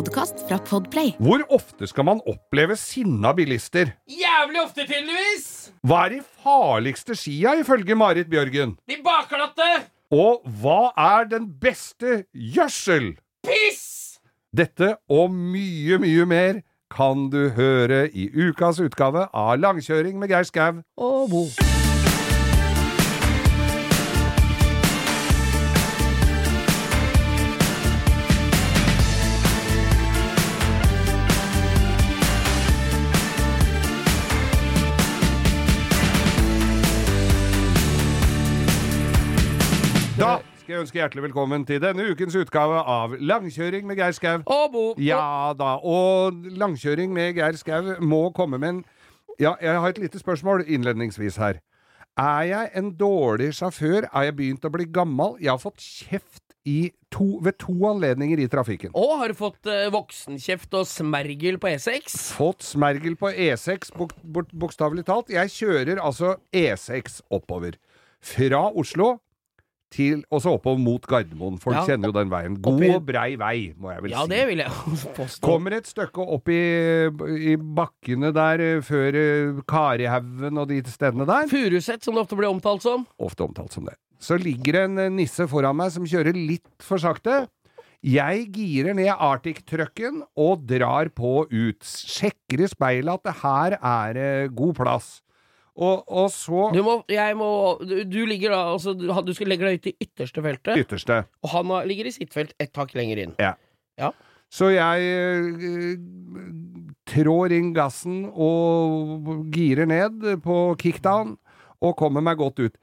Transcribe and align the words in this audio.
Podkast 0.00 0.38
fra 0.48 0.56
Podplay. 0.64 1.10
Hvor 1.20 1.42
ofte 1.52 1.84
skal 1.90 2.06
man 2.08 2.22
oppleve 2.24 2.72
sinna 2.80 3.34
bilister? 3.36 3.90
Jævlig 4.08 4.62
ofte, 4.62 4.86
tydeligvis! 4.88 5.48
Hva 5.84 6.06
er 6.06 6.14
de 6.14 6.20
farligste 6.40 7.16
skia, 7.18 7.52
ifølge 7.60 7.98
Marit 8.00 8.30
Bjørgen? 8.32 8.72
De 8.88 8.96
bakglatte! 9.04 9.68
Og 10.16 10.40
hva 10.62 10.94
er 10.96 11.28
den 11.28 11.50
beste 11.60 12.22
gjødsel? 12.32 13.10
Piss! 13.44 14.16
Dette 14.56 14.94
og 15.12 15.34
mye, 15.36 16.00
mye 16.00 16.28
mer 16.32 16.62
kan 16.96 17.28
du 17.34 17.50
høre 17.58 18.06
i 18.08 18.30
ukas 18.32 18.80
utgave 18.80 19.28
av 19.36 19.58
Langkjøring 19.60 20.16
med 20.22 20.32
Geir 20.32 20.48
Skau 20.48 20.80
og 20.96 21.28
Bo. 21.28 21.44
Jeg 40.80 40.86
ønske 40.86 40.96
hjertelig 40.96 41.22
velkommen 41.26 41.64
til 41.68 41.80
denne 41.82 42.06
ukens 42.08 42.36
utgave 42.40 42.78
av 42.88 43.12
Langkjøring 43.20 43.84
med 43.84 43.98
Geir 44.00 44.14
Skau. 44.16 44.38
Og 44.48 44.70
Bo. 44.72 44.84
Ja 45.02 45.52
da, 45.52 45.74
og 45.84 46.38
langkjøring 46.56 47.12
med 47.12 47.36
Geir 47.36 47.58
Skau 47.60 47.98
må 48.00 48.30
komme 48.36 48.56
med 48.56 48.70
en 48.70 48.78
Ja, 49.40 49.54
jeg 49.60 49.76
har 49.80 49.92
et 49.92 50.00
lite 50.00 50.20
spørsmål 50.20 50.64
innledningsvis 50.68 51.36
her. 51.40 51.60
Er 52.16 52.48
jeg 52.48 52.70
en 52.76 52.90
dårlig 52.96 53.50
sjåfør? 53.56 54.08
Er 54.08 54.28
jeg 54.28 54.36
begynt 54.36 54.64
å 54.64 54.72
bli 54.72 54.88
gammel? 54.88 55.36
Jeg 55.40 55.52
har 55.52 55.60
fått 55.60 55.80
kjeft 55.84 56.56
i 56.68 56.90
to, 57.12 57.38
ved 57.44 57.56
to 57.60 57.76
anledninger 57.88 58.40
i 58.40 58.48
trafikken. 58.52 58.92
Og 58.96 59.16
har 59.20 59.32
du 59.32 59.36
fått 59.36 59.68
eh, 59.68 59.88
voksenkjeft 59.92 60.76
og 60.80 60.88
smergel 60.88 61.60
på 61.60 61.72
E 61.72 61.78
E6? 61.78 62.18
Fått 62.36 62.64
smergel 62.68 63.16
på 63.20 63.32
E6, 63.32 63.92
bok, 63.96 64.12
bok, 64.20 64.52
bokstavelig 64.52 65.04
talt. 65.08 65.32
Jeg 65.32 65.52
kjører 65.56 66.00
altså 66.00 66.38
E6 66.52 67.22
oppover. 67.32 67.76
Fra 68.20 68.68
Oslo 68.76 69.18
til 69.90 70.22
Og 70.30 70.42
så 70.44 70.52
oppover 70.54 70.78
mot 70.78 71.02
Gardermoen. 71.06 71.58
Folk 71.60 71.76
Ja. 71.76 71.84
kjenner 71.86 72.10
jo 72.10 72.12
den 72.16 72.30
veien. 72.30 72.56
God 72.62 72.82
og 72.94 73.06
brei 73.06 73.34
vei, 73.36 73.74
må 73.78 73.90
jeg 73.92 74.02
vel 74.04 74.10
Ja, 74.14 74.22
si. 74.22 74.28
det 74.32 74.46
vil 74.48 74.58
jeg 74.62 74.70
påstå. 75.18 75.40
Kommer 75.44 75.72
et 75.76 75.86
stykke 75.90 76.26
opp 76.36 76.48
i, 76.48 76.60
i 77.52 77.56
bakkene 77.56 78.32
der 78.36 78.60
eh, 78.60 78.80
før 78.86 79.18
eh, 79.18 79.62
Karihaugen 79.68 80.58
og 80.62 80.68
de 80.70 80.82
stedene 80.90 81.26
der. 81.26 81.48
Furuset, 81.50 82.02
som 82.04 82.14
det 82.14 82.22
ofte 82.24 82.38
blir 82.38 82.50
omtalt 82.50 82.82
som. 82.86 83.06
Ofte 83.18 83.46
omtalt 83.48 83.72
som 83.74 83.84
det. 83.88 83.96
Så 84.20 84.36
ligger 84.38 84.72
det 84.76 84.84
en 84.90 84.98
eh, 84.98 85.08
nisse 85.10 85.46
foran 85.50 85.76
meg 85.76 85.90
som 85.94 86.04
kjører 86.06 86.36
litt 86.36 86.66
for 86.84 86.98
sakte. 87.02 87.46
Jeg 88.00 88.46
girer 88.54 88.94
ned 88.96 89.10
Arctic-trucken 89.12 90.22
og 90.40 90.62
drar 90.70 91.10
på 91.12 91.42
ut. 91.52 91.82
Sjekker 91.84 92.62
i 92.64 92.68
speilet 92.70 93.12
at 93.18 93.26
det 93.28 93.34
her 93.42 93.76
er 93.76 94.48
god 94.56 94.72
plass. 94.78 95.10
Og, 95.80 96.02
og 96.12 96.26
så 96.34 96.66
Du 96.74 96.82
må, 96.84 96.98
må 97.40 97.50
Du, 97.80 97.94
du 98.04 98.18
ligger 98.28 98.52
da 98.52 98.58
altså, 98.74 98.92
du, 98.92 99.06
du 99.08 99.32
skal 99.36 99.48
legge 99.48 99.64
deg 99.64 99.78
ut 99.80 99.86
i 99.88 99.94
ytterste 100.04 100.42
feltet, 100.44 100.76
ytterste. 100.82 101.22
og 101.42 101.48
han 101.54 101.70
har- 101.72 101.86
ligger 101.88 102.06
i 102.10 102.12
sitt 102.12 102.34
felt 102.36 102.52
ett 102.60 102.76
hakk 102.76 102.92
lenger 102.98 103.22
inn. 103.24 103.32
Ja. 103.40 103.54
Ja. 104.00 104.10
Så 104.50 104.68
jeg 104.74 105.06
eh, 105.06 105.96
trår 107.10 107.52
inn 107.56 107.72
gassen 107.76 108.24
og 108.32 109.28
girer 109.54 109.86
ned 109.88 110.24
på 110.44 110.56
kickdown 110.80 111.36
og 111.80 111.96
kommer 111.96 112.20
meg 112.24 112.36
godt 112.40 112.58
ut. 112.66 112.76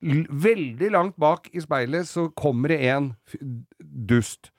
L 0.00 0.24
veldig 0.30 0.92
langt 0.94 1.16
bak 1.18 1.48
i 1.52 1.60
speilet 1.60 2.06
så 2.06 2.28
kommer 2.38 2.70
det 2.70 2.80
en 2.86 3.10
dust. 3.82 4.52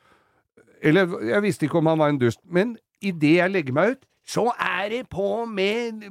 Eller 0.84 1.08
jeg 1.30 1.42
visste 1.46 1.66
ikke 1.68 1.80
om 1.80 1.88
han 1.92 2.00
var 2.00 2.12
en 2.12 2.20
dust, 2.20 2.40
men 2.46 2.76
idet 3.02 3.38
jeg 3.40 3.52
legger 3.54 3.76
meg 3.76 3.96
ut, 3.96 4.06
så 4.30 4.50
er 4.62 4.90
det 4.92 5.06
på 5.10 5.46
med, 5.50 6.04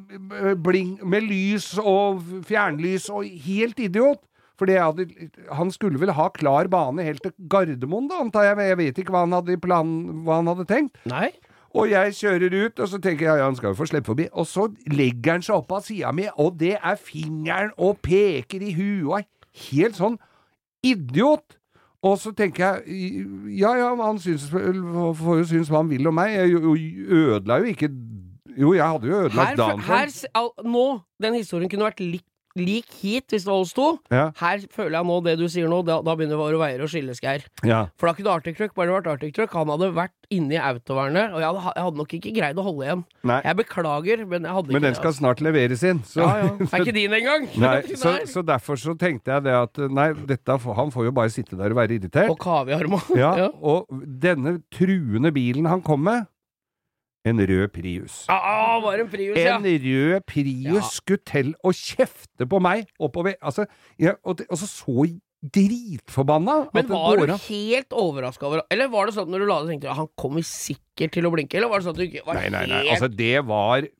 bling, 0.64 0.96
med 1.06 1.26
lys 1.28 1.76
og 1.78 2.24
fjernlys 2.48 3.06
og 3.14 3.28
helt 3.44 3.78
idiot. 3.78 4.24
For 4.58 4.66
hadde, 4.66 5.06
han 5.54 5.70
skulle 5.70 6.00
vel 6.02 6.10
ha 6.16 6.26
klar 6.34 6.66
bane 6.66 7.04
helt 7.06 7.22
til 7.22 7.30
Gardermoen, 7.50 8.08
da, 8.10 8.18
antar 8.24 8.48
jeg. 8.48 8.72
Jeg 8.72 8.78
vet 8.80 8.98
ikke 8.98 9.14
hva 9.14 9.22
han 9.22 9.36
hadde, 9.36 9.58
plan, 9.62 9.92
hva 10.26 10.40
han 10.40 10.50
hadde 10.50 10.66
tenkt. 10.66 10.98
Nei? 11.06 11.28
Og 11.78 11.90
jeg 11.92 12.16
kjører 12.16 12.56
ut, 12.64 12.80
og 12.80 12.88
så 12.90 12.98
tenker 12.98 13.28
jeg 13.28 13.38
ja, 13.38 13.44
han 13.46 13.58
skal 13.58 13.70
jo 13.70 13.78
få 13.78 13.86
slippe 13.86 14.10
forbi. 14.10 14.26
Og 14.32 14.48
så 14.50 14.66
legger 14.90 15.36
han 15.36 15.44
seg 15.46 15.60
opp 15.60 15.76
av 15.76 15.84
sida 15.86 16.10
mi, 16.16 16.26
og 16.40 16.56
det 16.58 16.74
er 16.80 16.98
fingeren 16.98 17.70
og 17.76 18.00
peker 18.02 18.64
i 18.64 18.72
huet 18.74 19.28
helt 19.68 19.98
sånn 20.00 20.18
idiot. 20.86 21.57
Og 22.06 22.18
så 22.22 22.30
tenker 22.36 22.64
jeg 22.64 23.26
ja 23.58 23.72
ja, 23.74 23.88
han 23.98 24.18
synes, 24.22 24.46
får 24.50 25.40
jo 25.40 25.44
synes 25.50 25.70
hva 25.72 25.80
han 25.82 25.90
vil 25.90 26.06
om 26.06 26.14
meg. 26.14 26.36
Jeg 26.36 26.54
ødela 27.08 27.58
jo 27.58 27.72
ikke 27.74 27.90
Jo, 28.58 28.72
jeg 28.74 28.86
hadde 28.86 29.06
jo 29.06 29.18
ødelagt 29.22 29.58
dagen 29.58 29.82
for 29.82 30.64
nå, 30.66 30.86
den 31.22 31.34
historien 31.38 31.70
kunne 31.70 31.86
vært 31.86 32.00
lik, 32.02 32.24
lik 32.60 32.90
hit 33.00 33.32
hvis 33.32 33.46
det 33.46 33.50
var 33.50 33.62
oss 33.64 33.72
to. 33.76 33.88
Ja. 34.12 34.28
Her 34.40 34.62
føler 34.74 34.98
jeg 34.98 35.08
nå 35.08 35.18
det 35.26 35.36
du 35.40 35.46
sier 35.50 35.70
nå, 35.70 35.80
da, 35.86 36.00
da 36.04 36.14
begynner 36.18 36.40
våre 36.40 36.60
veier 36.60 36.84
å 36.84 36.88
skilles, 36.90 37.20
Geir. 37.22 37.44
Ja. 37.66 37.84
For 37.98 38.10
da 38.10 38.14
kunne 38.18 38.34
Arctic 38.36 38.58
Truck 38.58 38.74
bare 38.78 38.94
vært 38.96 39.08
Arctic 39.14 39.34
Truck. 39.36 39.54
Han 39.56 39.72
hadde 39.72 39.90
vært 39.96 40.14
inne 40.34 40.58
i 40.58 40.60
autovernet, 40.60 41.32
og 41.32 41.40
jeg 41.40 41.48
hadde, 41.48 41.72
jeg 41.78 41.84
hadde 41.86 42.00
nok 42.02 42.14
ikke 42.18 42.32
greid 42.36 42.58
å 42.60 42.64
holde 42.66 42.84
igjen. 42.84 43.04
Nei. 43.30 43.38
Jeg 43.46 43.58
beklager, 43.62 44.24
men 44.28 44.44
jeg 44.48 44.56
hadde 44.58 44.74
Men 44.74 44.80
ikke 44.82 44.86
den 44.88 44.98
skal 44.98 45.10
altså. 45.12 45.22
snart 45.22 45.42
leveres 45.46 45.84
inn. 45.88 46.02
Så, 46.04 46.20
Ja, 46.20 46.34
ja. 46.42 46.50
Er 46.68 46.84
ikke 46.84 46.96
din 47.00 47.16
engang? 47.16 47.46
Så, 47.96 48.14
så 48.28 48.42
derfor 48.44 48.76
så 48.80 48.94
tenkte 49.00 49.32
jeg 49.38 49.46
det 49.48 49.54
at 49.56 49.80
nei, 49.88 50.10
dette, 50.28 50.58
han 50.78 50.92
får 50.94 51.08
jo 51.08 51.14
bare 51.16 51.32
sitte 51.32 51.56
der 51.58 51.72
og 51.72 51.80
være 51.80 51.96
irritert. 51.96 52.28
Og 52.32 52.38
kaviar 52.42 52.84
må 52.92 53.00
Ja, 53.16 53.32
ja. 53.46 53.48
og 53.62 53.88
denne 54.20 54.58
truende 54.74 55.32
bilen 55.34 55.68
han 55.70 55.80
kom 55.86 56.04
med, 56.04 56.28
en 57.28 57.40
rød 57.50 57.68
Prius. 57.74 58.24
Ah, 58.32 58.78
var 58.84 58.98
en 59.02 59.08
Prius, 59.12 59.38
ja. 59.38 59.56
En 59.58 59.64
rød 59.68 60.26
Prius 60.28 60.74
Ja. 60.74 60.82
skulle 60.92 61.24
til 61.24 61.54
å 61.64 61.72
kjefte 61.74 62.48
på 62.48 62.60
meg 62.64 62.88
oppover 62.98 63.36
Altså, 63.42 63.66
ja, 64.00 64.16
og, 64.24 64.42
og 64.48 64.58
så 64.60 64.66
så 64.68 65.06
dritforbanna 65.38 66.68
Men 66.74 66.88
var 66.90 67.20
du 67.20 67.32
helt 67.48 67.94
overraska 67.94 68.46
over 68.48 68.64
Eller 68.70 68.90
var 68.90 69.06
det 69.06 69.14
sånn 69.14 69.30
når 69.30 69.44
du 69.44 69.46
la 69.46 69.58
det, 69.62 69.72
tenkte 69.74 69.92
du 69.92 69.98
han 70.00 70.10
kommer 70.18 70.42
sikkert 70.46 70.87
til 71.06 71.22
å 71.22 71.30
blinke? 71.30 71.54
Eller 71.54 71.68
var 71.70 71.78
det 71.78 71.86
sånn 71.86 71.94
at 71.94 72.00
du 72.02 72.06
ikke 72.08 72.24
var 72.26 72.34
Nei, 72.34 72.48
nei, 72.50 72.64
nei. 72.66 72.80
helt 72.82 72.90
Altså, 72.96 73.08
det 73.14 73.44
var 73.46 73.86
i 73.86 73.90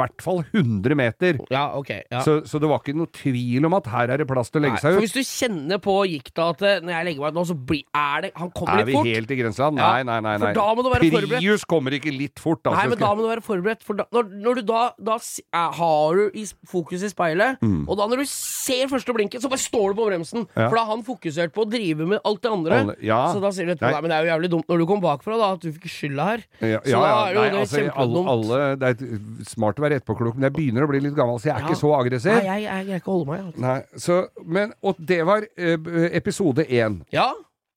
hvert 0.00 0.22
fall 0.24 0.40
100 0.54 0.96
meter. 0.96 1.38
Ja, 1.52 1.66
ok. 1.76 1.90
Ja. 2.10 2.22
Så, 2.24 2.38
så 2.48 2.58
det 2.62 2.68
var 2.70 2.80
ikke 2.80 2.96
noe 2.96 3.10
tvil 3.12 3.66
om 3.68 3.74
at 3.76 3.86
her 3.92 4.08
er 4.14 4.22
det 4.22 4.26
plass 4.30 4.48
til 4.50 4.60
å 4.60 4.64
Nei, 4.64 4.70
legge 4.70 4.80
for 4.80 4.88
seg 4.88 4.96
ut. 4.96 5.04
hvis 5.04 5.12
du 5.12 5.20
kjenner 5.26 5.78
på 5.84 5.94
gikta 6.08 6.48
at 6.54 6.62
eh, 6.64 6.80
når 6.80 6.92
jeg 6.96 7.04
legger 7.10 7.20
meg 7.26 7.34
ut 7.34 7.38
nå, 7.40 7.44
så 7.50 7.56
blir, 7.68 7.84
er 7.92 8.24
det 8.24 8.32
Han 8.40 8.50
kommer 8.56 8.72
Er 8.72 8.78
litt 8.80 8.86
vi 8.88 8.96
fort. 8.96 9.10
helt 9.12 9.30
i 9.30 9.38
grenseland? 9.42 9.78
Ja, 9.84 9.90
Nei, 9.92 10.02
nei, 10.08 10.18
nei. 10.24 10.34
for 10.38 10.46
nei. 10.46 10.54
da 10.56 10.66
må 10.74 10.82
du 10.86 10.90
være 10.94 11.10
forberedt. 11.12 11.36
Prius 11.44 11.64
kommer 11.68 11.96
ikke 12.00 12.14
litt 12.16 12.40
fort, 12.40 12.62
altså. 12.64 12.78
Nei, 12.80 12.88
men 12.94 12.98
da 13.04 13.12
må 13.14 13.26
du 13.26 13.28
være 13.28 13.44
forberedt, 13.44 13.84
for 13.84 14.00
da, 14.00 14.06
når, 14.16 14.30
når 14.46 14.54
du 14.60 14.62
da, 14.70 14.82
da 15.10 15.18
s- 15.20 15.40
er, 15.52 15.70
har 15.76 16.14
du 16.16 16.30
i 16.40 16.46
s- 16.48 16.54
fokus 16.70 17.02
i 17.04 17.10
speilet, 17.12 17.60
og 17.60 17.94
da 18.00 18.06
når 18.08 18.24
du 18.24 18.30
ser 18.30 18.86
første 18.88 19.12
blinken, 19.16 19.42
så 19.42 19.50
bare 19.50 19.60
står 19.60 19.92
du 19.92 20.00
på 20.00 20.06
bremsen. 20.08 20.46
Mm. 20.46 20.56
Ja. 20.56 20.68
For 20.70 20.76
da 20.78 20.84
har 20.86 20.94
han 20.94 21.04
fokusert 21.06 21.52
på 21.56 21.64
å 21.66 21.70
drive 21.70 22.06
med 22.06 22.20
alt 22.24 22.40
det 22.46 22.50
andre. 22.54 22.80
Alle- 22.86 22.96
ja. 23.04 23.20
Så 23.34 23.40
da 23.42 23.50
sier 23.52 23.66
du 23.66 23.74
etterpå 23.74 23.90
Nei. 23.90 23.96
Nei, 23.96 24.00
men 24.06 24.10
det 24.12 24.16
er 24.16 24.24
jo 24.26 24.30
jævlig 24.30 24.50
dumt 24.54 24.68
når 24.70 24.78
du 24.78 24.86
kom 24.86 25.00
bakfra, 25.02 25.36
da, 25.40 25.48
at 25.56 25.60
du 25.64 25.72
fikk 25.74 25.88
skylda 25.90 26.26
her. 26.30 26.44
Ja, 26.60 26.68
ja, 26.70 26.80
ja, 26.94 27.10
nei, 27.36 27.60
altså, 27.60 27.84
alle, 28.04 28.24
alle, 28.34 28.60
det 28.80 28.90
er 28.94 29.44
smart 29.50 29.80
å 29.80 29.84
være 29.84 30.00
etterpåklok, 30.00 30.38
men 30.38 30.48
jeg 30.48 30.56
begynner 30.56 30.86
å 30.86 30.90
bli 30.90 31.02
litt 31.04 31.16
gammel, 31.18 31.40
så 31.42 31.50
jeg 31.50 31.56
er 31.56 31.68
ikke 31.68 31.80
så 31.82 31.92
aggressiv. 31.98 32.36
Nei, 32.38 32.46
jeg, 32.48 32.66
jeg 32.66 32.88
greier 32.88 33.02
ikke 33.02 33.12
å 33.12 33.18
holde 33.18 33.30
meg. 33.32 33.44
altså. 33.48 33.64
Nei, 33.66 34.04
så, 34.06 34.18
men, 34.58 34.74
og 34.86 35.04
det 35.12 35.20
var 35.28 35.46
uh, 35.46 35.92
episode 36.10 36.66
én. 36.66 37.00
Ja. 37.14 37.30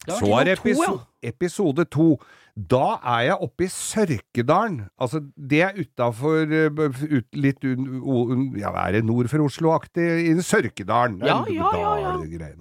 Så 0.03 0.27
er 0.35 0.53
episo 0.57 0.97
episode 1.23 1.85
to. 1.91 2.17
Da 2.53 2.99
er 3.15 3.21
jeg 3.29 3.37
oppe 3.41 3.65
i 3.65 3.69
Sørkedalen. 3.71 4.83
Altså, 5.01 5.23
det 5.35 5.61
er 5.65 5.79
utafor 5.79 6.43
ut, 6.45 7.29
Litt 7.33 7.63
un, 7.65 7.87
un, 8.03 8.43
Ja, 8.59 8.73
er 8.83 8.99
det 8.99 9.05
nord 9.07 9.31
for 9.31 9.47
Oslo-aktig? 9.47 10.05
I 10.27 10.35
Sørkedalen. 10.43 11.17
Ja, 11.23 11.39
ja, 11.49 11.71
ja, 11.79 11.95
ja. 12.03 12.53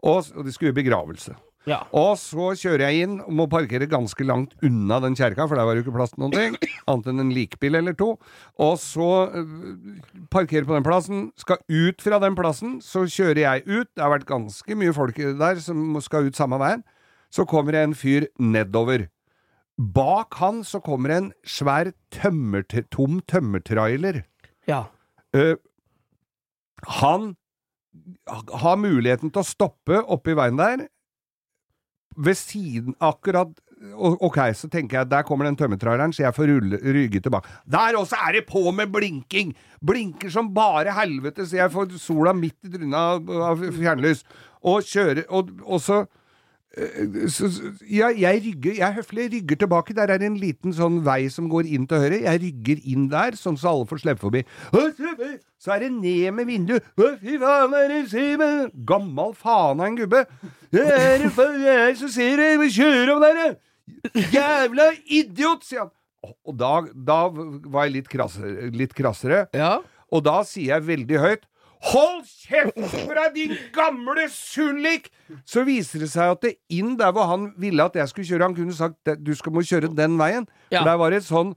Og, 0.00 0.24
og 0.34 0.44
de 0.46 0.52
skulle 0.56 0.72
i 0.72 0.80
begravelse. 0.80 1.36
Ja. 1.68 1.82
Og 1.92 2.14
så 2.16 2.52
kjører 2.56 2.86
jeg 2.86 3.04
inn 3.04 3.18
og 3.20 3.34
må 3.36 3.44
parkere 3.50 3.88
ganske 3.90 4.24
langt 4.24 4.54
unna 4.64 4.96
den 5.04 5.16
kjerka, 5.18 5.44
for 5.44 5.58
der 5.58 5.66
var 5.68 5.76
det 5.76 5.82
jo 5.82 5.86
ikke 5.86 5.96
plass 5.98 6.14
til 6.14 6.24
noen 6.24 6.32
ting, 6.32 6.56
annet 6.88 7.10
enn 7.12 7.24
en 7.26 7.32
likbil 7.36 7.76
eller 7.82 7.96
to. 7.98 8.14
Og 8.64 8.78
så 8.80 9.10
øh, 9.28 9.98
parkerer 10.32 10.68
på 10.68 10.76
den 10.76 10.86
plassen, 10.86 11.26
skal 11.40 11.60
ut 11.68 12.00
fra 12.04 12.20
den 12.22 12.38
plassen, 12.38 12.78
så 12.84 13.04
kjører 13.04 13.42
jeg 13.44 13.66
ut. 13.68 13.90
Det 13.92 14.04
har 14.04 14.14
vært 14.14 14.28
ganske 14.30 14.78
mye 14.80 14.96
folk 14.96 15.20
der 15.20 15.60
som 15.62 15.98
skal 16.04 16.30
ut 16.30 16.38
samme 16.38 16.60
veien. 16.62 16.84
Så 17.30 17.44
kommer 17.46 17.76
det 17.76 17.84
en 17.84 17.98
fyr 17.98 18.26
nedover. 18.42 19.10
Bak 19.80 20.36
han 20.40 20.64
så 20.66 20.80
kommer 20.84 21.12
en 21.14 21.28
svær 21.46 21.92
tømmer, 22.12 22.64
tom 22.92 23.20
tømmertrailer. 23.30 24.24
Ja. 24.68 24.86
Uh, 25.36 25.56
han 27.00 27.34
har 28.60 28.80
muligheten 28.80 29.32
til 29.32 29.42
å 29.42 29.46
stoppe 29.46 30.00
oppi 30.10 30.34
veien 30.38 30.58
der, 30.60 30.88
ved 32.16 32.34
siden 32.34 32.94
akkurat 33.00 33.54
Ok, 33.96 34.36
så 34.54 34.68
tenker 34.68 34.98
jeg 34.98 35.08
der 35.08 35.24
kommer 35.24 35.46
den 35.48 35.56
tømmertraileren, 35.56 36.12
så 36.12 36.26
jeg 36.26 36.34
får 36.36 36.50
rulle, 36.50 36.78
rygge 36.84 37.20
tilbake. 37.24 37.48
Der 37.64 37.96
også 37.96 38.16
er 38.28 38.32
det 38.32 38.42
på 38.48 38.70
med 38.76 38.92
blinking! 38.92 39.54
Blinker 39.86 40.28
som 40.28 40.54
bare 40.54 40.92
helvete, 40.92 41.46
så 41.48 41.56
jeg 41.56 41.72
får 41.72 41.96
sola 41.96 42.34
midt 42.36 42.58
i 42.68 42.74
trynet 42.74 42.98
av, 43.00 43.62
fjernlys. 43.72 44.20
Og 44.60 44.84
kjører 44.84 45.24
Og, 45.32 45.48
og 45.64 45.80
så 45.80 46.02
eh, 46.76 47.24
så, 47.32 47.48
så, 47.48 47.72
ja, 47.88 48.12
jeg 48.12 48.42
rygger, 48.44 48.76
jeg 48.82 48.98
høflig, 49.00 49.30
rygger 49.32 49.56
tilbake. 49.64 49.96
Der 49.96 50.12
er 50.12 50.20
det 50.20 50.28
en 50.28 50.36
liten 50.36 50.76
sånn 50.76 51.00
vei 51.06 51.30
som 51.32 51.48
går 51.48 51.64
inn 51.72 51.88
til 51.88 52.04
høyre. 52.04 52.20
Jeg 52.26 52.44
rygger 52.44 52.84
inn 52.84 53.08
der, 53.08 53.40
sånn 53.40 53.56
så 53.56 53.72
alle 53.72 53.88
får 53.88 54.04
slippe 54.04 54.26
forbi. 54.26 54.44
Så 55.56 55.72
er 55.72 55.86
det 55.86 55.92
ned 55.96 56.36
med 56.36 56.52
vinduet. 56.52 56.84
Å, 57.00 57.14
fy 57.16 57.40
Gammal 58.92 59.32
faen 59.40 59.80
av 59.80 59.88
en 59.88 60.02
gubbe. 60.04 60.26
Det 60.70 60.86
er 60.86 61.18
det 61.24 61.30
for 61.34 61.56
jeg 61.58 61.96
som 61.98 62.10
ser 62.14 62.36
det, 62.38 62.50
vi 62.60 62.68
kjører 62.76 63.14
om 63.16 63.22
der. 63.24 63.54
Jævla 64.30 64.90
idiot, 65.10 65.64
sier 65.66 65.86
han. 65.86 65.90
Og- 66.46 66.56
da, 66.60 66.80
da 66.94 67.20
var 67.32 67.86
jeg 67.88 67.94
litt 67.94 68.08
krassere, 68.12 68.68
litt 68.76 68.92
krassere. 68.94 69.46
Ja. 69.56 69.78
Og 70.12 70.22
da 70.26 70.42
sier 70.44 70.74
jeg 70.76 70.86
veldig 70.86 71.18
høyt 71.22 71.46
Hold 71.80 72.26
kjeft 72.28 72.76
for 72.92 73.16
deg, 73.16 73.30
din 73.38 73.54
gamle 73.72 74.26
sullik! 74.28 75.06
Så 75.48 75.62
viser 75.64 76.02
det 76.04 76.10
seg 76.12 76.34
at 76.34 76.42
det 76.44 76.50
inn 76.76 76.98
der 77.00 77.14
hvor 77.16 77.24
han 77.30 77.46
ville 77.56 77.86
at 77.88 77.96
jeg 77.96 78.10
skulle 78.10 78.28
kjøre 78.28 78.48
Han 78.50 78.56
kunne 78.58 78.76
sagt 78.76 79.08
du 79.24 79.30
skal 79.38 79.54
må 79.56 79.62
kjøre 79.64 79.88
den 79.96 80.18
veien. 80.20 80.44
Ja. 80.68 80.82
For 80.82 80.90
der 80.90 80.98
var 81.00 81.14
det 81.14 81.22
et 81.22 81.28
sånn 81.30 81.54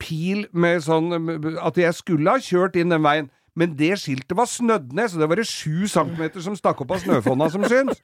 pil 0.00 0.46
med 0.56 0.80
sånn 0.86 1.12
At 1.60 1.76
jeg 1.76 1.92
skulle 1.98 2.32
ha 2.32 2.40
kjørt 2.40 2.80
inn 2.80 2.94
den 2.94 3.04
veien. 3.04 3.28
Men 3.58 3.74
det 3.76 3.98
skiltet 4.00 4.32
var 4.38 4.46
snødd 4.48 4.92
ned, 4.94 5.10
så 5.10 5.18
det 5.20 5.28
var 5.28 5.36
det 5.40 5.48
sju 5.50 5.84
centimeter 5.90 6.40
som 6.40 6.56
stakk 6.56 6.80
opp 6.84 6.92
av 6.94 7.00
snøfonna 7.02 7.48
som 7.50 7.64
syns. 7.68 7.98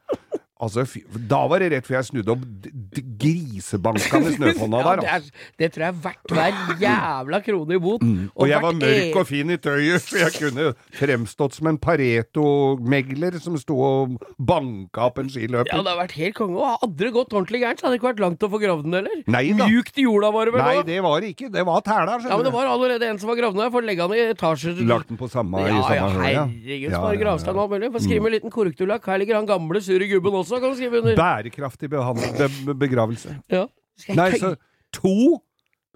Altså, 0.63 0.85
da 1.29 1.41
var 1.51 1.59
det 1.61 1.73
rett 1.73 1.85
før 1.89 1.97
jeg 1.99 2.07
snudde 2.13 2.31
opp 2.31 2.43
d- 2.63 2.71
d- 2.95 3.03
grisebanka 3.21 4.21
med 4.23 4.37
snøfonna 4.37 4.79
Ja, 4.81 4.93
der. 4.95 5.01
det, 5.03 5.09
Altså. 5.11 5.33
er, 5.35 5.57
det 5.59 5.69
tror 5.75 5.83
jeg 5.83 5.89
er 5.89 5.99
verdt 6.05 6.31
hver 6.31 6.79
jævla 6.81 7.41
krone 7.45 7.75
i 7.75 7.81
bot. 7.83 8.05
Og 8.39 8.49
jeg 8.49 8.63
var 8.63 8.73
mørk 8.79 9.11
e- 9.11 9.19
og 9.19 9.27
fin 9.27 9.51
i 9.51 9.57
tøyet, 9.59 10.01
så 10.07 10.21
jeg 10.23 10.33
kunne 10.39 10.69
fremstått 10.95 11.55
som 11.59 11.67
en 11.73 11.79
Pareto-megler 11.79 13.39
som 13.43 13.57
sto 13.59 13.77
og 13.83 14.15
banka 14.39 15.09
opp 15.09 15.19
en 15.19 15.29
Ja, 15.35 15.63
det 15.65 15.73
hadde 15.75 15.97
vært 15.99 16.13
helt 16.19 16.35
konge. 16.39 16.57
Og 16.63 16.79
hadde 16.85 16.97
det 17.03 17.13
gått 17.13 17.33
ordentlig 17.35 17.61
gærent, 17.65 17.81
så 17.81 17.87
hadde 17.89 17.97
det 17.97 18.01
ikke 18.03 18.11
vært 18.13 18.23
langt 18.25 18.47
å 18.47 18.51
få 18.55 18.61
gravd 18.63 18.85
den 18.87 18.93
heller. 19.01 19.23
Nei 19.27 19.45
da. 19.59 19.67
Mjukt 19.67 19.99
i 19.99 20.05
jorda 20.07 20.31
var 20.33 20.45
det 20.47 20.55
vel 20.55 20.63
Nei, 20.65 20.83
det 20.87 21.01
var 21.03 21.21
det 21.21 21.33
ikke. 21.35 21.51
Det 21.51 21.65
var 21.67 21.81
tæla, 21.83 22.21
Ja, 22.23 22.37
men 22.37 22.45
det 22.47 22.53
var 22.55 22.67
allerede 22.71 23.03
en 23.11 23.19
som 23.19 23.29
var 23.29 23.37
gravd 23.43 23.57
ned. 23.59 23.71
For 23.75 23.81
Får 23.81 23.87
legge 23.89 24.01
han 24.07 24.13
i 24.15 24.23
etasjer. 24.31 24.79
Lagt 24.87 25.09
den 25.11 25.19
på 25.19 25.27
samme, 25.29 25.59
i 25.65 25.67
samme 25.67 25.97
ja, 25.99 26.09
høl, 26.09 26.29
ja. 26.31 26.45
herregud, 26.47 26.63
Ja, 26.63 26.89
ja, 26.95 27.13
ja, 27.13 27.21
gravstein 27.25 27.57
og 27.57 27.59
ja. 27.59 27.63
alt 27.65 27.71
mulig. 27.75 27.93
Får 27.97 28.05
skrive 28.07 28.23
med 28.23 28.31
en 28.31 28.37
liten 28.39 28.53
korrekturlakk. 28.55 29.05
Her 29.11 29.19
ligger 29.19 29.35
han 29.41 29.47
gamle, 29.51 29.81
sure 29.83 30.07
gubben 30.07 30.33
også, 30.39 30.44
kan 30.49 30.77
skrive 30.77 31.01
under. 31.01 31.17
Bærekraftig 31.19 31.91
be 31.93 32.75
begravelse. 32.81 33.39
Ja. 33.53 33.67
Nei, 34.15 34.31
så 34.39 34.55
to 34.95 35.41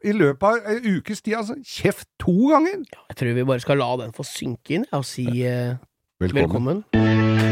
i 0.04 0.14
løpet 0.14 0.46
av 0.46 0.70
en 0.76 0.98
ukes 0.98 1.22
tid, 1.22 1.34
altså. 1.40 1.58
Kjeft 1.66 2.08
to 2.22 2.36
ganger! 2.52 2.84
Jeg 3.10 3.18
tror 3.18 3.34
vi 3.34 3.46
bare 3.50 3.64
skal 3.64 3.82
la 3.82 3.90
den 4.04 4.14
få 4.14 4.26
synke 4.26 4.78
inn 4.78 4.86
og 4.94 5.06
si 5.08 5.26
eh, 5.42 5.74
velkommen. 6.22 6.84
Eh, 6.94 7.47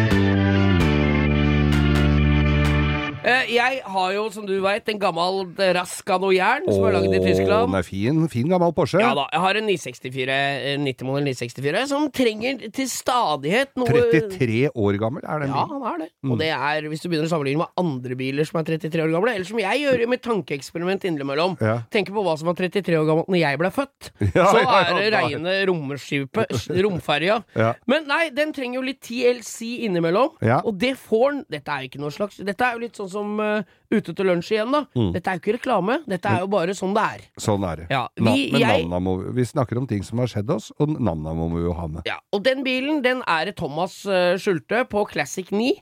jeg 3.51 3.81
har 3.85 4.13
jo, 4.15 4.25
som 4.31 4.47
du 4.47 4.55
veit, 4.63 4.87
en 4.93 4.99
gammel 5.03 5.41
Rascano 5.77 6.31
jern 6.35 6.67
som 6.71 6.85
er 6.87 6.95
laget 6.97 7.17
i 7.19 7.23
Tyskland. 7.25 7.71
Den 7.73 7.79
er 7.81 7.87
fin, 7.87 8.21
fin 8.33 8.49
gammel 8.51 8.73
Porsche. 8.77 9.01
Ja 9.03 9.13
da, 9.19 9.25
jeg 9.33 9.43
har 9.43 9.59
en 9.61 9.67
964, 9.67 10.37
90-modell 10.85 11.27
964 11.27 11.83
som 11.91 12.07
trenger 12.15 12.61
til 12.77 12.89
stadighet 12.91 13.73
noe 13.79 13.89
33 13.91 14.71
år 14.75 14.99
gammel 15.03 15.25
er 15.27 15.43
den 15.43 15.51
Ja, 15.55 15.65
bilen. 15.67 15.83
han 15.83 15.93
er 15.95 16.05
det. 16.05 16.09
Mm. 16.23 16.33
Og 16.33 16.39
det 16.43 16.51
er, 16.55 16.89
hvis 16.93 17.03
du 17.03 17.09
begynner 17.11 17.27
å 17.29 17.33
sammenligne 17.33 17.63
med 17.65 17.83
andre 17.83 18.19
biler 18.21 18.47
som 18.49 18.61
er 18.61 18.69
33 18.71 19.03
år 19.07 19.13
gamle, 19.17 19.35
eller 19.37 19.49
som 19.49 19.61
jeg 19.63 19.83
gjør 19.85 20.05
med 20.13 20.23
tankeeksperiment 20.27 21.07
innimellom, 21.11 21.57
Ja. 21.61 21.77
tenker 21.91 22.15
på 22.15 22.23
hva 22.27 22.37
som 22.39 22.47
var 22.51 22.55
33 22.59 22.97
år 23.01 23.07
gammelt 23.11 23.29
når 23.33 23.41
jeg 23.43 23.59
ble 23.65 23.71
født, 23.75 24.11
Ja, 24.37 24.47
så 24.53 24.63
ja, 24.63 24.77
er 24.85 24.95
det 25.01 25.11
ja, 25.11 25.21
reine 25.25 25.57
romskipet, 25.73 26.69
romferja. 26.85 27.41
Ja. 27.57 27.73
Men 27.89 28.05
nei, 28.07 28.29
den 28.37 28.53
trenger 28.53 28.79
jo 28.81 28.85
litt 28.87 29.01
TLC 29.07 29.81
innimellom, 29.87 30.37
Ja. 30.45 30.61
og 30.65 30.77
det 30.79 30.95
får 31.01 31.33
den. 31.33 31.43
Dette 31.57 31.73
er 31.73 31.85
jo 31.85 31.89
ikke 31.91 32.01
noe 32.03 32.13
slags 32.15 32.37
Dette 32.45 32.63
er 32.67 32.77
jo 32.77 32.83
litt 32.85 32.97
sånn 32.99 33.09
som 33.09 33.16
eh, 33.41 33.63
Ute 33.91 34.13
til 34.19 34.27
lunsj 34.27 34.51
igjen, 34.51 34.73
da. 34.75 34.81
Mm. 34.99 35.13
Dette 35.15 35.31
er 35.31 35.37
jo 35.39 35.41
ikke 35.45 35.55
reklame, 35.61 36.01
dette 36.11 36.27
er 36.27 36.41
jo 36.43 36.49
bare 36.51 36.75
sånn 36.75 36.93
det 36.97 37.03
er. 37.07 37.21
Sånn 37.39 37.63
er 37.71 37.77
det. 37.77 37.87
Ja, 37.91 38.09
vi- 38.19 38.51
men 38.53 38.61
jeg- 38.61 38.87
må 38.89 39.13
vi 39.33 39.43
snakker 39.47 39.79
om 39.79 39.87
ting 39.87 40.03
som 40.03 40.19
har 40.19 40.27
skjedd 40.27 40.51
oss, 40.51 40.73
og 40.81 40.89
navna 40.99 41.33
må 41.35 41.47
vi 41.55 41.63
jo 41.63 41.73
ha 41.73 41.87
med. 41.87 42.03
Ja, 42.05 42.17
og 42.33 42.43
den 42.43 42.65
bilen, 42.65 43.03
den 43.03 43.23
er 43.29 43.53
Thomas 43.53 44.05
uh, 44.07 44.35
Schulte 44.37 44.85
på 44.91 45.07
Classic 45.09 45.47
9 45.53 45.77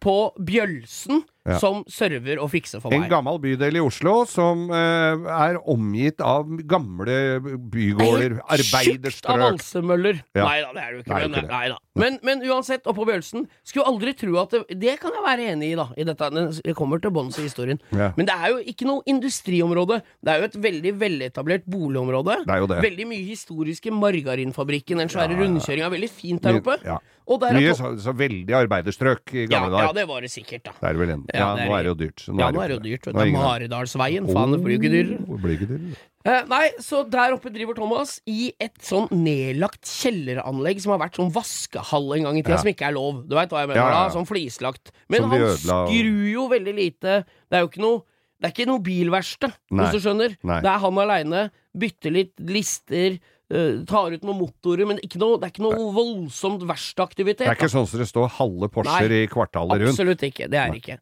på 0.00 0.32
Bjølsen 0.40 1.22
Ja. 1.50 1.58
som 1.62 1.82
server 1.90 2.40
og 2.42 2.50
fikser 2.52 2.82
for 2.82 2.94
En 2.94 3.04
meg. 3.04 3.10
gammel 3.10 3.40
bydel 3.42 3.76
i 3.76 3.82
Oslo 3.82 4.24
som 4.30 4.68
eh, 4.70 5.28
er 5.34 5.58
omgitt 5.70 6.20
av 6.24 6.48
gamle 6.70 7.40
bygårder, 7.70 8.38
arbeiderstrøk 8.46 9.20
Tjukt 9.20 9.28
av 9.30 9.42
valsemøller. 9.44 10.20
Ja. 10.36 10.44
Nei 10.46 10.60
da, 10.62 10.70
det 10.76 10.82
er 10.84 10.92
jo 10.94 11.02
ikke. 11.02 11.10
Nei, 11.12 11.20
men, 11.26 11.38
ikke 11.40 11.60
det. 11.74 11.78
Men, 12.00 12.18
men 12.26 12.44
uansett, 12.48 12.86
oppå 12.88 13.04
Bjørnsen, 13.08 13.46
Skulle 13.66 13.86
aldri 13.90 14.14
tro 14.16 14.36
at 14.40 14.54
det, 14.54 14.78
det 14.80 14.96
kan 15.02 15.14
jeg 15.16 15.24
være 15.24 15.48
enig 15.52 15.72
i, 15.72 15.76
da. 15.78 15.88
I 15.98 16.06
dette, 16.08 16.30
det 16.64 16.74
kommer 16.78 17.02
til 17.02 17.12
bunns 17.14 17.38
i 17.40 17.44
historien. 17.46 17.80
Ja. 17.92 18.10
Men 18.16 18.28
det 18.30 18.36
er 18.36 18.54
jo 18.54 18.60
ikke 18.72 18.88
noe 18.88 19.04
industriområde. 19.10 20.00
Det 20.22 20.32
er 20.32 20.42
jo 20.42 20.48
et 20.50 20.58
veldig 20.64 20.92
veletablert 21.00 21.66
boligområde. 21.70 22.40
Det 22.46 22.54
er 22.54 22.62
jo 22.64 22.70
det. 22.70 22.80
Veldig 22.86 23.06
mye 23.10 23.26
historiske 23.28 23.92
Margarinfabrikken, 23.94 25.02
den 25.02 25.12
svære 25.12 25.38
rundkjøringa. 25.40 25.90
Veldig 25.96 26.10
fint 26.12 26.44
der 26.46 26.60
oppe. 26.60 26.78
Ja. 27.28 27.52
Mye 27.54 27.74
så, 27.78 27.90
så 28.00 28.12
veldig 28.16 28.54
arbeiderstrøk 28.64 29.34
i 29.34 29.42
ja, 29.44 29.50
gamle 29.52 29.76
ja, 29.78 29.86
dager. 29.86 29.94
det 30.00 30.06
var 30.08 30.20
det 30.24 30.30
sikkert, 30.32 30.64
da. 30.64 30.72
Det 30.80 30.88
er 30.88 30.94
vel 30.98 31.10
en. 31.14 31.24
Ja, 31.32 31.38
Ja, 31.40 31.48
det 31.56 31.66
nå 31.68 31.74
er 31.76 31.82
det. 31.82 31.90
jo 31.90 31.94
dyrt. 32.00 32.20
så 32.24 32.38
Ja, 32.38 32.50
nå 32.50 32.62
er 32.64 32.68
det 32.68 32.76
jo 32.78 32.82
dyrt. 32.88 33.02
Det 33.10 33.14
er 33.26 33.32
Maridalsveien, 33.36 34.24
oh, 34.26 34.32
Faen, 34.34 34.50
det 34.56 34.60
blir 34.64 34.74
jo 34.74 34.80
ikke 34.80 34.92
dyrere. 34.96 35.96
Eh, 36.20 36.42
nei, 36.50 36.64
så 36.84 36.98
der 37.08 37.32
oppe 37.32 37.48
driver 37.52 37.74
Thomas 37.78 38.18
i 38.28 38.50
et 38.60 38.76
sånn 38.84 39.06
nedlagt 39.14 39.88
kjelleranlegg 39.88 40.82
som 40.82 40.92
har 40.92 41.00
vært 41.06 41.16
sånn 41.16 41.30
vaskehall 41.32 42.10
en 42.18 42.26
gang 42.28 42.36
i 42.36 42.42
tida, 42.42 42.58
Ja. 42.58 42.60
som 42.64 42.68
ikke 42.68 42.88
er 42.90 42.92
lov. 42.92 43.22
Du 43.28 43.34
veit 43.38 43.48
hva 43.48 43.62
jeg 43.62 43.68
mener 43.72 43.80
Ja, 43.80 43.88
ja, 43.88 44.02
da? 44.08 44.14
Sånn 44.14 44.28
flislagt. 44.28 44.90
Men 45.08 45.22
han 45.24 45.40
ødela- 45.40 45.86
skrur 45.88 46.30
jo 46.32 46.48
veldig 46.50 46.74
lite. 46.76 47.24
Det 47.48 47.56
er 47.56 47.60
jo 47.64 47.68
ikke 47.68 47.80
noe 47.86 48.02
Det 48.40 48.48
er 48.48 48.52
ikke 48.64 48.66
noe 48.72 48.80
bilverksted, 48.80 49.52
hvis 49.70 49.90
du 49.92 49.98
skjønner. 50.00 50.34
Nei. 50.42 50.60
Det 50.64 50.70
er 50.70 50.78
han 50.80 50.94
aleine. 50.96 51.50
Bytter 51.76 52.10
litt 52.10 52.32
lister. 52.40 53.18
Eh, 53.50 53.80
tar 53.88 54.14
ut 54.16 54.24
noen 54.26 54.38
motorer, 54.40 54.86
men 54.88 55.00
ikke 55.04 55.20
noe, 55.22 55.38
det 55.40 55.48
er 55.48 55.54
ikke 55.54 55.64
noe 55.66 55.88
voldsomt 55.96 56.62
verksteaktivitet. 56.68 57.44
Det 57.46 57.52
er 57.52 57.58
ikke 57.58 57.70
sånn 57.72 57.88
som 57.90 58.02
det 58.02 58.08
står 58.10 58.28
halve 58.38 58.70
Porscher 58.72 59.10
Nei, 59.10 59.24
i 59.24 59.30
kvartalet 59.30 59.82
rundt. 59.84 59.94
Absolutt 59.96 60.22
ikke. 60.30 60.48
Det 60.52 60.60
er 60.60 60.70
det 60.74 60.82
ikke. 60.82 60.98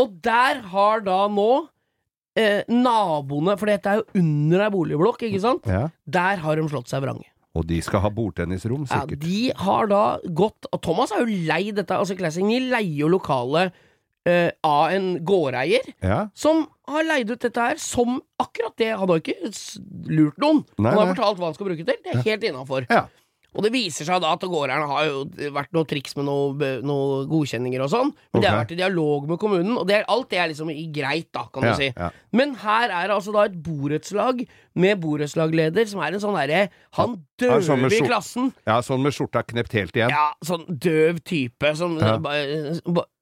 Og 0.00 0.16
der 0.22 0.60
har 0.70 1.00
da 1.06 1.24
nå 1.32 1.48
eh, 2.38 2.62
naboene 2.70 3.56
For 3.58 3.66
dette 3.70 3.90
er 3.90 4.00
jo 4.00 4.20
under 4.22 4.62
ei 4.66 4.70
boligblokk, 4.70 5.24
ikke 5.26 5.42
sant? 5.42 5.66
Ja. 5.66 5.88
Der 6.06 6.42
har 6.44 6.56
de 6.60 6.66
slått 6.70 6.90
seg 6.92 7.02
vrange. 7.04 7.26
Og 7.58 7.64
de 7.66 7.80
skal 7.82 8.04
ha 8.04 8.10
bordtennisrom, 8.14 8.84
Ja, 8.86 9.00
sikkert. 9.02 9.24
de 9.24 9.50
har 9.58 9.88
da 9.90 10.02
gått 10.38 10.68
Og 10.70 10.78
Thomas 10.86 11.10
er 11.10 11.24
jo 11.24 11.40
lei 11.48 11.72
dette. 11.74 11.96
Altså 11.98 12.14
Classing 12.14 12.46
9 12.46 12.68
leier 12.70 13.00
jo 13.02 13.08
lokalet 13.10 13.74
eh, 14.26 14.50
av 14.64 14.90
en 14.92 15.24
gårdeier 15.24 15.92
Ja. 16.02 16.26
som 16.34 16.66
har 16.88 17.04
leid 17.04 17.30
ut 17.30 17.40
dette 17.40 17.60
her 17.60 17.76
som 17.78 18.20
akkurat 18.40 18.76
det. 18.76 18.90
Han 18.98 19.08
har 19.08 19.20
ikke 19.22 19.52
lurt 20.10 20.36
noen. 20.42 20.64
Nei, 20.78 20.90
han 20.90 20.98
har 20.98 21.06
nei. 21.06 21.14
fortalt 21.14 21.38
hva 21.38 21.44
han 21.50 21.54
skal 21.54 21.66
bruke 21.70 21.86
til. 21.86 21.96
Det 22.04 22.14
er 22.14 22.22
helt 22.26 22.42
innafor. 22.50 22.86
Ja. 22.90 23.06
Og 23.50 23.64
det 23.64 23.72
viser 23.74 24.06
seg 24.06 24.20
da 24.22 24.28
at 24.36 24.44
gårdeierne 24.46 24.86
har 24.86 25.06
jo 25.08 25.24
vært 25.50 25.72
noe 25.74 25.82
triks 25.90 26.14
med 26.14 26.24
noen 26.28 26.84
noe 26.86 27.24
godkjenninger 27.26 27.82
og 27.82 27.90
sånn. 27.90 28.12
Men 28.32 28.42
de 28.42 28.46
har 28.46 28.60
vært 28.60 28.74
i 28.76 28.78
dialog 28.78 29.26
med 29.26 29.40
kommunen, 29.42 29.72
og 29.76 29.88
det 29.88 29.96
er, 29.96 30.04
alt 30.06 30.28
det 30.30 30.38
er 30.38 30.52
liksom 30.52 30.70
i 30.70 30.84
greit, 30.94 31.32
da, 31.34 31.48
kan 31.50 31.64
Ja, 31.66 31.72
du 31.74 31.80
si. 31.82 31.88
ja. 31.96 32.10
Men 32.30 32.54
her 32.62 32.90
er 32.94 33.08
det 33.10 33.16
altså 33.16 33.32
da 33.34 33.48
et 33.48 33.56
borettslag 33.60 34.44
med 34.78 35.00
borettslagleder 35.02 35.88
som 35.90 35.98
er 36.00 36.14
en 36.14 36.20
sånn 36.22 36.38
derre 36.38 36.68
Han 36.94 37.24
Ja, 37.42 37.58
sånn 37.58 37.90
i 37.90 38.00
klassen. 38.06 38.52
ja, 38.66 38.78
sånn 38.86 39.02
med 39.02 39.12
skjorta 39.18 39.42
knept 39.42 39.72
helt 39.72 39.96
igjen. 39.98 40.10
Ja, 40.14 40.30
sånn 40.46 40.66
døv 40.70 41.18
type 41.24 41.74
som 41.74 41.98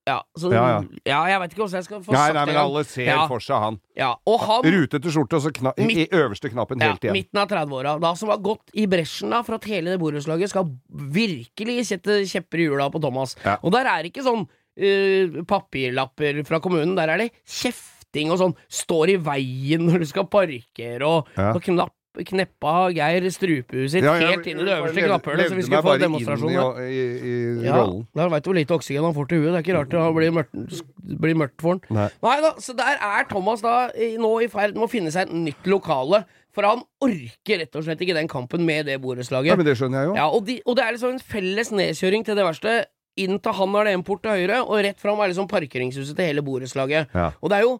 Ja. 0.08 0.16
ba- 0.40 0.50
Ja, 0.56 0.68
Ja, 1.04 1.18
jeg 1.28 1.40
veit 1.42 1.52
ikke 1.52 1.62
hvordan 1.66 1.78
jeg 1.82 1.84
skal 1.88 2.00
få 2.06 2.12
Nei, 2.16 2.22
sagt 2.24 2.34
nei, 2.38 2.44
det 2.48 2.54
men 2.54 2.60
alle 2.64 2.84
ser 2.88 3.22
for 3.28 3.44
seg 3.44 3.60
han. 3.66 3.78
ja, 4.00 4.10
Og 4.26 4.40
han 4.46 4.68
Rutete 4.72 5.12
skjorte, 5.12 5.36
og 5.36 5.42
så 5.44 5.52
kna 5.52 5.74
i, 5.76 5.88
i 6.02 6.06
øverste 6.08 6.48
knappen 6.54 6.80
helt 6.80 7.04
igjen. 7.04 7.12
midten 7.18 7.42
av 7.42 7.48
30-åra, 7.52 7.96
da 8.00 8.14
som 8.16 8.32
har 8.32 8.38
gått 8.40 8.72
i 8.74 8.86
bresjen 8.88 9.30
da 9.36 9.42
for 9.44 9.58
at 9.58 9.68
hele 9.68 9.92
det 9.92 10.00
borettslaget 10.00 10.48
skal 10.54 10.70
virkelig 11.12 11.84
sette 11.90 12.22
kjepper 12.30 12.62
i 12.62 12.68
hjula 12.70 12.88
på 12.94 13.00
Thomas. 13.04 13.36
Og 13.62 13.70
der 13.74 13.84
er 13.90 14.02
det 14.02 14.12
ikke 14.14 14.24
sånn 14.26 14.46
uh, 14.48 15.42
papirlapper 15.50 16.42
fra 16.48 16.60
kommunen, 16.64 16.96
der 16.98 17.12
er 17.14 17.18
det 17.24 17.30
kjefting 17.44 18.30
og 18.32 18.38
sånn. 18.40 18.56
Står 18.72 19.12
i 19.14 19.18
veien 19.20 19.84
når 19.88 20.04
du 20.04 20.08
skal 20.08 20.28
parkere, 20.30 21.04
og, 21.04 21.28
og 21.36 21.60
knapp 21.68 21.92
kneppa 22.26 22.72
Geir 22.96 23.26
strupehuet 23.30 23.92
sitt 23.92 24.04
Ja, 24.06 24.16
ja, 24.18 24.32
helt 24.32 24.46
inn 24.50 24.58
i 24.62 24.66
det 24.66 24.75
øverste 24.75 25.04
knapphølet 25.04 25.12
knapphullet, 25.12 25.50
så 25.52 25.58
vi 25.58 25.66
skulle 25.66 25.82
få 25.87 25.94
demonstrasjon. 26.02 26.52
i, 26.82 26.88
i, 26.88 27.34
i 27.62 27.66
Ja, 27.68 27.78
da 28.18 28.28
veit 28.32 28.44
du 28.46 28.50
hvor 28.50 28.58
lite 28.58 28.75
oksygen 28.78 29.06
han 29.06 29.14
får 29.16 29.30
til 29.30 29.42
huet. 29.42 29.52
Det 29.52 29.60
er 29.60 29.66
ikke 29.66 29.78
rart 29.78 29.94
det 29.94 30.02
blir 30.18 30.34
mørkt, 30.38 30.82
blir 31.25 31.38
mørkt 31.38 31.62
for 31.62 31.76
han. 31.76 31.82
Nei. 31.94 32.08
Nei 32.26 32.37
da, 32.44 32.52
så 32.62 32.75
der 32.78 33.00
er 33.10 33.28
Thomas 33.30 33.64
da 33.64 33.78
nå 34.18 34.34
i 34.44 34.50
ferd 34.52 34.76
med 34.78 34.88
å 34.88 34.92
finne 34.92 35.14
seg 35.14 35.28
et 35.28 35.40
nytt 35.48 35.70
lokale. 35.70 36.25
For 36.56 36.66
han 36.66 36.80
orker 37.04 37.60
rett 37.62 37.76
og 37.78 37.84
slett 37.87 38.00
ikke 38.02 38.16
den 38.16 38.30
kampen 38.30 38.64
med 38.66 38.88
det 38.88 38.96
borettslaget. 39.02 39.52
Ja, 39.52 39.56
men 39.58 39.68
det 39.68 39.76
skjønner 39.78 40.00
jeg 40.02 40.08
jo. 40.10 40.14
Ja, 40.18 40.28
og, 40.32 40.46
de, 40.48 40.56
og 40.66 40.78
det 40.78 40.87
er 40.87 40.96
liksom 40.96 41.12
en 41.14 41.20
felles 41.22 41.70
nedkjøring 41.70 42.25
til 42.26 42.38
det 42.38 42.46
verste. 42.48 42.78
Inn 43.18 43.38
til 43.42 43.54
han 43.60 43.76
har 43.76 43.87
det 43.87 43.92
en 43.94 44.02
port 44.06 44.25
til 44.25 44.34
høyre, 44.34 44.62
og 44.64 44.80
rett 44.87 44.98
fram 45.02 45.20
er 45.22 45.30
liksom 45.30 45.46
parkeringshuset 45.50 46.16
til 46.18 46.30
hele 46.32 46.42
borettslaget. 46.46 47.14
Ja. 47.14 47.28
Og 47.42 47.52
det 47.52 47.60
er 47.60 47.66
jo 47.66 47.76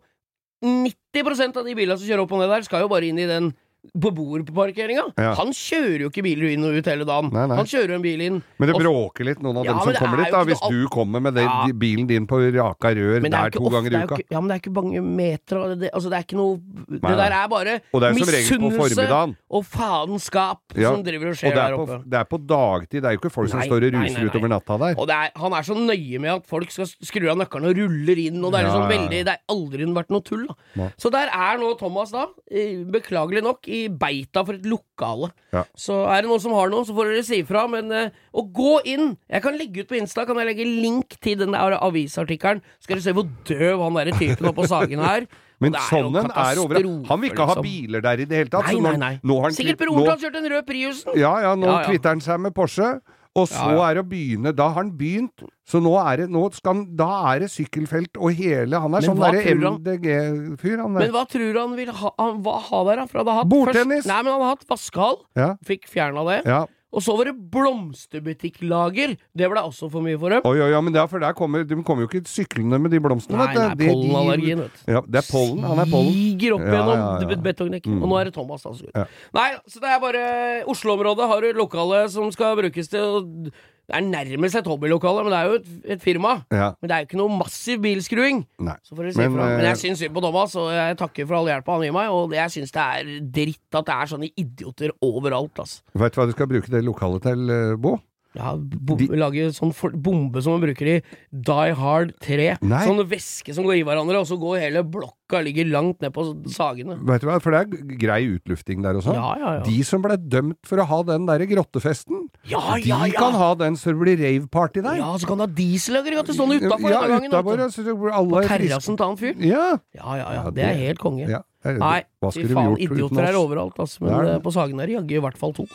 90% 0.65 1.59
av 1.59 1.67
de 1.67 1.75
bilene 1.79 1.99
som 1.99 2.07
kjører 2.09 2.25
opp 2.25 2.35
og 2.35 2.43
ned 2.43 2.51
der, 2.51 2.67
skal 2.67 2.85
jo 2.85 2.91
bare 2.91 3.09
inn 3.11 3.19
i 3.23 3.27
den 3.31 3.53
beboerparkeringa. 3.99 5.05
Ja. 5.17 5.33
Han 5.39 5.53
kjører 5.55 6.05
jo 6.05 6.11
ikke 6.11 6.23
biler 6.27 6.53
inn 6.53 6.65
og 6.67 6.77
ut 6.79 6.89
hele 6.91 7.07
dagen. 7.09 7.31
Nei, 7.35 7.45
nei. 7.51 7.57
Han 7.61 7.69
kjører 7.69 7.95
en 7.97 8.03
bil 8.05 8.21
inn. 8.25 8.41
Men 8.59 8.69
det 8.69 8.75
og- 8.77 8.83
bråker 8.83 9.25
litt, 9.25 9.41
noen 9.43 9.59
av 9.59 9.65
Ja, 9.65 9.73
dem 9.73 9.81
som 9.81 9.95
kommer 9.95 10.19
er 10.19 10.25
dit, 10.25 10.33
da. 10.33 10.45
Hvis 10.45 10.63
du 10.71 10.89
kommer 10.89 11.21
med 11.23 11.35
den, 11.35 11.45
Ja. 11.45 11.67
bilen 11.73 12.07
din 12.07 12.27
på 12.27 12.39
raka 12.55 12.89
rør 12.95 13.17
er 13.25 13.29
der 13.31 13.51
to 13.51 13.61
ganger 13.71 13.93
i 13.93 13.95
er 13.97 14.05
uka. 14.07 14.17
ikke, 14.17 14.25
ja, 14.31 14.41
men 14.41 14.49
det 14.49 14.55
er 14.57 14.61
ikke 14.71 14.75
mange 14.83 15.01
meter. 15.03 15.57
og 15.59 15.79
Det, 15.79 15.91
altså, 15.93 16.11
det 16.11 16.19
er 16.19 16.23
ikke 16.25 16.37
noe 16.37 16.59
Det 16.89 17.03
Nei, 17.03 17.15
der 17.17 17.33
er 17.33 17.49
bare 17.49 17.81
Og 17.93 18.03
er 18.03 18.13
på 18.13 18.71
formiddagen. 18.71 19.37
og 19.51 19.65
faenskap 19.65 20.59
som 20.75 21.03
driver 21.03 21.27
og 21.27 21.31
Og 21.31 21.37
skjer 21.37 21.55
det 21.55 21.57
er, 21.59 21.73
oppe. 21.73 21.87
på, 21.87 22.11
det 22.11 22.19
er 22.19 22.25
på 22.25 22.39
dagtid, 22.47 23.03
det 23.03 23.05
er 23.05 23.13
jo 23.13 23.19
ikke 23.19 23.31
folk 23.33 23.49
som 23.51 23.61
står 23.61 23.83
og 23.87 23.93
ruser 23.95 24.31
utover 24.31 24.49
natta 24.49 24.79
der. 24.79 24.95
Og 24.99 25.07
det 25.07 25.15
er, 25.15 25.31
han 25.37 25.53
er 25.53 25.63
så 25.63 25.75
nøye 25.75 26.19
med 26.21 26.31
at 26.31 26.47
folk 26.47 26.71
skal 26.71 26.87
skru 26.87 27.31
av 27.31 27.37
nøkkelen 27.39 27.69
og 27.69 27.77
ruller 27.77 28.19
inn, 28.19 28.45
og 28.45 28.53
det 28.53 28.61
er 28.61 28.65
liksom 28.69 28.89
veldig 28.89 29.25
Det 29.25 29.27
har 29.29 29.41
aldri 29.49 29.85
vært 29.93 30.11
noe 30.11 30.21
tull, 30.23 30.47
da. 30.47 30.91
Så 30.99 31.11
der 31.11 31.29
er 31.29 31.59
nå 31.59 31.79
Thomas, 31.79 32.11
da, 32.11 32.27
eh, 32.51 32.85
beklagelig 32.85 33.43
nok, 33.43 33.68
i 33.69 33.81
beita 33.93 34.43
for 34.49 34.57
et 34.59 34.67
lokale. 34.69 35.31
Ja. 35.55 35.63
Så 35.79 36.01
er 36.09 36.23
det 36.25 36.31
noen 36.31 36.43
som 36.43 36.55
har 36.57 36.71
noe, 36.73 36.87
så 36.89 36.97
får 36.97 37.13
dere 37.13 37.27
si 37.27 37.43
ifra, 37.45 37.67
men 37.71 37.93
uh, 37.93 38.09
å 38.33 38.45
gå 38.45 38.79
inn 38.89 39.13
Jeg 39.29 39.45
kan 39.45 39.57
legge 39.59 39.85
ut 39.85 39.91
på 39.91 39.99
Insta, 40.01 40.25
kan 40.29 40.41
jeg 40.41 40.49
legge 40.51 40.67
link 40.69 41.19
til 41.25 41.39
den 41.41 41.53
der 41.57 41.77
avisartikkelen, 41.79 42.63
skal 42.83 42.97
dere 42.99 43.07
se 43.07 43.15
hvor 43.17 43.29
døv 43.49 43.85
han 43.85 44.01
derre 44.01 44.17
typen 44.19 44.51
oppå 44.51 44.65
på 44.65 44.71
Sagen 44.73 45.05
er. 45.15 45.29
Men 45.59 45.75
sånn 45.89 46.15
en 46.15 46.31
er 46.31 46.61
overalt. 46.63 47.07
Han 47.11 47.23
vil 47.23 47.33
ikke 47.33 47.47
ha 47.49 47.57
liksom. 47.59 47.67
biler 47.67 48.05
der 48.05 48.21
i 48.23 48.27
det 48.31 48.37
hele 48.43 48.53
tatt. 48.53 48.69
Nei, 48.69 48.77
så 48.77 48.83
nei, 48.85 48.97
nei. 49.01 49.13
Nå 49.27 49.39
har 49.41 49.49
han 49.49 49.57
Sikkert 49.57 49.81
broren 49.83 50.05
hans 50.07 50.21
nå- 50.21 50.27
kjørte 50.29 50.43
en 50.45 50.51
rød 50.53 50.67
Priusen. 50.69 51.17
Ja, 51.19 51.33
ja, 51.43 51.55
nå 51.59 51.67
Ja, 51.67 51.79
ja. 51.81 51.87
kvitter 51.89 52.15
han 52.15 52.23
seg 52.23 52.39
med 52.45 52.55
Porsche. 52.55 52.93
Og 53.37 53.49
så 53.49 53.55
Ja, 53.61 53.75
ja. 53.77 53.89
er 53.91 53.95
det 53.99 54.03
å 54.03 54.09
begynne 54.09 54.53
Da 54.57 54.69
har 54.71 54.83
han 54.83 54.93
begynt. 54.99 55.45
Så 55.69 55.81
nå 55.85 55.93
er 56.01 56.23
det, 56.23 56.29
nå 56.33 56.47
skal 56.57 56.87
da 56.97 57.09
er 57.35 57.41
det 57.45 57.51
sykkelfelt 57.53 58.17
og 58.17 58.33
hele 58.35 58.81
Han 58.81 58.95
er 58.97 59.05
Men 59.05 59.09
sånn 59.11 59.21
derre? 59.21 59.43
MDG-fyr, 59.77 60.79
han 60.81 60.93
Men 60.97 61.13
hva 61.13 61.27
tror 61.29 61.53
du 61.53 61.61
han 61.61 61.77
vil 61.77 61.93
ha, 61.93 62.11
han, 62.19 62.41
hva 62.43 62.57
ha 62.71 62.81
der, 62.89 63.03
da? 63.03 63.07
For 63.07 63.21
han 63.21 63.27
hadde 63.29 63.37
hatt 63.43 63.53
Bordtennis! 63.53 64.03
Først, 64.03 64.11
nei, 64.11 64.23
men 64.23 64.33
han 64.33 64.41
hadde 64.43 64.55
hatt 64.57 64.69
vaskehall. 64.73 65.21
Ja, 65.37 65.51
Fikk 65.69 65.87
fjerna 65.93 66.25
det. 66.31 66.41
ja. 66.49 66.65
Og 66.89 67.03
så 67.05 67.13
var 67.19 67.29
det 67.29 67.35
blomsterbutikklager. 67.53 69.13
Det 69.37 69.49
ble 69.53 69.61
også 69.61 69.91
for 69.93 70.01
mye 70.05 70.17
for 70.21 70.33
dem. 70.33 70.41
Oi, 70.49 70.57
oi, 70.65 70.71
ja, 70.73 70.81
men 70.81 70.95
det 70.95 71.03
er 71.03 71.11
for 71.11 71.21
der 71.21 71.35
kommer, 71.37 71.65
de 71.69 71.77
kommer 71.85 72.07
jo 72.07 72.09
ikke 72.09 72.25
syklende 72.31 72.79
med 72.81 72.91
de 72.95 73.01
blomstene, 73.05 73.37
Nei, 73.37 73.49
vet 73.55 73.77
Det- 73.79 73.89
er 73.89 73.93
pollenallergien, 73.93 74.59
du. 74.65 74.71
Ja, 74.89 75.01
det 75.05 75.21
er 75.21 75.27
pollen. 75.31 75.63
Han 75.69 75.79
er 75.79 75.91
pollen. 75.93 76.13
Stiger 76.17 76.55
opp 76.57 76.61
Ja, 76.65 76.73
gjennom 76.73 76.97
ja, 76.97 77.29
ja. 77.29 77.37
betongdekken. 77.45 77.93
Mm. 77.99 78.03
Og 78.03 78.09
nå 78.09 78.21
er 78.21 78.25
det 78.25 78.35
Thomas, 78.35 78.65
altså. 78.65 78.89
Ja. 78.95 79.05
Nei, 79.35 79.51
så 79.69 79.81
det 79.81 79.89
er 79.93 80.01
bare 80.01 80.65
Oslo-området 80.67 81.29
har 81.29 81.41
du 81.41 81.53
lokale 81.53 82.09
som 82.11 82.33
skal 82.33 82.57
brukes 82.57 82.89
til 82.89 83.01
å 83.01 83.51
Det 83.89 83.97
er 83.97 84.05
nærmest 84.05 84.59
et 84.59 84.67
hobbylokale, 84.69 85.23
men 85.25 85.33
det 85.33 85.39
er 85.39 85.47
jo 85.49 85.59
et, 85.63 85.69
et 85.95 86.03
firma. 86.05 86.35
Ja. 86.53 86.67
Men 86.77 86.91
det 86.91 86.95
er 86.95 87.05
jo 87.05 87.09
ikke 87.09 87.21
noe 87.23 87.37
massiv 87.41 87.79
bilskruing. 87.81 88.43
Nei. 88.61 88.75
Så 88.85 88.93
får 88.93 89.07
dere 89.07 89.15
si 89.17 89.23
Men. 89.23 89.37
Men 89.39 89.53
eh, 89.55 89.65
jeg 89.71 89.81
syns 89.81 90.03
synd 90.05 90.13
på 90.19 90.23
Thomas, 90.27 90.57
og 90.61 90.69
jeg 90.77 90.99
takker 91.01 91.29
for 91.31 91.39
all 91.39 91.49
hjelpa 91.49 91.79
han 91.79 91.87
gir 91.87 91.95
meg. 91.97 92.11
Og 92.13 92.35
jeg 92.37 92.53
syns 92.53 92.75
det 92.77 92.85
er 92.85 93.15
dritt 93.39 93.79
at 93.81 93.89
det 93.89 93.97
er 93.97 94.11
sånne 94.13 94.29
idioter 94.45 94.93
overalt, 95.09 95.65
altså. 95.65 95.81
Vet 96.05 96.13
du 96.13 96.21
hva 96.21 96.29
du 96.29 96.35
skal 96.37 96.51
bruke 96.53 96.75
det 96.75 96.85
lokalet 96.85 97.25
til, 97.31 97.49
eh, 97.55 97.73
Bo? 97.81 97.97
Ja, 98.39 98.55
bo 98.57 98.95
De- 98.99 99.09
Lage 99.19 99.49
sånn 99.57 99.73
for 99.75 99.91
bombe 99.91 100.41
som 100.45 100.55
man 100.55 100.63
bruker 100.63 100.87
i 100.93 100.97
Die 101.35 101.73
Hard 101.75 102.13
3. 102.23 102.59
Nei. 102.63 102.83
Sånn 102.87 103.03
væske 103.11 103.55
som 103.57 103.67
går 103.67 103.81
i 103.81 103.85
hverandre, 103.87 104.21
og 104.23 104.29
så 104.31 104.39
går 104.39 104.61
hele 104.63 104.85
blokka 104.87 105.43
ligger 105.45 105.67
langt 105.69 106.01
ned 106.01 106.15
på 106.15 106.25
sagene. 106.55 106.97
Vet 107.09 107.25
du 107.25 107.27
hva, 107.29 107.41
for 107.43 107.53
det 107.53 107.61
er 107.65 107.99
grei 107.99 108.21
utlufting 108.31 108.85
der 108.87 108.97
og 109.01 109.05
sånn. 109.05 109.19
Ja, 109.19 109.35
ja, 109.43 109.53
ja. 109.59 109.65
De 109.67 109.83
som 109.83 110.05
ble 110.05 110.17
dømt 110.17 110.61
for 110.69 110.79
å 110.79 110.87
ha 110.87 111.03
den 111.11 111.27
derre 111.29 111.49
grottefesten, 111.51 112.29
Ja, 112.49 112.63
de 112.79 113.13
kan 113.13 113.35
ha 113.37 113.51
den 113.59 113.77
så 113.77 113.93
det 113.93 113.99
blir 114.01 114.17
rave-party 114.23 114.83
der. 114.87 115.03
Ja, 115.03 115.11
så 115.19 115.27
kan 115.29 115.43
du 115.43 115.45
ha 115.45 115.51
dieselaggregatet 115.51 116.39
stående 116.39 116.63
utafor 116.63 116.91
ja, 116.95 117.03
gangen. 117.11 117.29
utenfor, 117.29 117.59
På 117.59 118.41
er 118.41 118.49
terrassen 118.49 118.97
til 118.97 119.07
han 119.07 119.17
fyren. 119.21 119.45
Ja. 119.45 119.79
Ja, 119.99 120.17
ja, 120.17 120.51
Det 120.51 120.65
er 120.65 120.75
helt 120.87 121.03
konge. 121.03 121.43
Nei, 121.65 122.05
fy 122.31 122.47
faen, 122.47 122.79
idioter 122.79 123.25
er 123.27 123.35
overalt, 123.35 123.79
altså. 123.83 124.07
Men 124.07 124.37
eh, 124.37 124.39
på 124.39 124.55
Sagen 124.55 124.79
er 124.81 124.87
det 124.87 125.01
jaggu 125.01 125.19
i 125.19 125.25
hvert 125.27 125.37
fall 125.41 125.53
to. 125.57 125.67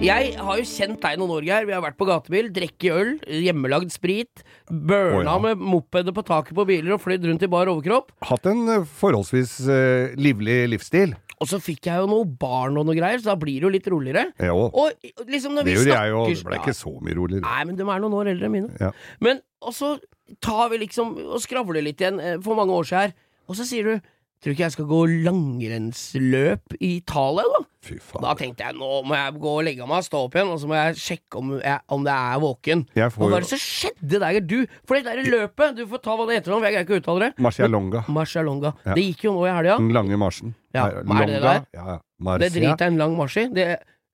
Jeg 0.00 0.30
har 0.40 0.56
jo 0.56 0.64
kjent 0.64 0.96
deg 1.02 1.18
noen 1.20 1.32
år, 1.34 1.44
Geir. 1.44 1.66
Vi 1.68 1.74
har 1.76 1.82
vært 1.84 1.98
på 2.00 2.06
gatebil, 2.08 2.46
drukket 2.56 2.94
øl, 2.96 3.10
hjemmelagd 3.44 3.90
sprit, 3.92 4.40
burna 4.70 5.18
oh, 5.18 5.26
ja. 5.26 5.34
med 5.44 5.60
mopeder 5.60 6.14
på 6.16 6.22
taket 6.24 6.56
på 6.56 6.64
biler 6.70 6.94
og 6.96 7.02
flydd 7.02 7.26
rundt 7.28 7.44
i 7.44 7.48
bar 7.52 7.68
overkropp. 7.68 8.14
Hatt 8.24 8.48
en 8.48 8.62
eh, 8.72 8.86
forholdsvis 9.02 9.52
eh, 9.68 10.14
livlig 10.16 10.62
livsstil. 10.72 11.12
Og 11.40 11.50
så 11.52 11.60
fikk 11.60 11.90
jeg 11.90 12.00
jo 12.00 12.08
noe 12.08 12.24
barn 12.24 12.80
og 12.80 12.88
noe 12.88 12.96
greier, 12.96 13.20
så 13.20 13.34
da 13.34 13.36
blir 13.40 13.58
det 13.60 13.68
jo 13.68 13.72
litt 13.76 13.90
roligere. 13.92 14.24
Ja, 14.40 14.54
Og 14.56 15.28
liksom 15.28 15.58
når 15.58 15.68
det 15.68 15.74
vi 15.74 15.76
gjorde 15.76 15.98
jeg 15.98 16.14
jo. 16.14 16.24
Det 16.32 16.48
ble 16.48 16.62
ikke 16.62 16.76
så 16.80 16.94
mye 16.96 17.18
roligere. 17.20 17.44
Nei, 17.44 17.68
men 17.68 17.76
de 17.76 17.84
er 17.84 18.02
noen 18.06 18.16
år 18.22 18.32
eldre 18.32 18.48
enn 18.48 18.56
mine. 18.56 18.72
Ja. 18.80 18.94
Men 19.20 19.44
og 19.60 19.76
så 19.76 19.94
tar 20.40 20.72
vi 20.72 20.80
liksom 20.86 21.12
og 21.26 21.44
skravler 21.44 21.84
litt 21.84 22.00
igjen 22.00 22.24
eh, 22.24 22.38
for 22.40 22.56
mange 22.56 22.72
år 22.72 22.88
siden 22.88 23.04
her, 23.04 23.14
og 23.50 23.60
så 23.60 23.68
sier 23.68 23.92
du 23.92 24.10
Tror 24.40 24.54
ikke 24.54 24.64
jeg 24.64 24.72
skal 24.72 24.86
gå 24.88 24.98
langrennsløp 25.26 26.76
i 26.80 26.94
Italia, 26.96 27.44
da? 27.44 27.58
Fy 27.84 27.98
Da 28.20 28.32
tenkte 28.36 28.64
jeg 28.64 28.76
nå 28.76 28.88
må 29.08 29.16
jeg 29.16 29.34
gå 29.40 29.52
og 29.52 29.66
legge 29.66 29.88
meg 29.88 30.00
og 30.00 30.06
stå 30.06 30.22
opp 30.26 30.36
igjen, 30.36 30.52
og 30.52 30.60
så 30.62 30.68
må 30.68 30.78
jeg 30.78 30.96
sjekke 31.00 31.40
om, 31.40 31.50
jeg, 31.60 31.80
om 31.92 32.06
det 32.06 32.14
er 32.14 32.40
våken. 32.40 32.86
Jeg 32.96 33.12
Hva 33.16 33.26
er 33.28 33.34
var 33.34 33.44
det 33.44 33.50
som 33.50 33.60
skjedde 33.60 34.20
der, 34.24 34.40
du? 34.40 34.56
For 34.88 34.96
det 34.96 35.04
der 35.10 35.30
løpet 35.36 35.76
Du 35.76 35.84
får 35.90 36.02
ta 36.04 36.16
hva 36.16 36.28
det 36.28 36.38
heter 36.38 36.54
nå, 36.54 36.60
for 36.62 36.68
jeg 36.70 36.76
greier 36.76 36.88
ikke 36.88 36.96
å 36.96 37.02
uttale 37.02 37.26
det. 37.26 37.30
Marcialonga. 37.48 38.04
Marcialonga. 38.08 38.72
Ja. 38.88 38.96
Det 38.96 39.06
gikk 39.10 39.28
jo 39.28 39.36
nå 39.36 39.44
i 39.44 39.52
helga. 39.52 39.76
Den 39.84 39.92
lange 39.96 40.20
marsjen. 40.24 40.56
Ja, 40.72 40.88
hva 40.88 41.20
er 41.20 41.32
det 41.34 41.40
der? 41.44 41.62
Ja, 41.76 42.00
Marcia. 42.20 42.46
Det 42.46 42.52
driter 42.56 42.86
jeg 42.86 42.94
en 42.94 43.00
lang 43.00 43.16
marsj 43.20 43.42
i. 43.42 43.46
Det, 43.60 43.68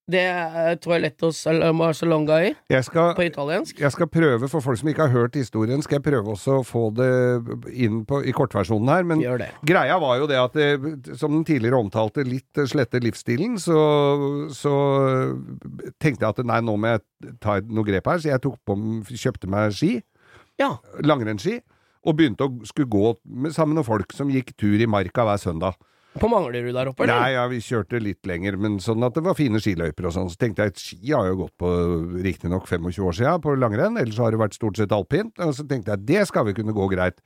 det 0.09 0.21
er 0.23 0.77
lett 1.03 1.19
Sal- 1.35 1.65
Marcialonga 1.75 2.37
i, 2.47 2.53
Jeg 2.71 2.85
skal, 2.87 3.15
på 3.19 3.25
italiensk. 3.27 3.81
jeg 3.81 3.91
skal 3.91 4.07
prøve, 4.07 4.49
for 4.49 4.61
folk 4.63 4.79
som 4.79 4.89
ikke 4.89 5.03
har 5.09 5.15
hørt 5.15 5.35
historien, 5.35 5.83
skal 5.83 5.99
jeg 5.99 6.05
prøve 6.07 6.31
også 6.37 6.61
å 6.61 6.65
få 6.67 6.83
det 6.95 7.09
inn 7.75 8.05
på, 8.07 8.21
i 8.23 8.31
kortversjonen 8.37 8.89
her. 8.93 9.03
Men 9.03 9.25
greia 9.67 9.99
var 9.99 10.19
jo 10.21 10.29
det 10.31 10.39
at, 10.39 10.55
det, 10.55 11.17
som 11.19 11.33
den 11.35 11.45
tidligere 11.49 11.81
omtalte, 11.83 12.23
litt 12.27 12.57
eh, 12.63 12.69
slette 12.71 13.01
livsstilen, 13.03 13.59
så, 13.59 13.81
så 14.55 14.75
tenkte 15.99 16.23
jeg 16.27 16.31
at 16.37 16.45
nei, 16.47 16.61
nå 16.65 16.77
må 16.79 16.95
jeg 16.95 17.37
ta 17.43 17.59
noe 17.67 17.87
grep 17.87 18.07
her. 18.11 18.23
Så 18.23 18.31
jeg 18.31 18.43
tok 18.47 18.59
på, 18.67 18.77
kjøpte 19.11 19.51
meg 19.51 19.75
ski, 19.77 19.97
Ja. 20.63 20.77
langrennsski, 21.05 21.59
og 22.07 22.15
begynte 22.17 22.47
å 22.47 22.63
skulle 22.69 22.89
gå 22.89 23.17
med, 23.27 23.53
sammen 23.53 23.75
med 23.81 23.85
folk 23.89 24.13
som 24.15 24.31
gikk 24.31 24.55
tur 24.57 24.79
i 24.79 24.87
marka 24.87 25.25
hver 25.27 25.41
søndag. 25.43 25.75
På 26.21 26.31
Manglerud 26.33 26.75
der 26.75 26.91
oppe, 26.91 27.05
eller? 27.05 27.21
Nei, 27.21 27.33
ja, 27.37 27.47
vi 27.51 27.63
kjørte 27.65 28.01
litt 28.03 28.29
lenger, 28.29 28.57
men 28.61 28.79
sånn 28.83 29.05
at 29.07 29.17
det 29.17 29.25
var 29.27 29.37
fine 29.39 29.61
skiløyper 29.63 30.09
og 30.09 30.17
sånn. 30.17 30.31
Så 30.33 30.41
tenkte 30.41 30.65
jeg 30.65 30.75
at 30.75 30.81
ski 30.83 31.13
har 31.13 31.29
jo 31.31 31.43
gått 31.45 31.57
på 31.61 31.73
riktignok 32.25 32.69
25 32.71 33.03
år 33.09 33.19
siden 33.21 33.45
på 33.45 33.57
langrenn, 33.61 34.01
ellers 34.01 34.23
har 34.23 34.33
det 34.33 34.41
vært 34.41 34.57
stort 34.57 34.81
sett 34.81 34.95
alpint. 34.97 35.35
Og 35.45 35.53
så 35.57 35.67
tenkte 35.69 35.95
jeg 35.95 36.09
det 36.09 36.25
skal 36.31 36.49
vi 36.49 36.57
kunne 36.57 36.77
gå 36.77 36.89
greit. 36.93 37.21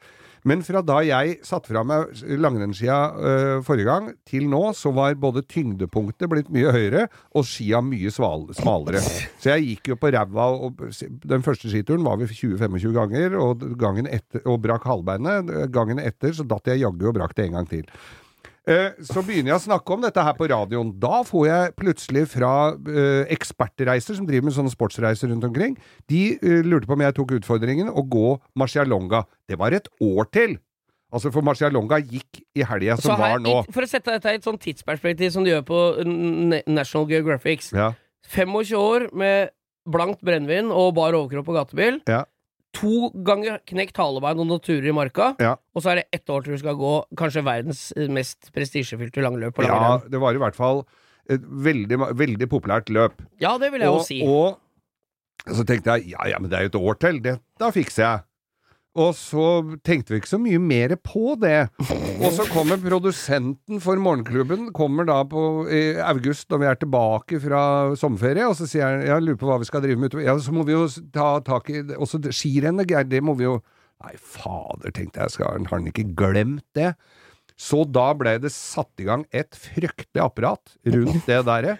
Men 0.49 0.63
fra 0.65 0.81
da 0.85 1.01
jeg 1.05 1.37
satte 1.45 1.69
fra 1.69 1.83
meg 1.85 2.15
langrennsskia 2.41 2.99
øh, 3.13 3.59
forrige 3.65 3.89
gang, 3.91 4.07
til 4.29 4.47
nå, 4.49 4.63
så 4.77 4.93
var 4.97 5.19
både 5.21 5.43
tyngdepunktet 5.45 6.31
blitt 6.33 6.49
mye 6.55 6.73
høyere, 6.73 7.07
og 7.37 7.45
skia 7.49 7.83
mye 7.85 8.13
sval, 8.15 8.47
smalere. 8.57 9.03
Så 9.41 9.53
jeg 9.53 9.67
gikk 9.67 9.93
jo 9.93 9.99
på 10.01 10.13
ræva, 10.15 10.49
og 10.65 10.81
den 11.29 11.45
første 11.45 11.69
skituren 11.73 12.07
var 12.07 12.17
vi 12.23 12.31
20-25 12.31 12.97
ganger, 12.97 13.37
og 13.41 13.67
gangen 13.81 14.09
etter, 14.09 14.41
og 14.49 14.63
brakk 14.65 14.89
halvbeinet. 14.89 15.53
Gangen 15.75 16.01
etter 16.01 16.33
så 16.37 16.49
datt 16.49 16.73
jeg 16.73 16.87
jaggu 16.87 17.11
og 17.11 17.19
brakk 17.21 17.37
det 17.37 17.51
en 17.51 17.61
gang 17.61 17.69
til. 17.69 17.85
Eh, 18.69 18.93
Så 19.07 19.23
begynner 19.25 19.55
jeg 19.55 19.59
å 19.59 19.65
snakke 19.65 19.95
om 19.95 20.03
dette 20.05 20.23
her 20.23 20.35
på 20.37 20.49
radioen. 20.51 20.91
Da 21.01 21.23
får 21.27 21.47
jeg 21.49 21.75
plutselig 21.81 22.25
fra 22.29 22.51
eh, 22.77 23.23
ekspertreiser 23.33 24.19
som 24.19 24.27
driver 24.29 24.51
med 24.51 24.57
sånne 24.57 24.73
sportsreiser 24.73 25.33
rundt 25.33 25.47
omkring, 25.49 25.79
de 26.13 26.35
eh, 26.37 26.61
lurte 26.67 26.87
på 26.91 26.93
om 26.99 27.05
jeg 27.07 27.17
tok 27.17 27.33
utfordringen 27.41 27.89
å 27.91 28.05
gå 28.05 28.35
Marcialonga. 28.61 29.25
Det 29.49 29.59
var 29.61 29.73
et 29.77 29.89
år 30.05 30.29
til! 30.35 30.59
Altså, 31.11 31.33
for 31.35 31.43
Marcialonga 31.43 31.99
gikk 32.07 32.43
i 32.55 32.63
helga 32.63 32.95
som 33.01 33.17
her, 33.19 33.33
var 33.35 33.41
nå. 33.43 33.57
For 33.75 33.83
å 33.83 33.89
sette 33.91 34.13
dette 34.15 34.31
i 34.31 34.39
et 34.39 34.45
sånn 34.47 34.61
tidsperspektiv 34.63 35.33
som 35.35 35.43
de 35.43 35.51
gjør 35.57 35.65
på 35.67 35.81
National 36.71 37.09
Geographics. 37.11 37.73
Ja, 37.75 37.89
25 38.31 38.77
år 38.79 39.09
med 39.17 39.51
blankt 39.91 40.21
brennevin 40.23 40.69
og 40.71 40.93
bar 41.01 41.17
overkropp 41.19 41.49
og 41.51 41.57
gatebil. 41.57 41.99
ja, 42.07 42.21
To 42.79 43.11
ganger 43.27 43.59
knekt 43.67 43.99
halebein 43.99 44.39
og 44.39 44.47
noen 44.47 44.63
turer 44.63 44.87
i 44.87 44.95
marka. 44.95 45.33
ja. 45.43 45.57
Og 45.75 45.83
så 45.83 45.93
er 45.93 46.01
det 46.01 46.21
ett 46.21 46.31
år 46.31 46.45
til 46.45 46.55
du 46.55 46.63
skal 46.63 46.79
gå 46.79 46.95
kanskje 47.19 47.43
verdens 47.45 47.83
mest 48.15 48.53
prestisjefylte 48.55 49.25
langløp 49.25 49.57
på 49.59 49.67
ja, 49.67 49.99
det 50.07 50.21
var 50.23 50.39
i 50.39 50.43
hvert 50.43 50.59
fall 50.59 50.85
et 51.31 51.43
veldig, 51.43 51.99
veldig 52.19 52.49
populært 52.51 52.91
løp. 52.91 53.21
Ja, 53.43 53.57
det 53.59 53.73
vil 53.75 53.83
jeg 53.85 53.91
jo 53.91 54.03
si. 54.07 54.21
og 54.27 54.59
så 55.51 55.65
tenkte 55.67 55.97
jeg 55.97 56.13
ja, 56.15 56.27
ja, 56.31 56.39
men 56.39 56.51
det 56.51 56.59
er 56.59 56.67
jo 56.67 56.73
et 56.75 56.81
år 56.81 56.99
til. 57.01 57.21
Det, 57.25 57.37
da 57.61 57.71
fikser 57.75 58.05
jeg. 58.05 58.25
Og 59.01 59.15
så 59.17 59.45
tenkte 59.87 60.13
vi 60.13 60.21
ikke 60.21 60.31
så 60.31 60.41
mye 60.43 60.61
mer 60.63 60.95
på 61.01 61.35
det. 61.41 61.71
Og 62.21 62.35
så 62.37 62.45
kommer 62.51 62.81
produsenten 62.83 63.81
for 63.83 64.01
Morgenklubben, 64.03 64.69
kommer 64.77 65.09
da 65.09 65.21
på 65.29 65.45
i 65.73 65.83
august 66.05 66.51
når 66.53 66.63
vi 66.63 66.69
er 66.71 66.81
tilbake 66.81 67.41
fra 67.43 67.63
sommerferie, 67.99 68.49
og 68.49 68.59
så 68.59 68.69
sier 68.69 68.87
han 68.87 69.07
jeg 69.07 69.27
lurer 69.27 69.41
på 69.41 69.49
hva 69.51 69.61
vi 69.63 69.71
skal 69.71 69.85
drive 69.85 70.01
med 70.01 70.13
utover. 70.13 70.27
Ja, 70.29 70.37
så 70.43 70.55
må 70.55 70.67
vi 70.69 70.77
jo 70.77 70.85
ta 71.15 71.33
tak 71.47 71.73
i 71.73 71.81
det. 71.89 71.99
Også 72.01 72.21
skirennet, 72.29 72.91
Geir, 72.91 73.09
det 73.09 73.23
må 73.25 73.37
vi 73.41 73.49
jo 73.49 73.61
Nei, 74.01 74.15
fader, 74.17 74.89
tenkte 74.97 75.21
jeg, 75.21 75.33
skal, 75.35 75.59
har 75.69 75.77
han 75.77 75.89
ikke 75.91 76.07
glemt 76.17 76.65
det? 76.73 76.95
Så 77.61 77.83
da 77.85 78.07
ble 78.17 78.39
det 78.41 78.49
satt 78.55 79.03
i 79.03 79.05
gang 79.05 79.27
et 79.37 79.53
fryktelig 79.53 80.23
apparat 80.25 80.73
rundt 80.89 81.27
det 81.29 81.43
derre. 81.45 81.75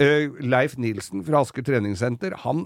Eh, 0.00 0.30
Leif 0.40 0.78
Nilsen 0.80 1.20
fra 1.26 1.42
Asker 1.44 1.64
treningssenter, 1.66 2.36
han 2.44 2.64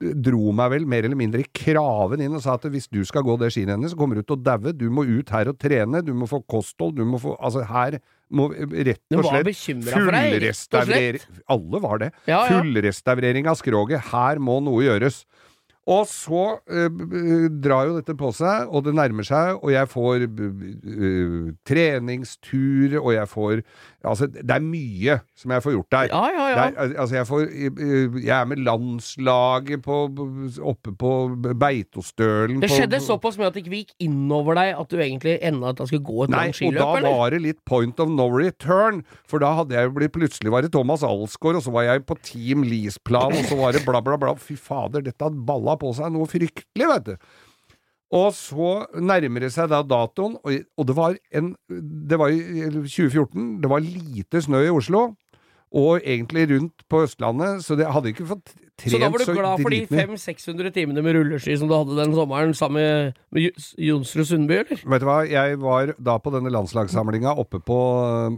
dro 0.00 0.52
meg 0.56 0.72
vel 0.72 0.86
mer 0.88 1.04
eller 1.04 1.18
mindre 1.18 1.44
i 1.44 1.48
kraven 1.56 2.22
inn 2.24 2.36
og 2.36 2.44
sa 2.44 2.56
at 2.56 2.64
hvis 2.72 2.88
du 2.88 3.02
skal 3.04 3.24
gå 3.26 3.36
det 3.40 3.52
skirennet, 3.52 3.92
så 3.92 3.98
kommer 3.98 4.16
du 4.16 4.24
til 4.24 4.38
å 4.38 4.42
daue. 4.46 4.72
Du 4.72 4.86
må 4.92 5.04
ut 5.04 5.32
her 5.34 5.52
og 5.52 5.58
trene, 5.60 6.00
du 6.04 6.14
må 6.16 6.28
få 6.30 6.40
kosthold, 6.48 6.96
du 6.96 7.04
må 7.08 7.20
få 7.20 7.36
Altså, 7.44 7.64
her 7.68 7.98
må 8.34 8.48
rett 8.54 9.02
og 9.14 9.26
slett 9.26 9.50
fullrestaurering 9.92 11.42
Alle 11.52 11.80
var 11.82 12.00
det. 12.00 12.10
Ja, 12.24 12.44
ja. 12.46 12.60
Fullrestaurering 12.60 13.48
av 13.50 13.58
skroget. 13.60 14.08
Her 14.12 14.40
må 14.42 14.60
noe 14.64 14.86
gjøres. 14.86 15.24
Og 15.86 16.06
så 16.08 16.42
b- 16.64 17.48
drar 17.60 17.90
jo 17.90 17.98
dette 17.98 18.14
på 18.16 18.30
seg, 18.32 18.70
og 18.72 18.86
det 18.86 18.94
nærmer 18.96 19.26
seg, 19.28 19.58
og 19.60 19.68
jeg 19.74 19.90
får 19.92 20.22
b- 20.32 20.46
eh, 20.80 21.50
treningstur, 21.68 22.96
og 23.02 23.12
jeg 23.18 23.28
får 23.28 23.62
Altså, 24.04 24.26
det 24.28 24.52
er 24.52 24.60
mye 24.60 25.14
som 25.32 25.52
jeg 25.54 25.62
får 25.64 25.72
gjort 25.72 25.86
der. 25.94 26.08
Ja, 26.12 26.18
ja, 26.28 26.42
ja. 26.52 26.64
Det 26.68 26.76
er, 26.76 26.90
altså, 27.00 27.14
jeg 27.16 27.26
får 27.30 27.44
eh, 27.48 28.18
Jeg 28.26 28.34
er 28.36 28.44
med 28.50 28.58
landslaget 28.60 29.80
på, 29.86 29.94
oppe 30.60 30.92
på 31.00 31.12
Beitostølen 31.56 32.60
Det 32.60 32.68
på- 32.68 32.76
skjedde 32.76 33.00
såpass 33.00 33.38
mye 33.40 33.48
at 33.48 33.54
det 33.56 33.62
ikke 33.64 33.78
gikk 33.78 33.94
innover 34.04 34.58
deg 34.58 34.74
at 34.76 34.88
du 34.92 34.98
egentlig 35.00 35.38
enda 35.40 35.72
at 35.72 35.80
du 35.80 35.86
skulle 35.88 36.04
gå 36.04 36.24
et 36.26 36.34
Nei, 36.34 36.42
langt 36.52 36.60
og 36.68 36.74
da 36.76 37.14
var 37.16 37.30
det 37.32 37.40
litt 37.46 37.62
point 37.64 37.98
of 38.04 38.12
no 38.12 38.28
return, 38.28 39.02
for 39.26 39.40
da 39.40 39.54
hadde 39.60 39.72
jeg 39.76 39.94
blitt 39.96 40.12
Plutselig 40.14 40.52
var 40.52 40.62
det 40.62 40.70
Thomas 40.70 41.02
Alsgaard, 41.02 41.56
og 41.58 41.64
så 41.64 41.72
var 41.74 41.82
jeg 41.88 42.04
på 42.06 42.14
Team 42.22 42.62
Lees-plan, 42.62 43.32
og 43.34 43.48
så 43.48 43.56
var 43.58 43.72
det 43.74 43.80
bla, 43.86 43.98
bla, 44.04 44.14
bla. 44.20 44.34
Fy 44.38 44.54
fader, 44.54 45.02
dette 45.02 45.24
hadde 45.26 45.40
balla 45.48 45.73
på 45.80 45.92
seg 45.96 46.12
noe 46.14 46.28
fryktelig, 46.30 46.88
vet 46.90 47.10
du. 47.12 47.16
Og 48.14 48.30
så 48.36 48.84
nærmer 49.00 49.46
det 49.46 49.52
seg 49.54 49.70
da 49.72 49.82
datoen, 49.82 50.36
og, 50.38 50.66
og 50.78 50.86
det 50.86 50.96
var 50.96 51.16
en 51.34 51.54
Det 51.66 52.18
var 52.20 52.30
i 52.30 52.68
2014, 52.70 53.60
det 53.62 53.70
var 53.70 53.84
lite 53.84 54.42
snø 54.44 54.62
i 54.66 54.72
Oslo. 54.74 55.08
Og 55.74 56.04
egentlig 56.06 56.44
rundt 56.52 56.84
på 56.86 57.00
Østlandet, 57.02 57.64
så 57.66 57.74
det 57.74 57.88
hadde 57.90 58.12
ikke 58.12 58.28
fått 58.28 58.52
trent 58.78 58.92
Så 58.92 58.94
Så 58.94 59.00
da 59.02 59.08
var 59.10 59.18
du 59.24 59.32
glad 59.34 59.62
for 59.64 59.74
de 59.74 59.80
500-600 59.90 60.70
timene 60.76 61.02
med 61.02 61.16
rulleski 61.16 61.56
som 61.58 61.66
du 61.66 61.74
hadde 61.74 61.96
den 61.98 62.14
sommeren 62.14 62.54
sammen 62.54 62.78
med, 62.78 63.18
med 63.34 63.58
Jonsrud 63.82 64.28
Sundby, 64.28 64.60
eller? 64.60 64.84
Vet 64.92 65.02
du 65.02 65.08
hva, 65.08 65.18
jeg 65.26 65.58
var 65.64 65.90
da 65.98 66.14
på 66.22 66.30
denne 66.36 66.54
landslagssamlinga 66.54 67.34
oppe 67.42 67.58
på 67.58 67.80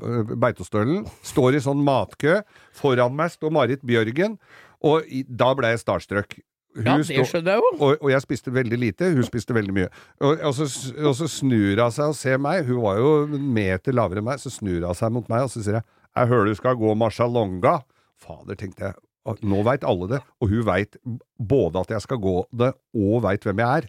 øh, 0.01 0.33
Beitostølen. 0.33 1.05
Står 1.29 1.59
i 1.59 1.65
sånn 1.67 1.85
matkø. 1.85 2.41
Foran 2.77 3.17
meg 3.19 3.35
står 3.37 3.53
Marit 3.53 3.85
Bjørgen, 3.85 4.39
og 4.81 5.05
da 5.29 5.53
ble 5.59 5.75
jeg 5.75 5.85
starstruck. 5.85 6.39
Ja, 6.85 6.97
det 6.99 7.27
skjønner 7.31 7.57
jeg 7.57 7.63
jo. 7.63 7.71
og, 7.79 8.03
og 8.03 8.11
jeg 8.13 8.25
spiste 8.25 8.53
veldig 8.53 8.79
lite, 8.81 9.11
hun 9.17 9.27
spiste 9.27 9.57
veldig 9.57 9.75
mye. 9.77 9.89
Og, 10.21 10.35
og, 10.37 10.53
så, 10.59 10.67
og 11.01 11.15
så 11.17 11.29
snur 11.31 11.81
hun 11.81 11.95
seg 11.95 12.13
og 12.13 12.19
ser 12.19 12.41
meg, 12.43 12.67
hun 12.69 12.83
var 12.85 13.01
jo 13.01 13.13
en 13.25 13.49
meter 13.57 13.97
lavere 13.97 14.21
enn 14.23 14.29
meg, 14.29 14.43
så 14.43 14.53
snur 14.53 14.85
hun 14.85 14.99
seg 14.99 15.15
mot 15.17 15.31
meg, 15.33 15.47
og 15.47 15.53
så 15.55 15.63
sier 15.63 15.81
jeg 15.81 15.87
'Jeg 16.17 16.29
hører 16.29 16.49
du 16.49 16.55
skal 16.57 16.79
gå 16.81 16.95
marsjalonga'. 16.97 17.83
Fader, 18.17 18.57
tenkte 18.57 18.85
jeg. 18.89 18.95
Nå 19.43 19.63
veit 19.67 19.85
alle 19.85 20.07
det, 20.15 20.21
og 20.41 20.49
hun 20.53 20.65
veit 20.67 20.97
både 21.37 21.81
at 21.83 21.91
jeg 21.97 22.01
skal 22.07 22.19
gå 22.23 22.37
det, 22.57 22.73
og 22.97 23.23
veit 23.27 23.45
hvem 23.45 23.59
jeg 23.65 23.83
er. 23.83 23.89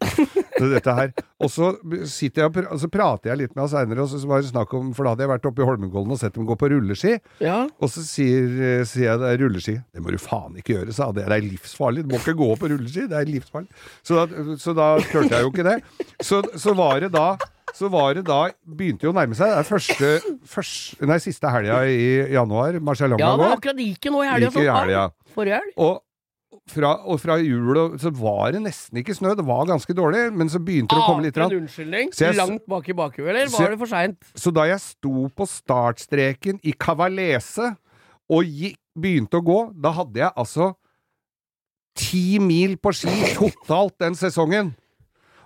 Det- 0.58 0.72
Dette 0.74 0.94
her. 0.98 1.12
Og 1.46 1.52
så 1.54 1.68
sitter 2.10 2.42
jeg 2.42 2.50
og, 2.50 2.54
pr 2.56 2.78
så 2.82 2.88
prater 2.90 3.30
jeg 3.30 3.38
litt 3.44 3.52
med 3.56 3.62
henne 3.62 3.70
seinere, 3.76 4.02
og 4.02 4.10
så 4.10 4.26
var 4.26 4.42
det 4.42 4.50
snakk 4.50 4.72
om 4.74 4.88
For 4.98 5.06
da 5.06 5.12
hadde 5.14 5.22
jeg 5.22 5.30
vært 5.30 5.46
oppe 5.46 5.62
i 5.62 5.68
Holmenkollen 5.70 6.16
og 6.16 6.18
sett 6.18 6.34
dem 6.34 6.48
gå 6.50 6.56
på 6.58 6.70
rulleski. 6.74 7.12
Ja. 7.46 7.60
Og 7.78 7.92
så 7.94 8.02
sier, 8.02 8.82
sier 8.90 9.12
jeg 9.12 9.20
det 9.22 9.30
er 9.36 9.38
rulleski. 9.44 9.76
Det 9.94 10.02
må 10.02 10.10
du 10.10 10.18
faen 10.18 10.58
ikke 10.58 10.74
gjøre, 10.80 10.96
sa 10.98 11.12
det 11.14 11.28
Det 11.30 11.36
er 11.38 11.46
livsfarlig. 11.46 12.08
Du 12.08 12.10
må 12.16 12.18
ikke 12.24 12.34
gå 12.42 12.50
på 12.58 12.72
rulleski. 12.74 13.06
Det 13.12 13.20
er 13.22 13.30
livsfarlig. 13.30 13.70
Så 14.02 14.18
da, 14.18 14.26
så 14.58 14.74
da 14.74 14.88
turte 15.12 15.30
jeg 15.38 15.46
jo 15.46 15.54
ikke 15.54 15.68
det. 15.70 15.78
Så, 16.26 16.42
så 16.58 16.74
var 16.74 17.06
det 17.06 17.12
da 17.14 17.28
så 17.78 17.90
var 17.94 18.16
det 18.16 18.24
da 18.26 18.48
Begynte 18.66 19.06
jo 19.06 19.12
å 19.12 19.14
nærme 19.14 19.36
seg. 19.38 19.52
Det 19.54 19.60
er 19.62 19.68
første, 19.68 20.12
første 20.50 21.06
Nei, 21.06 21.20
siste 21.22 21.52
helga 21.54 21.84
i 21.86 22.34
januar. 22.34 22.80
Marcialonga 22.82 23.22
ja, 23.22 23.32
det 23.38 23.44
går. 23.46 23.56
akkurat 23.60 23.82
gikk 23.86 24.10
nå 24.16 24.24
i 24.26 24.30
helga. 24.32 25.06
Forrige 25.36 25.60
helg. 25.62 25.74
Og 25.78 26.04
fra, 26.72 26.94
og 27.08 27.20
fra 27.20 27.36
jul 27.44 27.76
så 28.00 28.12
var 28.16 28.52
det 28.56 28.62
nesten 28.64 29.00
ikke 29.02 29.16
snø. 29.16 29.34
Det 29.36 29.46
var 29.48 29.68
ganske 29.70 29.94
dårlig, 29.96 30.26
men 30.36 30.50
så 30.52 30.60
begynte 30.64 30.96
det 30.96 31.04
å 31.04 31.08
komme 31.10 31.26
litt. 31.28 31.38
En 31.38 31.58
unnskyldning? 31.62 32.12
Så 32.16 32.28
jeg 32.30 32.38
Langt 32.40 32.66
bak 32.68 32.88
i 32.90 32.96
bakhuet, 32.98 33.30
eller 33.30 33.52
var 33.52 33.60
jeg- 33.68 33.72
det 33.72 33.80
for 33.80 33.92
seint? 33.92 34.18
Så 34.36 34.54
da 34.54 34.64
jeg 34.70 34.80
sto 34.80 35.28
på 35.30 35.48
startstreken 35.48 36.60
i 36.64 36.72
Cavalese 36.74 37.76
og 38.30 38.44
gikk, 38.44 38.78
begynte 38.98 39.38
å 39.38 39.46
gå, 39.46 39.60
da 39.80 39.92
hadde 39.92 40.16
jeg 40.24 40.32
altså 40.36 40.74
ti 41.98 42.40
mil 42.40 42.78
på 42.78 42.94
ski 42.94 43.36
totalt 43.36 43.98
den 44.00 44.16
sesongen. 44.18 44.76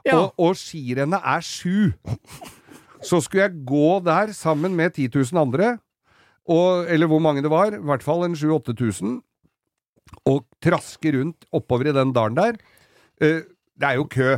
Ja. 0.05 0.17
Og, 0.17 0.33
og 0.37 0.55
skirennet 0.55 1.21
er 1.23 1.41
sju. 1.45 1.93
Så 3.01 3.21
skulle 3.21 3.47
jeg 3.49 3.65
gå 3.65 3.99
der 4.05 4.31
sammen 4.37 4.75
med 4.77 4.93
10 4.93 5.09
000 5.33 5.41
andre, 5.41 5.79
og, 6.49 6.85
eller 6.89 7.07
hvor 7.09 7.21
mange 7.21 7.41
det 7.41 7.49
var, 7.51 7.73
i 7.73 7.81
hvert 7.81 8.03
fall 8.03 8.23
en 8.25 8.35
7000-8000, 8.37 9.19
og 10.27 10.45
trasker 10.63 11.17
rundt 11.19 11.45
oppover 11.55 11.89
i 11.91 11.95
den 11.97 12.13
dalen 12.15 12.37
der. 12.37 12.57
Uh, 13.21 13.41
det 13.77 13.87
er 13.91 13.99
jo 13.99 14.07
kø. 14.11 14.31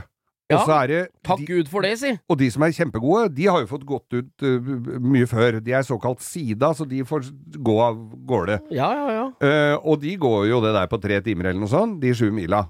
Og 0.53 0.67
så 0.67 0.73
er 0.83 0.87
det 0.91 0.97
Takk 1.25 1.39
de- 1.39 1.45
Gud 1.47 1.69
for 1.71 1.81
det, 1.81 1.95
si. 1.97 2.11
og 2.29 2.37
de 2.37 2.49
som 2.53 2.61
er 2.61 2.73
kjempegode, 2.75 3.31
de 3.33 3.45
har 3.49 3.63
jo 3.63 3.69
fått 3.71 3.85
gått 3.89 4.13
ut 4.13 4.43
uh, 4.45 4.67
mye 5.01 5.25
før. 5.25 5.57
De 5.63 5.73
er 5.73 5.81
såkalt 5.87 6.21
sida, 6.21 6.69
så 6.77 6.85
de 6.85 6.99
får 7.09 7.25
gå 7.57 7.77
av 7.81 7.97
gårde. 8.29 8.59
Ja, 8.75 8.91
ja, 8.93 9.07
ja. 9.15 9.25
Uh, 9.41 9.75
og 9.81 10.01
de 10.03 10.13
går 10.21 10.49
jo 10.51 10.59
det 10.61 10.75
der 10.75 10.91
på 10.91 10.99
tre 11.01 11.17
timer 11.25 11.49
eller 11.49 11.63
noe 11.63 11.71
sånt, 11.71 11.97
de 12.03 12.13
sju 12.13 12.27
mila. 12.35 12.67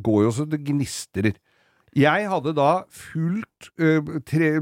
Går 0.00 0.22
jo 0.28 0.32
så 0.38 0.46
det 0.48 0.62
gnistrer. 0.64 1.34
Jeg 1.98 2.28
hadde 2.30 2.54
da 2.54 2.70
fullt 2.94 3.68
uh, 3.82 4.20
tre, 4.22 4.52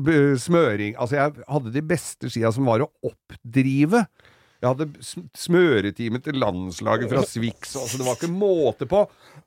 smøring 0.41 0.95
Altså, 0.97 1.19
jeg 1.19 1.45
hadde 1.45 1.73
de 1.75 1.83
beste 1.85 2.31
skia 2.33 2.51
som 2.57 2.65
var 2.67 2.81
å 2.87 2.91
oppdrive. 3.05 4.07
Jeg 4.59 4.73
hadde 4.73 4.87
sm- 5.07 5.29
smøretime 5.39 6.19
til 6.23 6.39
landslaget 6.43 7.13
fra 7.13 7.23
Swix, 7.23 7.77
altså 7.79 8.01
det 8.01 8.07
var 8.09 8.17
ikke 8.19 8.31
måte 8.35 8.89
på. 8.91 9.05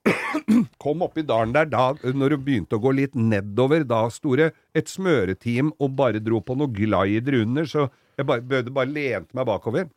Kom 0.83 1.03
opp 1.03 1.19
i 1.19 1.25
dalen 1.27 1.51
der 1.55 1.67
da, 1.67 1.89
når 2.15 2.35
det 2.37 2.39
begynte 2.45 2.77
å 2.79 2.83
gå 2.83 2.93
litt 2.95 3.17
nedover, 3.19 3.83
da 3.87 4.05
sto 4.13 4.37
det 4.39 4.53
et 4.77 4.87
smøreteam 4.87 5.73
og 5.83 5.97
bare 5.99 6.23
dro 6.23 6.39
på 6.39 6.55
noe 6.55 6.71
glider 6.71 7.41
under, 7.41 7.67
så 7.67 7.89
jeg 8.15 8.27
bare, 8.29 8.63
bare 8.71 8.87
lente 8.91 9.35
meg 9.35 9.49
bakover. 9.51 9.89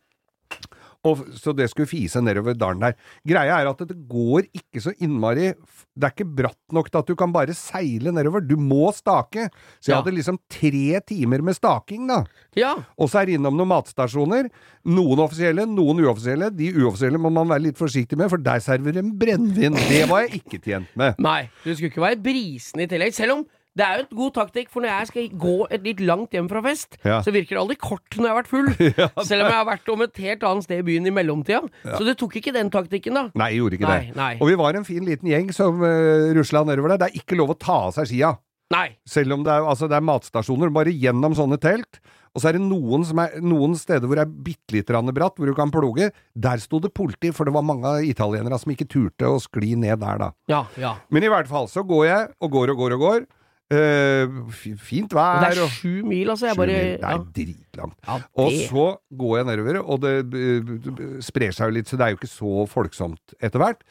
Og, 1.05 1.21
så 1.37 1.53
det 1.55 1.67
skulle 1.69 1.87
fise 1.89 2.21
nedover 2.23 2.55
dalen 2.57 2.81
der. 2.81 2.95
Greia 3.27 3.59
er 3.61 3.69
at 3.69 3.83
det 3.87 3.97
går 4.09 4.47
ikke 4.57 4.81
så 4.81 4.93
innmari 5.05 5.51
Det 5.95 6.03
er 6.07 6.11
ikke 6.15 6.27
bratt 6.41 6.73
nok 6.75 6.89
til 6.91 6.99
at 6.99 7.07
du 7.11 7.15
kan 7.15 7.31
bare 7.31 7.53
seile 7.55 8.11
nedover. 8.11 8.41
Du 8.41 8.55
må 8.57 8.89
stake. 8.95 9.45
Så 9.79 9.91
jeg 9.91 9.95
Ja. 9.95 10.01
hadde 10.01 10.15
liksom 10.17 10.39
tre 10.49 10.99
timer 11.07 11.41
med 11.45 11.55
staking, 11.55 12.07
da. 12.07 12.23
Ja, 12.55 12.73
Og 12.97 13.09
så 13.09 13.21
er 13.21 13.25
det 13.29 13.35
innom 13.39 13.55
noen 13.55 13.69
matstasjoner. 13.69 14.49
Noen 14.85 15.19
offisielle, 15.23 15.65
noen 15.69 16.01
uoffisielle. 16.03 16.49
De 16.55 16.71
uoffisielle 16.73 17.17
må 17.21 17.31
man 17.31 17.47
være 17.47 17.61
litt 17.69 17.77
forsiktig 17.77 18.17
med, 18.17 18.29
for 18.29 18.37
der 18.37 18.59
serverer 18.59 19.01
de 19.01 19.11
brennevin. 19.15 19.75
Det 19.87 20.07
var 20.09 20.25
jeg 20.27 20.41
ikke 20.43 20.59
tjent 20.63 20.87
med. 20.97 21.15
Nei, 21.19 21.49
du 21.63 21.71
skulle 21.75 21.91
ikke 21.93 22.01
være 22.09 22.21
brisen 22.23 22.81
i 22.81 22.87
tillegg. 22.87 23.13
Selv 23.13 23.37
om 23.39 23.45
det 23.75 23.83
er 23.85 23.97
jo 23.99 24.03
et 24.05 24.13
god 24.15 24.33
taktikk, 24.37 24.69
for 24.71 24.85
når 24.85 24.91
jeg 24.93 25.07
skal 25.09 25.25
gå 25.41 25.55
et 25.75 25.83
litt 25.83 25.99
langt 26.07 26.31
hjem 26.35 26.47
fra 26.51 26.61
fest, 26.63 26.95
Ja. 27.03 27.17
så 27.25 27.33
virker 27.35 27.57
det 27.57 27.61
aldri 27.63 27.75
kort 27.81 28.15
når 28.15 28.23
jeg 28.29 28.31
har 28.31 28.39
vært 28.39 28.51
full. 28.53 28.69
Selv 29.29 29.43
om 29.43 29.49
jeg 29.51 29.57
har 29.59 29.67
vært 29.67 29.91
om 29.91 30.05
et 30.05 30.21
helt 30.25 30.45
annet 30.47 30.63
sted 30.69 30.79
i 30.79 30.87
byen 30.87 31.09
i 31.11 31.13
mellomtida. 31.17 31.61
Så 31.83 32.01
det 32.07 32.15
tok 32.21 32.37
ikke 32.39 32.53
den 32.55 32.71
taktikken, 32.71 33.19
da. 33.19 33.25
Nei, 33.35 33.51
jeg 33.53 33.59
gjorde 33.63 33.79
ikke 33.81 33.89
Nei, 33.91 33.99
det. 34.07 34.15
nei. 34.15 34.31
Og 34.39 34.47
vi 34.51 34.57
var 34.63 34.79
en 34.79 34.87
fin 34.87 35.03
liten 35.05 35.27
gjeng 35.31 35.51
som 35.55 35.83
uh, 35.83 36.31
rusla 36.39 36.63
nedover 36.67 36.95
der. 36.95 37.03
Det 37.03 37.11
er 37.11 37.19
ikke 37.21 37.35
lov 37.39 37.51
å 37.51 37.59
ta 37.59 37.81
av 37.89 37.95
seg 37.99 38.07
skia. 38.13 38.33
Nei. 38.73 38.87
Selv 39.05 39.35
om 39.35 39.43
det 39.45 39.51
er, 39.53 39.61
altså 39.67 39.85
det 39.91 39.99
er 39.99 40.07
matstasjoner, 40.07 40.71
bare 40.73 40.89
gjennom 40.95 41.35
sånne 41.37 41.59
telt. 41.61 41.99
Og 42.35 42.41
så 42.43 42.49
er 42.49 42.57
det 42.57 42.63
noen, 42.65 43.03
som 43.07 43.19
er, 43.23 43.35
noen 43.45 43.75
steder 43.79 44.09
hvor 44.09 44.17
det 44.19 44.25
er 44.25 44.31
bitte 44.47 44.73
lite 44.75 44.91
grann 44.91 45.07
bratt, 45.15 45.37
hvor 45.39 45.47
du 45.47 45.53
kan 45.55 45.69
ploge. 45.71 46.09
Der 46.35 46.59
sto 46.63 46.81
det 46.83 46.89
politi, 46.97 47.29
for 47.31 47.47
det 47.47 47.53
var 47.55 47.63
mange 47.63 47.93
italienere 48.09 48.57
som 48.59 48.73
ikke 48.73 48.87
turte 48.91 49.29
å 49.29 49.37
skli 49.39 49.75
ned 49.79 50.01
der, 50.01 50.19
da. 50.19 50.31
Ja, 50.51 50.63
ja. 50.81 50.95
Men 51.13 51.23
i 51.23 51.31
hvert 51.31 51.47
fall 51.51 51.69
så 51.71 51.83
går 51.87 52.03
jeg, 52.09 52.31
og 52.43 52.51
går 52.57 52.73
og 52.73 52.81
går 52.81 52.97
og 52.97 53.05
går. 53.05 53.25
Fi- 53.65 54.75
fint 54.77 55.13
vær. 55.15 55.41
det 55.41 55.57
er 55.57 55.69
sju 55.73 56.03
mil, 56.05 56.29
altså. 56.29 56.51
Jeg 56.51 56.57
bare 56.59 56.67
mil. 56.69 56.89
Det 56.93 57.01
ja. 57.01 57.13
er 57.15 57.23
dritlangt. 57.33 57.97
Ja, 58.05 58.17
Og 58.37 58.57
så 58.69 58.87
går 59.17 59.37
jeg 59.39 59.47
nedover, 59.49 59.79
og 59.81 60.01
det 60.05 61.23
sprer 61.25 61.55
seg 61.55 61.71
jo 61.71 61.77
litt, 61.79 61.89
så 61.89 61.97
det 61.97 62.05
er 62.05 62.13
jo 62.13 62.19
ikke 62.21 62.29
så 62.29 62.65
folksomt 62.69 63.37
etter 63.41 63.63
hvert. 63.63 63.81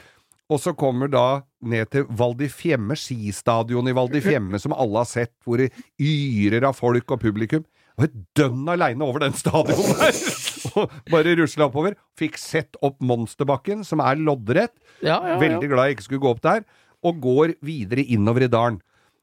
Og 0.53 0.61
så 0.61 0.75
kommer 0.77 1.09
da 1.09 1.43
ned 1.65 1.89
til 1.91 2.05
Val 2.13 2.35
di 2.37 2.51
Fiemme, 2.53 2.97
skistadion 3.01 3.89
i 3.89 3.95
Val 3.97 4.11
di 4.13 4.21
Fiemme, 4.23 4.61
som 4.61 4.75
alle 4.77 5.01
har 5.01 5.09
sett, 5.09 5.33
hvor 5.45 5.59
det 5.63 5.71
yrer 5.99 6.67
av 6.69 6.77
folk 6.77 7.15
og 7.17 7.23
publikum. 7.23 7.65
Jeg 7.95 8.03
var 8.03 8.15
dønn 8.37 8.69
aleine 8.75 9.07
over 9.07 9.23
den 9.25 9.37
stadionet 9.39 10.01
der! 10.03 10.19
Og 10.75 10.91
bare 11.07 11.37
rusla 11.39 11.69
oppover. 11.69 11.95
Fikk 12.19 12.35
sett 12.41 12.75
opp 12.83 12.97
Monsterbakken, 13.05 13.85
som 13.87 14.01
er 14.03 14.19
loddrett. 14.19 14.73
Ja, 15.05 15.21
ja, 15.21 15.35
ja. 15.35 15.37
Veldig 15.39 15.69
glad 15.71 15.87
jeg 15.87 15.97
ikke 15.99 16.07
skulle 16.09 16.25
gå 16.25 16.33
opp 16.35 16.43
der. 16.43 16.65
Og 17.07 17.21
går 17.23 17.53
videre 17.63 18.03
innover 18.03 18.49
i 18.49 18.51
dalen. 18.51 18.81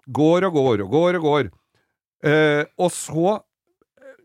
Går 0.09 0.49
og 0.49 0.57
går 0.57 0.85
og 0.85 0.93
går 0.97 1.19
og 1.19 1.27
går. 1.29 1.51
Eh, 2.25 2.65
og 2.81 2.91
så 2.93 3.39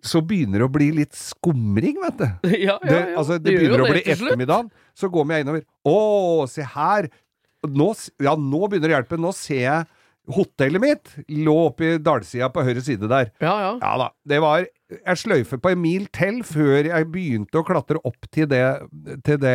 så 0.06 0.20
begynner 0.22 0.62
det 0.62 0.66
å 0.68 0.72
bli 0.72 0.90
litt 0.94 1.16
skumring, 1.18 1.98
vet 2.04 2.20
du. 2.20 2.26
Ja, 2.66 2.76
ja, 2.78 2.86
Det, 2.86 2.98
altså, 3.18 3.38
det 3.38 3.48
det 3.48 3.56
begynner 3.56 3.80
begynner 3.80 3.84
å 3.84 3.94
bli 3.96 4.02
ettermiddagen, 4.14 4.72
så 4.96 5.10
går 5.12 5.32
jeg 5.34 5.46
innover. 5.46 5.64
Å, 5.88 5.98
se 6.50 6.66
her! 6.76 7.10
Nå, 7.66 7.88
ja, 8.22 8.36
nå 8.38 8.66
begynner 8.68 8.92
det 8.92 8.94
å 8.94 8.98
hjelpe. 9.00 9.18
Nå 9.18 9.32
ser 9.34 9.62
jeg 9.64 9.86
hotellet 10.36 10.82
mitt 10.82 11.12
lå 11.30 11.54
oppe 11.68 11.86
i 11.86 11.98
dalsida 12.02 12.48
på 12.54 12.64
høyre 12.66 12.82
side 12.84 13.08
der. 13.10 13.30
Ja, 13.42 13.54
ja. 13.62 13.72
Ja 13.82 13.92
da. 14.02 14.08
Det 14.26 14.40
var 14.42 14.66
Jeg 14.86 15.18
sløyfe 15.18 15.58
på 15.58 15.72
en 15.72 15.80
mil 15.82 16.06
til 16.14 16.42
før 16.46 16.86
jeg 16.86 17.08
begynte 17.10 17.58
å 17.58 17.66
klatre 17.66 17.98
opp 18.06 18.28
til 18.34 18.46
det 18.50 18.62
Til 19.26 19.40
det 19.42 19.54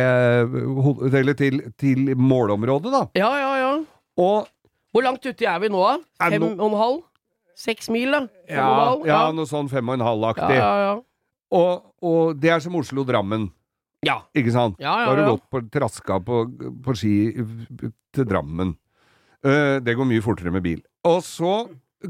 Eller 1.22 1.36
til, 1.38 1.62
til 1.80 2.12
målområdet, 2.16 2.92
da. 2.92 3.04
Ja, 3.16 3.30
ja, 3.40 3.52
ja. 3.62 3.72
Og 4.20 4.48
Hvor 4.92 5.06
langt 5.06 5.24
uti 5.24 5.48
er 5.48 5.62
vi 5.62 5.70
nå, 5.72 5.80
da? 5.80 6.28
Fem 6.28 6.44
og 6.52 6.66
en 6.68 6.78
halv? 6.78 7.00
Seks 7.58 7.88
mil, 7.92 8.12
da? 8.12 8.26
Fem 8.48 8.60
ja, 8.60 8.68
halv? 8.68 9.08
ja, 9.08 9.22
noe 9.36 9.48
sånn 9.48 9.68
fem 9.72 9.88
og 9.88 9.96
en 9.96 10.04
ja, 10.04 10.10
halv-aktig. 10.10 10.58
ja, 10.58 10.70
ja. 10.82 10.92
Og, 11.52 11.82
og 12.00 12.38
det 12.40 12.52
er 12.54 12.62
som 12.64 12.76
Oslo-Drammen. 12.78 13.50
Ja. 14.06 14.22
Ikke 14.36 14.54
sant? 14.54 14.78
Ja, 14.82 14.94
ja, 15.02 15.06
Da 15.06 15.12
har 15.12 15.20
du 15.20 15.30
gått 15.34 15.44
på 15.52 15.60
traska 15.72 16.16
på, 16.24 16.42
på 16.84 16.94
ski 16.98 17.14
til 18.12 18.28
Drammen. 18.28 18.74
Uh, 19.44 19.78
det 19.84 19.94
går 19.98 20.08
mye 20.08 20.24
fortere 20.24 20.52
med 20.54 20.64
bil. 20.64 20.80
Og 21.08 21.20
så 21.26 21.54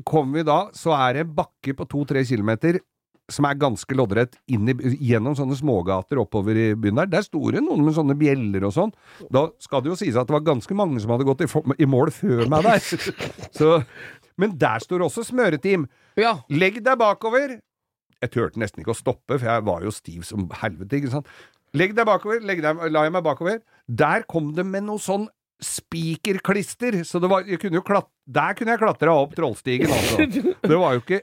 kommer 0.08 0.40
vi 0.40 0.46
da, 0.48 0.58
så 0.76 0.94
er 0.96 1.18
det 1.18 1.26
en 1.26 1.34
bakke 1.36 1.74
på 1.76 1.86
to-tre 1.90 2.22
kilometer 2.28 2.80
som 3.30 3.46
er 3.46 3.58
ganske 3.60 3.96
loddrett 3.96 4.34
i, 4.50 4.58
gjennom 5.06 5.36
sånne 5.38 5.56
smågater 5.58 6.20
oppover 6.22 6.58
i 6.58 6.66
byen 6.78 6.98
der. 7.02 7.10
Der 7.12 7.26
sto 7.26 7.42
det 7.54 7.62
noen 7.64 7.84
med 7.86 7.94
sånne 7.96 8.16
bjeller 8.18 8.66
og 8.68 8.74
sånn. 8.76 8.94
Da 9.32 9.46
skal 9.62 9.84
det 9.84 9.92
jo 9.92 9.98
sies 10.00 10.18
at 10.18 10.28
det 10.28 10.36
var 10.36 10.46
ganske 10.46 10.76
mange 10.78 11.00
som 11.02 11.14
hadde 11.14 11.28
gått 11.28 11.44
i, 11.46 11.50
i 11.82 11.88
mål 11.88 12.12
før 12.14 12.44
meg 12.52 12.66
der. 12.66 12.82
så, 13.58 13.74
men 14.40 14.56
der 14.60 14.82
står 14.84 15.06
også 15.08 15.26
smøreteam. 15.30 15.86
ja. 16.20 16.38
Legg 16.50 16.82
deg 16.84 16.98
bakover. 17.00 17.58
Jeg 18.22 18.30
turte 18.30 18.60
nesten 18.62 18.82
ikke 18.82 18.94
å 18.94 18.98
stoppe, 18.98 19.34
for 19.34 19.48
jeg 19.48 19.66
var 19.66 19.82
jo 19.82 19.90
stiv 19.94 20.26
som 20.26 20.46
helvete, 20.60 21.00
ikke 21.00 21.14
sant. 21.16 21.30
Legg 21.74 21.94
deg 21.96 22.06
bakover, 22.06 22.42
legg 22.44 22.60
deg, 22.62 22.82
la 22.92 23.06
jeg 23.06 23.14
meg 23.14 23.24
bakover. 23.26 23.62
Der 23.88 24.26
kom 24.30 24.52
det 24.54 24.66
med 24.68 24.86
noe 24.86 25.02
sånn 25.02 25.26
spikerklister, 25.62 26.98
så 27.06 27.20
det 27.22 27.30
var, 27.30 27.46
kunne 27.62 27.78
jo 27.78 27.84
klat, 27.86 28.08
der 28.26 28.54
kunne 28.58 28.74
jeg 28.74 28.80
klatra 28.82 29.14
opp 29.22 29.32
Trollstigen, 29.38 29.90
altså. 29.94 30.26
Det 30.62 30.78
var 30.78 30.96
jo 30.96 31.02
ikke 31.02 31.20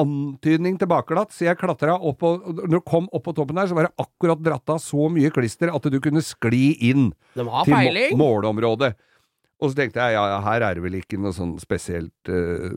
antydning 0.00 0.78
til 0.80 0.90
bakglatt, 0.90 1.34
så 1.34 1.46
jeg 1.48 1.58
klatra 1.60 1.94
opp 1.98 2.22
og 2.26 2.48
når 2.62 2.72
du 2.78 2.80
kom 2.86 3.06
opp 3.14 3.24
på 3.28 3.34
toppen 3.36 3.58
der, 3.60 3.68
så 3.70 3.76
var 3.78 3.88
det 3.88 3.94
akkurat 4.02 4.42
dratt 4.46 4.72
av 4.74 4.80
så 4.82 5.10
mye 5.12 5.30
klister 5.34 5.70
at 5.74 5.90
du 5.90 5.98
kunne 6.02 6.22
skli 6.24 6.72
inn 6.90 7.10
til 7.34 7.46
må 8.18 8.24
peiling. 8.46 8.96
Og 9.60 9.70
så 9.70 9.76
tenkte 9.76 10.00
jeg 10.00 10.16
ja, 10.16 10.22
ja, 10.32 10.38
her 10.44 10.64
er 10.64 10.76
det 10.78 10.84
vel 10.84 10.96
ikke 11.00 11.18
noe 11.20 11.34
sånn 11.36 11.52
spesielt 11.60 12.30
uh, 12.32 12.70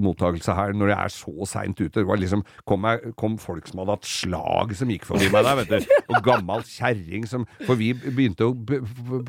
mottakelse 0.00 0.54
her, 0.56 0.72
når 0.76 0.92
jeg 0.92 0.98
er 1.04 1.14
så 1.14 1.48
seint 1.48 1.80
ute. 1.80 1.92
Det 1.98 2.06
var 2.08 2.20
liksom, 2.20 2.44
kom, 2.68 2.86
jeg, 2.88 3.12
kom 3.20 3.36
folk 3.40 3.68
som 3.68 3.82
hadde 3.82 3.96
hatt 3.98 4.08
slag 4.08 4.74
som 4.78 4.92
gikk 4.92 5.04
forbi 5.08 5.28
meg 5.32 5.44
der, 5.44 5.60
vet 5.60 5.74
du. 5.74 5.94
Og 6.10 6.24
gammal 6.24 6.64
kjerring 6.66 7.26
som 7.28 7.44
For 7.66 7.78
vi 7.78 7.92
begynte 7.92 8.48
å 8.48 8.54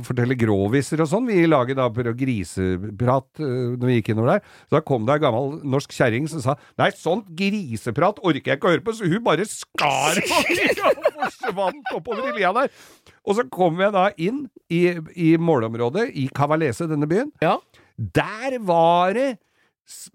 fortelle 0.08 0.38
groviser 0.39 1.04
og 1.04 1.12
sånn, 1.12 1.28
vi 1.28 1.41
i 1.43 1.50
laget 1.50 1.80
da, 1.82 1.89
på 1.91 2.06
griseprat 2.17 3.43
uh, 3.43 3.76
når 3.76 3.86
vi 3.89 4.00
gikk 4.00 4.13
innover 4.15 4.38
der. 4.38 4.45
Så 4.69 4.78
da 4.78 4.84
kom 4.88 5.08
det 5.08 5.17
ei 5.17 5.26
gammel 5.26 5.60
norsk 5.76 5.95
kjerring 5.95 6.30
som 6.32 6.43
sa 6.43 6.58
nei, 6.80 6.91
sånt 6.95 7.28
griseprat 7.38 8.21
orker 8.24 8.54
jeg 8.54 8.62
ikke 8.62 8.69
å 8.69 8.76
høre 8.76 8.86
på, 8.86 8.95
så 8.95 9.10
hun 9.12 9.24
bare 9.26 9.47
skar 9.50 10.21
og 10.88 11.08
forsvant 11.21 11.95
oppover 11.97 12.32
i 12.32 12.39
lia 12.39 12.54
der. 12.56 12.71
Og 13.27 13.38
så 13.38 13.45
kom 13.53 13.79
jeg 13.84 13.93
da 13.93 14.07
inn 14.17 14.45
i, 14.73 14.84
i 15.13 15.36
målområdet 15.38 16.07
i 16.17 16.27
Cavalese, 16.34 16.88
denne 16.89 17.10
byen. 17.10 17.29
Ja. 17.43 17.57
Der 18.17 18.55
var 18.65 19.13
det 19.13 19.27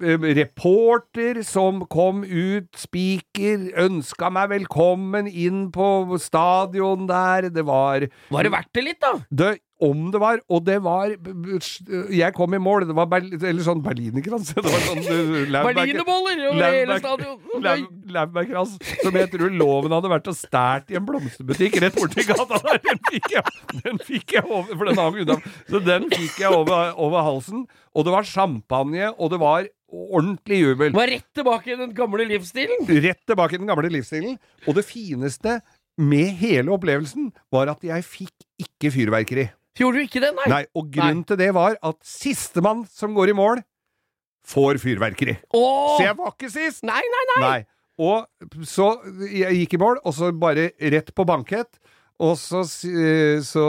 eh, 0.03 0.27
reporter 0.41 1.39
som 1.47 1.85
kom 1.93 2.25
ut, 2.27 2.67
spiker, 2.81 3.69
ønska 3.85 4.31
meg 4.35 4.51
velkommen 4.57 5.29
inn 5.31 5.69
på 5.75 6.19
stadion 6.23 7.07
der. 7.11 7.51
Det 7.55 7.67
var 7.69 8.09
Var 8.33 8.49
det 8.49 8.53
verdt 8.57 8.73
det 8.75 8.87
litt, 8.89 9.01
da? 9.05 9.13
det, 9.31 9.53
om 9.85 10.07
det 10.09 10.21
var, 10.23 10.39
og 10.49 10.63
det 10.65 10.77
var 10.81 11.11
Jeg 12.09 12.33
kom 12.33 12.55
i 12.57 12.61
mål, 12.63 12.87
det 12.89 12.95
var 12.97 13.09
Berl, 13.13 13.27
eller 13.37 13.61
sånn 13.67 13.83
berlinerkrans. 13.85 14.53
Det 14.57 14.65
var 14.65 14.85
sånn 14.87 15.03
uh, 15.05 15.67
Berlinerboller 15.67 16.41
over 16.49 16.63
hele 16.65 16.97
stadion! 17.03 17.37
Lau- 17.61 17.91
Laurbærkrans, 18.17 18.77
som 19.03 19.19
jeg 19.21 19.29
tror 19.35 19.53
loven 19.53 19.93
hadde 19.93 20.11
vært 20.15 20.31
og 20.33 20.39
stært 20.39 20.93
i 20.95 20.97
en 20.97 21.05
blomsterbutikk 21.09 21.77
rett 21.85 21.99
borti 21.99 22.25
gata 22.29 22.61
der. 22.65 22.81
Den 22.87 23.03
fikk 23.11 23.29
jeg, 23.35 23.55
den 23.85 24.01
fikk 24.07 24.37
jeg 24.39 24.47
over, 24.49 24.73
for 24.73 24.89
den 24.89 25.01
hang 25.03 25.21
unna. 25.27 25.39
Så 25.69 25.83
den 25.85 26.09
fikk 26.15 26.41
jeg 26.47 26.57
over, 26.57 26.95
over 26.97 27.27
halsen. 27.29 27.67
Og 27.97 28.07
det 28.09 28.15
var 28.17 28.29
champagne, 28.29 29.11
og 29.17 29.33
det 29.35 29.41
var 29.43 29.69
ordentlig 29.93 30.63
jubel. 30.63 30.97
Var 30.97 31.13
rett 31.19 31.29
tilbake 31.37 31.75
i 31.75 31.79
den 31.83 31.93
gamle 31.97 32.25
livsstilen. 32.33 32.89
Rett 33.05 33.23
tilbake 33.29 33.57
i 33.57 33.61
den 33.61 33.69
gamle 33.71 33.93
livsstilen. 33.93 34.39
Og 34.67 34.79
det 34.81 34.87
fineste 34.89 35.61
med 35.97 36.35
hele 36.41 36.73
opplevelsen 36.75 37.31
var 37.53 37.71
at 37.73 37.85
jeg 37.87 38.05
fikk 38.05 38.35
ikke 38.61 38.91
fyrverkeri. 38.93 39.47
Gjorde 39.77 40.01
du 40.01 40.07
ikke 40.07 40.23
det, 40.25 40.31
nei? 40.39 40.47
Nei, 40.53 40.61
og 40.77 40.91
grunnen 40.95 41.25
til 41.29 41.37
det 41.41 41.51
var 41.57 41.77
at 41.85 41.99
sistemann 42.07 42.85
som 42.89 43.17
går 43.17 43.33
i 43.33 43.37
mål, 43.37 43.61
får 44.47 44.79
fyrverkeri. 44.83 45.35
Åh! 45.59 45.97
Så 45.99 46.05
jeg 46.07 46.17
var 46.19 46.33
ikke 46.33 46.51
sist! 46.53 46.85
Nei, 46.87 47.03
nei, 47.03 47.25
nei! 47.35 47.41
Nei. 47.43 47.59
Og 47.97 48.65
så 48.69 48.91
jeg 49.33 49.57
gikk 49.63 49.75
i 49.79 49.81
mål, 49.81 50.01
og 50.05 50.15
så 50.17 50.29
bare 50.37 50.71
rett 50.93 51.13
på 51.17 51.25
bankett. 51.29 51.79
Og 52.21 52.37
så, 52.41 52.63
så 52.65 53.63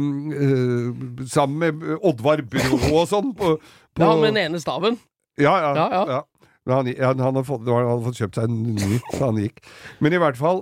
øh, 0.00 1.24
Sammen 1.28 1.58
med 1.58 1.98
Oddvar 2.00 2.40
Brå 2.48 2.78
og 2.96 3.02
sånn 3.10 3.34
på, 3.36 3.56
på 3.60 4.04
Ja, 4.06 4.14
med 4.16 4.30
den 4.32 4.38
ene 4.46 4.60
staven. 4.62 4.96
ja, 5.40 5.52
ja. 5.60 5.72
Ja, 5.76 5.88
ja. 5.92 6.04
ja. 6.16 6.20
Han, 6.68 6.86
han, 7.00 7.20
hadde 7.24 7.42
fått, 7.48 7.64
han 7.64 7.88
hadde 7.88 8.04
fått 8.04 8.18
kjøpt 8.20 8.36
seg 8.36 8.50
en 8.50 8.58
ny, 8.76 8.98
så 9.14 9.30
han 9.30 9.40
gikk. 9.40 9.62
Men 10.04 10.14
i 10.14 10.20
hvert 10.20 10.38
fall, 10.38 10.60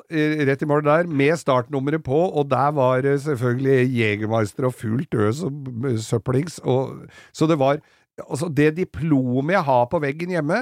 rett 0.48 0.62
i 0.62 0.68
mål 0.70 0.84
der, 0.87 1.11
med 1.11 1.34
startnummeret 1.40 2.04
på, 2.06 2.20
og 2.28 2.46
der 2.52 2.70
var 2.76 3.02
det 3.04 3.16
selvfølgelig 3.26 3.90
Jegermeister 3.98 4.68
og 4.70 4.76
fullt 4.78 5.18
øs 5.18 5.42
og 5.48 5.88
søppelings. 6.04 6.61
Og, 6.64 7.08
så 7.34 7.50
det 7.50 7.58
var 7.61 7.82
Altså, 8.18 8.48
det 8.50 8.72
diplomet 8.74 9.52
jeg 9.54 9.62
har 9.62 9.84
på 9.92 10.00
veggen 10.02 10.32
hjemme, 10.34 10.56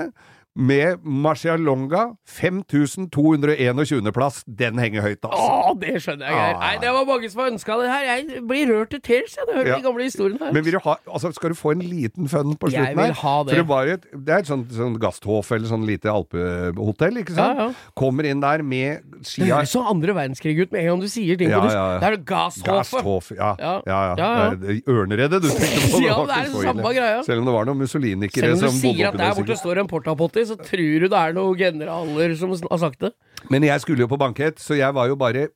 med 0.57 1.03
Marcialonga, 1.05 2.15
5221. 2.27 4.13
plass, 4.17 4.43
den 4.49 4.79
henger 4.81 5.05
høyt, 5.05 5.21
altså. 5.27 5.47
Å, 5.71 5.75
det 5.81 5.95
skjønner 6.03 6.31
jeg. 6.33 6.55
Ah. 6.57 6.61
Nei, 6.63 6.71
det 6.83 6.93
var 6.97 7.05
mange 7.09 7.29
som 7.33 7.43
har 7.43 7.51
ønska 7.53 7.77
det 7.81 7.89
her. 7.93 8.05
Jeg 8.09 8.43
blir 8.49 8.71
rørt 8.73 8.91
til 8.95 9.03
tels, 9.05 9.35
jeg, 9.37 9.45
når 9.47 9.53
jeg 9.53 9.59
hører 9.61 9.71
Ja. 9.73 9.77
de 9.77 9.87
gamle 9.87 10.07
historiene 10.07 10.41
her. 10.47 10.53
Men 10.57 10.65
vil 10.65 10.77
du 10.79 10.81
ha, 10.87 10.95
altså 11.13 11.33
skal 11.37 11.53
du 11.53 11.59
få 11.59 11.73
en 11.77 11.83
liten 11.85 12.29
fun 12.33 12.55
på 12.57 12.71
Jeg 12.73 12.81
slutten 12.81 12.97
vil 12.97 13.05
her? 13.05 13.19
ha 13.21 13.35
det. 13.45 13.59
For 13.67 13.85
det, 13.85 13.93
et, 13.99 14.07
det 14.27 14.35
er 14.35 14.39
et 14.45 14.51
sånt, 14.51 14.73
sånt 14.73 15.01
Gasthof 15.03 15.53
eller 15.53 15.69
sånn 15.69 15.85
lite 15.87 16.09
alpehotell, 16.13 17.21
ikke 17.23 17.37
sant? 17.37 17.61
Ja, 17.61 17.69
ja. 17.69 17.93
Kommer 17.99 18.25
inn 18.31 18.41
der 18.41 18.63
med 18.65 19.03
Det 19.21 19.27
skia 19.29 19.57
høres 19.61 19.75
så 19.77 19.85
andre 19.93 20.15
verdenskrig 20.17 20.57
ut 20.63 20.73
med 20.73 20.81
en 20.83 20.89
gang 20.95 21.01
du 21.05 21.09
sier 21.13 21.37
ting. 21.37 21.51
Ja, 21.53 21.61
ja, 21.67 21.73
ja. 21.77 21.99
Det 22.01 22.09
er 22.09 22.17
jo 22.17 22.23
Gasthof, 22.33 23.31
ja. 23.37 23.53
Ja, 23.61 23.75
Ja. 23.87 24.01
ja. 24.17 24.55
Det 24.57 24.81
er 24.81 24.93
Ørneredet 24.97 25.43
du 25.43 25.49
tenkte 25.53 25.93
på. 25.93 26.01
Ja, 26.07 26.17
det 26.25 26.37
er 26.39 26.51
samme 26.65 26.93
greia. 26.95 27.23
Selv 27.27 27.43
om 27.43 27.47
det 27.51 27.55
var 27.57 27.65
noen 27.69 27.81
mussolinikere 27.83 28.53
Selv 28.57 28.71
om 28.71 28.77
du 28.77 28.81
sier 28.81 29.09
at 29.11 29.17
der 29.19 29.27
der, 29.27 29.35
borte 29.41 29.57
står 29.59 29.81
en 29.83 29.89
portapotti, 29.91 30.46
så 30.49 30.57
tror 30.61 31.05
du 31.05 31.07
det 31.11 31.21
er 31.21 31.37
noen 31.37 31.61
generaler 31.61 32.35
som 32.39 32.55
har 32.57 32.83
sagt 32.83 33.05
det. 33.05 33.13
Men 33.53 33.67
jeg 33.67 33.83
skulle 33.85 34.05
jo 34.05 34.11
på 34.11 34.19
bankett, 34.21 34.61
så 34.63 34.79
jeg 34.79 34.95
var 34.97 35.11
jo 35.11 35.19
bare 35.19 35.49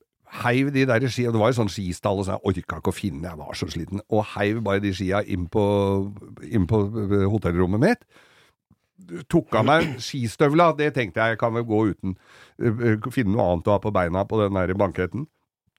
heiv 0.44 0.70
de 0.74 0.86
der 0.86 1.06
skia 1.10 1.32
Det 1.32 1.40
var 1.40 1.50
jo 1.50 1.58
sånn 1.58 1.72
skistall, 1.72 2.20
og 2.20 2.26
så 2.26 2.36
jeg 2.36 2.46
orka 2.52 2.78
ikke 2.78 2.92
å 2.92 2.96
finne, 2.96 3.26
jeg 3.26 3.40
var 3.40 3.56
så 3.58 3.68
sliten. 3.70 4.02
Og 4.10 4.24
heiv 4.36 4.62
bare 4.66 4.82
de 4.82 4.92
skia 4.94 5.22
inn 5.26 5.48
på, 5.50 5.64
inn 6.46 6.68
på 6.70 6.82
eh, 6.86 7.26
hotellrommet 7.30 7.82
mitt. 7.82 8.06
Tok 9.32 9.56
av 9.58 9.66
meg 9.66 9.96
skistøvla, 10.04 10.70
det 10.78 10.92
tenkte 10.94 11.22
jeg 11.22 11.34
jeg 11.34 11.40
kan 11.40 11.54
vel 11.56 11.66
gå 11.66 11.82
uten. 11.90 12.16
Eh, 12.62 12.86
eh, 12.92 13.10
Finne 13.10 13.34
noe 13.34 13.48
annet 13.54 13.70
å 13.70 13.76
ha 13.76 13.82
på 13.82 13.94
beina 13.94 14.26
på 14.28 14.38
den 14.42 14.58
der 14.58 14.74
banketten. 14.78 15.26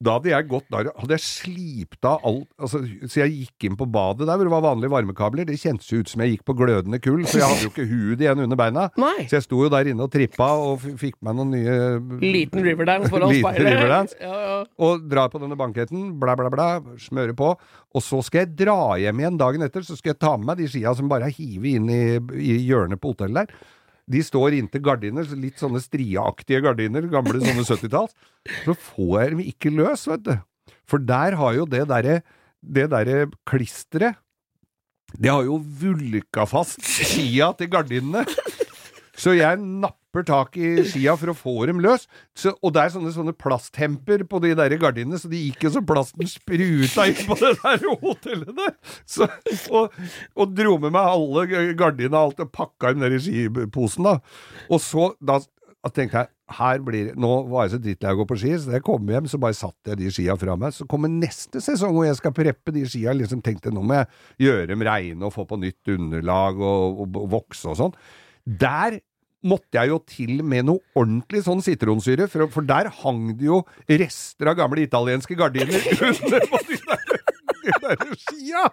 Da 0.02 0.16
hadde 0.18 0.32
jeg 0.32 0.48
gått, 0.50 0.66
der, 0.74 0.90
hadde 0.98 1.14
jeg 1.14 1.24
slipt 1.24 2.08
av 2.08 2.24
alt 2.26 2.48
altså, 2.58 2.82
Så 3.06 3.22
jeg 3.22 3.34
gikk 3.36 3.68
inn 3.68 3.78
på 3.78 3.86
badet 3.92 4.26
der 4.26 4.40
hvor 4.40 4.48
det 4.48 4.54
var 4.54 4.64
vanlige 4.66 4.94
varmekabler. 4.94 5.46
Det 5.46 5.60
kjentes 5.62 5.90
jo 5.92 6.02
ut 6.02 6.12
som 6.12 6.24
jeg 6.24 6.36
gikk 6.36 6.46
på 6.48 6.56
glødende 6.58 6.98
kull, 7.04 7.22
for 7.28 7.42
jeg 7.42 7.50
hadde 7.52 7.68
jo 7.68 7.72
ikke 7.74 7.86
huet 7.90 8.24
igjen 8.24 8.44
under 8.46 8.60
beina. 8.60 8.88
Nei. 9.02 9.28
Så 9.30 9.38
jeg 9.38 9.46
sto 9.46 9.62
jo 9.62 9.70
der 9.74 9.92
inne 9.92 10.08
og 10.08 10.14
trippa 10.14 10.50
og 10.62 10.88
fikk 11.02 11.20
meg 11.26 11.38
noen 11.38 11.54
nye 11.54 11.76
Liten 12.24 12.66
Riverdance 12.66 13.12
foran 13.14 13.36
speilet. 13.36 14.16
Ja, 14.22 14.32
ja. 14.46 14.56
og 14.88 15.06
drar 15.12 15.30
på 15.34 15.42
denne 15.42 15.58
banketten, 15.60 16.16
bla, 16.22 16.36
bla, 16.40 16.50
bla, 16.54 16.70
smører 17.02 17.36
på. 17.38 17.54
Og 17.92 18.06
så 18.06 18.22
skal 18.26 18.46
jeg 18.46 18.56
dra 18.64 18.96
hjem 19.02 19.22
igjen 19.22 19.38
dagen 19.42 19.66
etter, 19.68 19.86
så 19.86 19.98
skal 20.00 20.16
jeg 20.16 20.22
ta 20.24 20.34
med 20.38 20.50
meg 20.50 20.64
de 20.64 20.70
skia 20.72 20.96
som 20.98 21.12
bare 21.12 21.30
er 21.30 21.38
hivet 21.38 21.78
inn 21.78 21.92
i, 21.92 22.02
i 22.42 22.58
hjørnet 22.66 23.02
på 23.02 23.14
hotellet 23.14 23.46
der. 23.46 23.70
De 24.12 24.22
står 24.26 24.58
inntil 24.58 24.84
gardiner, 24.84 25.28
litt 25.40 25.62
sånne 25.62 25.80
striaktige 25.84 26.62
gardiner, 26.66 27.08
gamle 27.12 27.40
sånne 27.40 27.64
70-talls. 27.64 28.16
Så 28.66 28.76
får 28.76 29.16
jeg 29.22 29.34
dem 29.34 29.44
ikke 29.46 29.74
løs, 29.74 30.06
vet 30.12 30.26
du. 30.28 30.34
For 30.90 31.04
der 31.04 31.38
har 31.40 31.56
jo 31.56 31.68
det 31.70 31.86
derre 31.92 32.22
det 32.62 32.92
derre 32.92 33.24
klisteret 33.50 34.20
Det 35.18 35.32
har 35.32 35.44
jo 35.44 35.58
vulka 35.58 36.46
fast 36.48 36.84
skia 36.86 37.50
til 37.58 37.72
gardinene. 37.74 38.22
Så 39.18 39.34
jeg 39.36 39.58
napper 39.60 40.01
napper 40.12 40.26
tak 40.28 40.58
i 40.58 40.84
skia 40.84 41.16
for 41.16 41.32
å 41.32 41.36
få 41.36 41.66
dem 41.68 41.80
løs. 41.80 42.08
Så, 42.36 42.52
og 42.62 42.74
det 42.74 42.84
er 42.84 42.92
sånne, 42.92 43.12
sånne 43.14 43.34
plasthemper 43.34 44.26
på 44.28 44.42
de 44.44 44.54
der 44.56 44.76
gardinene, 44.78 45.18
så 45.18 45.30
de 45.30 45.40
gikk 45.40 45.64
jo 45.64 45.72
så 45.78 45.82
plasten 45.82 46.28
spruta 46.28 47.08
inn 47.08 47.24
på 47.28 47.38
det 47.40 47.54
der 47.62 47.88
hotellet 48.02 48.52
der. 48.58 48.76
Så, 49.06 49.28
og, 49.72 49.96
og 50.36 50.54
dro 50.56 50.78
med 50.82 50.92
meg 50.92 51.02
alle 51.02 51.74
gardinene 51.76 52.18
og 52.18 52.32
alt 52.32 52.44
og 52.44 52.52
pakka 52.52 52.92
dem 52.92 53.06
ned 53.06 53.16
i 53.16 53.22
skiposen, 53.24 54.08
da. 54.08 54.20
Og 54.70 54.82
så 54.84 55.14
da 55.22 55.40
tenkte 55.96 56.22
jeg 56.22 56.30
her 56.52 56.82
blir 56.84 57.14
Nå 57.16 57.30
var 57.48 57.64
jeg 57.64 57.72
så 57.72 57.78
drittlei 57.82 58.10
av 58.12 58.18
å 58.18 58.22
gå 58.22 58.26
på 58.28 58.38
ski, 58.42 58.52
så 58.60 58.70
da 58.70 58.76
jeg 58.76 58.86
kom 58.86 59.08
hjem, 59.08 59.30
så 59.32 59.40
bare 59.42 59.56
satte 59.56 59.94
jeg 59.94 60.02
de 60.02 60.12
skia 60.12 60.36
fra 60.38 60.58
meg. 60.60 60.76
Så 60.76 60.84
kommer 60.92 61.10
neste 61.12 61.62
sesong 61.64 61.96
hvor 61.96 62.06
jeg 62.06 62.20
skal 62.20 62.36
preppe 62.36 62.74
de 62.76 62.84
skia. 62.84 63.16
Liksom 63.16 63.40
tenkte 63.46 63.72
nå 63.72 63.86
må 63.88 64.02
jeg 64.02 64.50
gjøre 64.50 64.68
dem 64.74 64.84
reine 64.84 65.30
og 65.30 65.32
få 65.34 65.48
på 65.48 65.62
nytt 65.62 65.94
underlag 65.96 66.60
og, 66.60 67.06
og, 67.06 67.22
og 67.24 67.32
vokse 67.38 67.72
og 67.72 67.80
sånn. 67.80 67.96
Der 68.44 69.00
måtte 69.48 69.80
jeg 69.80 69.90
jo 69.94 70.00
til 70.06 70.44
med 70.46 70.68
noe 70.70 70.84
ordentlig 70.98 71.44
sånn 71.48 71.62
sitronsyre, 71.66 72.28
for, 72.30 72.48
for 72.54 72.68
der 72.68 72.92
hang 73.02 73.32
det 73.40 73.48
jo 73.50 73.64
rester 73.90 74.52
av 74.52 74.60
gamle 74.60 74.84
italienske 74.86 75.38
gardiner 75.40 75.82
under 76.12 76.46
på 76.52 76.60
de 76.70 76.78
der, 76.82 77.08
de 77.62 77.74
der 77.86 78.16
skia! 78.18 78.64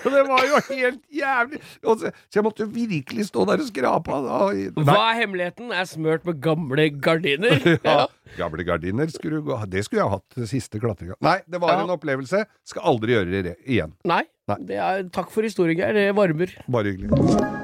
Så 0.00 0.10
det 0.12 0.22
var 0.28 0.44
jo 0.48 0.60
helt 0.70 1.00
jævlig. 1.12 1.60
Så, 1.80 1.94
så 2.08 2.38
jeg 2.38 2.44
måtte 2.44 2.64
jo 2.66 2.72
virkelig 2.74 3.26
stå 3.30 3.44
der 3.48 3.62
og 3.64 3.68
skrape. 3.70 4.18
Hva 4.84 4.96
er 5.10 5.20
hemmeligheten? 5.22 5.72
Er 5.72 5.88
smørt 5.88 6.24
med 6.28 6.40
gamle 6.44 6.88
gardiner. 7.04 7.60
Ja. 7.84 8.06
Gamle 8.38 8.64
gardiner 8.66 9.06
skulle 9.12 9.42
gå 9.44 9.56
Det 9.70 9.82
skulle 9.84 10.00
jeg 10.02 10.10
hatt 10.14 10.38
det 10.40 10.48
siste 10.50 10.80
klatringa. 10.82 11.14
Nei, 11.22 11.36
det 11.46 11.60
var 11.62 11.76
Ja. 11.76 11.82
en 11.84 11.92
opplevelse. 11.94 12.40
Skal 12.66 12.88
aldri 12.94 13.14
gjøre 13.14 13.42
det 13.50 13.56
igjen. 13.64 13.92
Nei. 14.08 14.24
Nei. 14.50 14.56
Det 14.68 14.76
er, 14.80 15.04
takk 15.14 15.30
for 15.32 15.46
historien, 15.46 15.78
Geir. 15.78 15.94
Det 15.96 16.08
varmer. 16.16 16.52
Bare 16.68 16.92
hyggelig. 16.92 17.63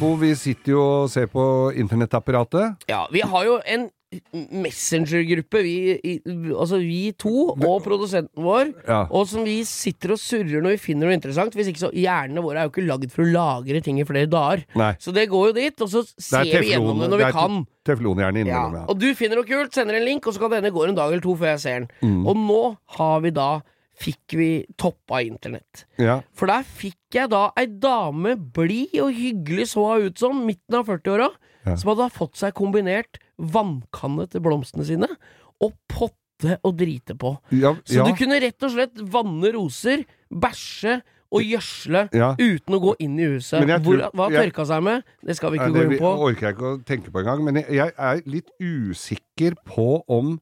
Bo, 0.00 0.14
vi 0.16 0.30
sitter 0.38 0.72
jo 0.72 0.80
og 1.04 1.10
ser 1.12 1.26
på 1.28 1.42
internettapparatet. 1.76 2.86
Ja, 2.88 3.02
vi 3.12 3.20
har 3.20 3.44
jo 3.44 3.58
en 3.68 3.88
messengergruppe, 4.32 5.60
vi, 5.62 5.74
altså 6.56 6.80
vi 6.82 7.12
to 7.20 7.50
og 7.52 7.82
produsenten 7.84 8.42
vår, 8.42 8.72
Ja. 8.88 9.04
og 9.06 9.28
som 9.30 9.44
vi 9.46 9.60
sitter 9.68 10.16
og 10.16 10.18
surrer 10.18 10.64
når 10.64 10.74
vi 10.74 10.80
finner 10.82 11.06
noe 11.06 11.14
interessant. 11.18 11.54
Hvis 11.54 11.68
ikke 11.70 11.82
så 11.84 11.90
Hjernene 11.94 12.42
våre 12.42 12.58
er 12.62 12.66
jo 12.66 12.72
ikke 12.72 12.86
lagd 12.88 13.12
for 13.12 13.22
å 13.22 13.30
lagre 13.30 13.82
ting 13.84 14.00
i 14.00 14.04
flere 14.08 14.26
dager. 14.26 14.64
Nei. 14.74 14.94
Så 14.98 15.12
det 15.14 15.28
går 15.30 15.50
jo 15.50 15.52
dit, 15.60 15.80
og 15.84 15.88
så 15.92 16.02
ser 16.16 16.48
teflon, 16.48 16.64
vi 16.64 16.72
gjennom 16.72 17.00
det 17.04 17.10
når 17.12 17.22
vi 17.22 17.32
kan. 17.36 17.60
Teflonhjerne 17.86 18.40
innimellom, 18.40 18.74
Ja. 18.74 18.80
ja. 18.80 18.86
Og 18.88 18.98
du 18.98 19.14
finner 19.14 19.36
noe 19.36 19.44
kult, 19.46 19.74
sender 19.74 19.94
en 20.00 20.04
link, 20.08 20.26
og 20.26 20.34
så 20.34 20.40
kan 20.40 20.50
det 20.50 20.62
hende 20.64 20.72
går 20.74 20.88
en 20.88 20.94
dag 20.98 21.12
eller 21.12 21.22
to 21.22 21.36
før 21.36 21.52
jeg 21.54 21.60
ser 21.60 21.78
den. 21.80 21.88
Mm. 22.02 22.26
Og 22.26 22.36
nå 22.36 22.62
har 22.96 23.20
vi 23.20 23.30
da 23.30 23.60
Fikk 24.00 24.32
vi 24.38 24.48
toppa 24.80 25.18
internett. 25.26 25.84
ja. 26.00 26.20
For 26.32 26.46
der 26.48 26.62
fikk 26.64 26.96
jeg 27.18 27.28
da 27.30 27.50
ei 27.60 27.66
dame, 27.66 28.32
blid 28.36 28.94
og 29.02 29.12
hyggelig 29.12 29.66
så 29.74 29.84
hun 29.92 30.06
ut 30.08 30.18
som, 30.22 30.40
midten 30.46 30.78
av 30.78 30.86
40-åra, 30.88 31.28
Ja. 31.66 31.74
som 31.76 31.90
hadde 31.92 32.06
fått 32.14 32.36
seg 32.40 32.54
kombinert 32.56 33.18
vannkanne 33.38 34.24
til 34.32 34.40
blomstene 34.40 34.86
sine 34.88 35.08
og 35.60 35.74
potte 35.92 36.56
og 36.64 36.78
drite 36.80 37.12
på. 37.20 37.34
Ja, 37.52 37.74
Så 37.84 38.06
du 38.06 38.14
kunne 38.16 38.40
rett 38.40 38.62
og 38.64 38.70
slett 38.72 38.96
vanne 39.12 39.52
roser, 39.52 40.06
bæsje 40.32 41.02
og 41.30 41.42
gjødsle 41.44 42.08
Ja. 42.16 42.32
uten 42.40 42.74
å 42.74 42.80
gå 42.80 42.94
inn 43.04 43.18
i 43.20 43.26
huset. 43.36 43.60
Tror, 43.68 43.78
Hvor, 43.84 44.10
hva 44.16 44.30
tørka 44.32 44.64
seg 44.66 44.82
med? 44.82 45.04
Det 45.22 45.36
skal 45.36 45.50
vi 45.52 45.58
ikke 45.58 45.72
det 45.74 45.84
gå 45.84 45.92
inn 45.92 45.98
på. 46.00 46.10
Det 46.16 46.24
orker 46.30 46.46
jeg 46.48 46.56
ikke 46.56 46.70
å 46.72 46.84
tenke 46.84 47.12
på 47.12 47.20
engang. 47.20 47.44
Men 47.44 47.54
jeg, 47.60 47.68
jeg 47.76 47.92
er 47.98 48.22
litt 48.24 48.48
usikker 48.58 49.54
på 49.68 50.02
om 50.08 50.40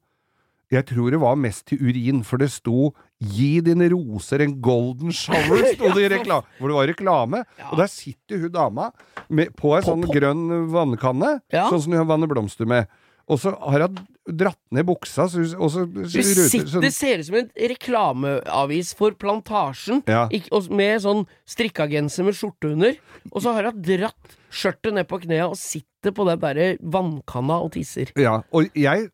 Jeg 0.70 0.84
tror 0.90 1.10
det 1.10 1.20
var 1.22 1.36
mest 1.40 1.64
til 1.70 1.78
urin, 1.80 2.22
for 2.24 2.36
det 2.38 2.50
sto 2.52 2.92
'Gi 3.24 3.60
dine 3.64 3.88
roser 3.90 4.42
en 4.44 4.60
golden 4.60 5.10
shower', 5.10 5.64
sto 5.74 5.88
det 5.96 6.04
i 6.04 6.10
reklame. 6.12 6.44
Hvor 6.60 6.68
det 6.68 6.76
var 6.76 6.86
reklame. 6.92 7.44
Ja. 7.58 7.70
Og 7.72 7.78
der 7.78 7.86
sitter 7.90 8.38
hun 8.44 8.52
dama 8.52 8.90
med, 9.28 9.54
på 9.56 9.74
ei 9.76 9.82
sånn 9.82 10.04
grønn 10.06 10.68
vannkanne, 10.70 11.40
Ja. 11.52 11.68
sånn 11.70 11.82
som 11.82 11.92
hun 11.92 12.06
vanner 12.06 12.28
blomster 12.30 12.66
med. 12.68 12.86
Og 13.28 13.40
så 13.40 13.50
har 13.60 13.80
hun 13.88 13.96
dratt 14.28 14.58
ned 14.72 14.86
buksa, 14.86 15.26
så, 15.28 15.40
og 15.58 15.68
så, 15.72 15.82
så, 16.08 16.22
sitter, 16.22 16.68
sånn- 16.68 16.80
det 16.84 16.92
ser 16.94 17.18
ut 17.18 17.26
som 17.26 17.34
en 17.40 17.50
reklameavis 18.12 18.94
for 18.94 19.10
Plantasjen, 19.12 20.02
Ja. 20.06 20.28
med 20.70 21.00
sånn 21.02 21.26
strikka 21.46 21.88
genser 21.90 22.24
med 22.24 22.34
skjorte 22.34 22.72
under. 22.72 22.94
Og 23.32 23.42
så 23.42 23.52
har 23.54 23.64
hun 23.72 23.82
dratt 23.82 24.36
skjørtet 24.50 24.94
ned 24.94 25.08
på 25.08 25.20
knea 25.22 25.48
og 25.48 25.56
sitter 25.56 26.12
på 26.12 26.24
den 26.28 26.38
derre 26.40 26.78
vannkanna 26.80 27.60
og 27.64 27.72
tisser. 27.72 28.12
Ja, 28.16 28.42
og 28.52 28.68
jeg 28.74 29.10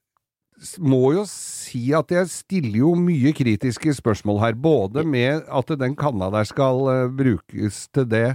må 0.79 1.13
jo 1.17 1.25
si 1.29 1.89
at 1.97 2.13
jeg 2.15 2.29
stiller 2.31 2.79
jo 2.85 2.95
mye 2.99 3.33
kritiske 3.37 3.95
spørsmål 3.99 4.41
her, 4.45 4.55
både 4.55 5.03
med 5.07 5.43
at 5.51 5.73
den 5.81 5.97
kanna 5.99 6.31
der 6.33 6.45
skal 6.49 6.85
eh, 6.93 7.09
brukes 7.11 7.87
til 7.95 8.07
det, 8.11 8.27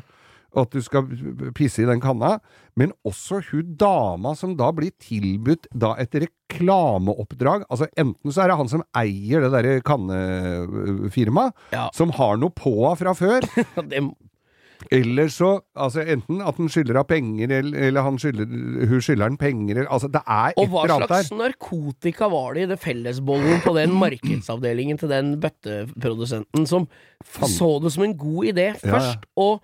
at 0.57 0.71
du 0.73 0.81
skal 0.81 1.05
pisse 1.53 1.83
i 1.83 1.85
den 1.85 2.01
kanna, 2.01 2.39
men 2.75 2.89
også 3.05 3.37
hun 3.51 3.75
dama 3.77 4.31
som 4.35 4.55
da 4.57 4.71
blir 4.73 4.89
tilbudt 4.97 5.67
da 5.77 5.91
et 6.01 6.15
reklameoppdrag. 6.23 7.67
Altså 7.69 7.85
enten 7.95 8.33
så 8.33 8.41
er 8.43 8.49
det 8.49 8.57
han 8.57 8.71
som 8.71 8.81
eier 8.97 9.45
det 9.45 9.51
derre 9.53 9.75
kannefirmaet, 9.85 11.53
Ja. 11.71 11.89
som 11.93 12.09
har 12.17 12.37
noe 12.41 12.49
på 12.49 12.73
henne 12.81 12.97
fra 12.97 13.13
før, 13.13 13.45
Det, 13.91 14.01
eller 14.91 15.27
så 15.33 15.49
altså 15.75 16.03
enten 16.07 16.41
at 16.41 16.57
han 16.61 16.69
skylder 16.71 16.99
av 17.01 17.07
penger, 17.09 17.51
eller, 17.59 17.79
eller 17.89 18.05
han 18.05 18.19
skylder, 18.21 18.45
hun 18.89 19.01
skylder 19.03 19.25
han 19.27 19.37
penger, 19.41 19.81
eller 19.81 19.89
altså 19.91 20.07
det 20.13 20.21
er 20.25 20.53
et 20.53 20.61
og 20.63 20.69
hva 20.71 20.83
eller 20.85 20.95
annet 20.95 21.09
der. 21.11 21.25
slags 21.27 21.39
narkotika 21.41 22.29
var 22.31 22.53
det 22.55 22.63
i 22.63 22.69
det 22.71 22.79
fellesbollen 22.79 23.59
på 23.65 23.73
den 23.75 23.95
markedsavdelingen 24.03 25.01
til 25.01 25.11
den 25.11 25.33
bøtteprodusenten 25.43 26.67
som 26.69 26.87
så 27.49 27.73
det 27.83 27.91
som 27.95 28.03
en 28.07 28.15
god 28.17 28.45
idé 28.53 28.69
Ja, 28.71 28.79
ja. 28.83 28.93
først, 28.95 29.27
og 29.35 29.59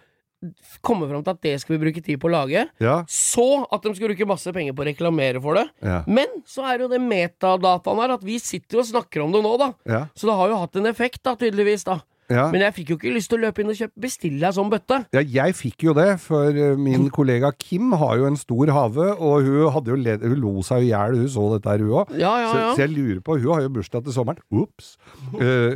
komme 0.85 1.07
fram 1.09 1.23
til 1.25 1.31
at 1.33 1.39
det 1.41 1.53
skal 1.63 1.73
vi 1.73 1.79
bruke 1.87 2.01
tid 2.05 2.19
på 2.21 2.27
å 2.29 2.33
lage, 2.35 2.65
Ja, 2.83 2.97
så 3.09 3.45
at 3.73 3.81
de 3.87 3.93
skal 3.97 4.11
bruke 4.11 4.27
masse 4.29 4.51
penger 4.53 4.75
på 4.77 4.83
å 4.83 4.89
reklamere 4.91 5.39
for 5.41 5.57
det. 5.57 5.63
ja, 5.81 6.01
Men 6.05 6.27
så 6.45 6.67
er 6.69 6.83
jo 6.83 6.89
det 6.91 6.99
metadataen 7.01 8.01
her, 8.03 8.13
at 8.19 8.25
vi 8.27 8.35
sitter 8.43 8.83
og 8.83 8.85
snakker 8.91 9.23
om 9.23 9.31
det 9.33 9.41
nå, 9.41 9.55
da. 9.57 9.71
ja. 9.89 10.03
Så 10.13 10.27
det 10.29 10.35
har 10.37 10.51
jo 10.51 10.59
hatt 10.61 10.75
en 10.77 10.85
effekt, 10.91 11.23
da, 11.25 11.33
tydeligvis, 11.39 11.87
da. 11.87 12.01
Ja. 12.31 12.47
Men 12.49 12.63
jeg 12.65 12.73
fikk 12.73 12.89
jo 12.89 12.97
ikke 12.97 13.13
lyst 13.13 13.29
til 13.29 13.37
å 13.37 13.43
løpe 13.45 13.61
inn 13.61 13.69
og 13.69 13.77
kjøpe 13.77 14.01
bestille 14.07 14.49
ei 14.49 14.55
sånn 14.57 14.69
bøtte. 14.71 14.97
Ja, 15.13 15.21
jeg 15.21 15.55
fikk 15.57 15.85
jo 15.85 15.93
det, 15.97 16.07
for 16.23 16.49
eh, 16.49 16.73
min 16.79 17.09
kollega 17.13 17.51
Kim 17.59 17.93
har 18.01 18.17
jo 18.21 18.29
en 18.31 18.39
stor 18.39 18.71
hage, 18.73 19.09
og 19.13 19.45
hun, 19.45 19.59
hadde 19.75 19.93
jo 19.93 19.99
led, 20.01 20.25
hun 20.25 20.39
lo 20.41 20.53
seg 20.65 20.87
i 20.87 20.89
hjel, 20.89 21.19
hun 21.21 21.29
så 21.29 21.45
dette 21.53 21.69
her, 21.69 21.83
hun 21.85 21.99
òg. 22.01 22.15
Ja, 22.17 22.33
ja, 22.41 22.49
Så, 22.49 22.61
ja. 22.63 22.71
så 22.73 22.85
jeg 22.85 22.95
lurer 22.95 23.21
på, 23.25 23.37
hun 23.37 23.53
har 23.53 23.65
jo 23.67 23.73
bursdag 23.77 24.07
til 24.07 24.17
sommeren. 24.17 24.41
Ops. 24.65 24.95
Eh, 25.45 25.75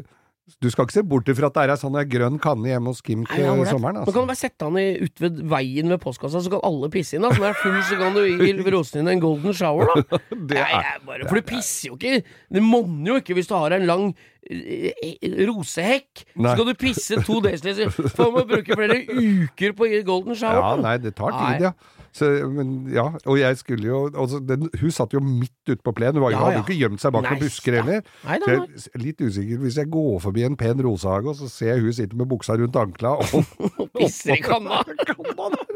du 0.62 0.70
skal 0.72 0.86
ikke 0.88 0.96
se 0.98 1.04
bort 1.06 1.30
ifra 1.32 1.48
at 1.52 1.56
det 1.58 1.64
er 1.66 1.74
ei 1.74 1.80
sånn 1.82 1.98
grønn 2.10 2.40
kanne 2.42 2.72
hjemme 2.72 2.92
hos 2.94 3.02
Kim 3.06 3.26
til 3.30 3.46
sommeren. 3.70 4.00
Kan 4.00 4.08
Altså. 4.08 4.14
du 4.24 4.30
bare 4.32 4.40
sette 4.40 4.66
han 4.70 4.78
i, 4.82 4.86
ut 5.06 5.22
ved 5.24 5.42
veien 5.52 5.90
ved 5.94 6.02
postkassa, 6.04 6.42
så 6.46 6.50
kan 6.56 6.64
alle 6.64 6.90
pisse 6.94 7.16
inn. 7.18 7.22
da. 7.28 7.30
Når 7.30 7.46
det 7.46 7.52
er 7.52 7.60
full, 7.62 7.78
så 7.90 8.00
kan 8.02 8.18
du 8.18 8.22
gi 8.26 8.72
rosen 8.76 9.00
din 9.04 9.12
en 9.14 9.20
golden 9.24 9.54
shower, 9.54 9.92
da. 9.94 10.20
Det 10.50 10.58
er- 10.58 10.76
Nei, 10.80 10.98
bare, 11.06 11.28
for 11.30 11.36
du 11.40 11.46
pisser 11.50 11.90
jo 11.92 11.98
ikke 12.00 12.24
Det 12.50 12.64
monner 12.64 13.14
jo 13.14 13.20
ikke 13.22 13.36
hvis 13.38 13.48
du 13.50 13.56
har 13.56 13.72
en 13.78 13.86
lang 13.90 14.06
eh, 14.50 14.92
eh, 15.04 15.46
rosehekk. 15.50 16.26
Nei. 16.36 16.50
Så 16.50 16.56
skal 16.58 16.66
du 16.70 16.74
pisse 16.80 17.22
to 17.28 17.40
desiliter. 17.46 17.92
Får 17.92 18.32
man 18.34 18.48
bruke 18.50 18.78
flere 18.80 19.00
uker 19.06 19.74
på 19.78 19.90
golden 20.08 20.36
shower. 20.40 20.62
Ja, 20.64 20.76
nei, 20.82 20.98
det 21.04 21.16
tar 21.20 21.34
tid, 21.36 21.68
ja. 21.70 21.74
Så, 22.20 22.30
men, 22.52 22.74
ja. 22.94 23.06
Og 23.26 23.40
jeg 23.40 23.60
skulle 23.62 23.88
jo 23.88 24.00
altså, 24.10 24.42
den, 24.44 24.68
Hun 24.82 24.92
satt 24.94 25.14
jo 25.16 25.22
midt 25.24 25.54
ute 25.70 25.80
på 25.86 25.94
plenen, 25.96 26.20
hun 26.20 26.34
Ja, 26.34 26.42
hadde 26.44 26.60
jo 26.60 26.66
ikke 26.66 26.80
gjemt 26.80 27.04
seg 27.04 27.16
bak 27.16 27.26
noen 27.28 27.42
busker 27.42 27.80
heller. 27.80 28.04
Nei, 28.26 28.40
Så 28.44 28.52
nei, 28.52 28.58
jeg 28.60 28.94
er 28.94 29.04
litt 29.06 29.24
usikker 29.24 29.64
hvis 29.64 29.80
jeg 29.80 29.92
går 29.94 30.20
forbi 30.24 30.46
en 30.48 30.58
pen 30.60 30.84
rosehage, 30.86 31.32
og 31.32 31.40
så 31.40 31.50
ser 31.52 31.74
jeg 31.74 31.86
hun 31.86 31.96
sitte 31.96 32.20
med 32.20 32.30
buksa 32.32 32.58
rundt 32.60 32.80
ankla 32.80 33.16
og 33.20 33.56
Pisser 34.00 34.36
i 34.38 34.42
kanna. 34.44 34.84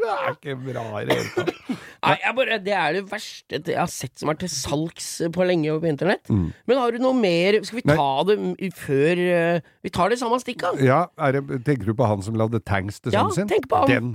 Det 0.04 0.12
er 0.12 0.34
ikke 0.34 0.54
bra 0.60 0.82
i 1.00 1.06
det 1.08 1.16
hele 1.16 1.30
tatt. 1.32 1.78
Nei, 2.04 2.32
bare, 2.36 2.58
Det 2.60 2.74
er 2.76 2.96
det 2.98 3.04
verste 3.08 3.60
jeg 3.64 3.78
har 3.78 3.88
sett 3.90 4.20
som 4.20 4.28
er 4.28 4.36
til 4.40 4.50
salgs 4.52 5.08
på 5.32 5.46
lenge 5.48 5.72
på 5.80 5.88
internett. 5.88 6.28
Mm. 6.28 6.50
Men 6.68 6.80
har 6.82 6.92
du 6.92 7.00
noe 7.00 7.16
mer 7.16 7.56
Skal 7.64 7.80
vi 7.80 7.86
ta 7.88 8.10
det 8.28 8.36
før 8.76 9.22
eh, 9.24 9.72
Vi 9.84 9.92
tar 9.94 10.12
det 10.12 10.20
samme 10.20 10.38
stikket. 10.42 10.82
Ja, 10.84 11.06
det, 11.32 11.44
tenker 11.64 11.88
du 11.88 11.96
på 11.96 12.08
han 12.08 12.22
som 12.24 12.36
lagde 12.38 12.60
tanks 12.60 13.00
til 13.00 13.14
sønnen 13.14 13.34
sin? 13.36 13.48
tenk 13.50 13.68
på 13.70 13.84
han. 13.84 13.90
Den. 13.90 14.14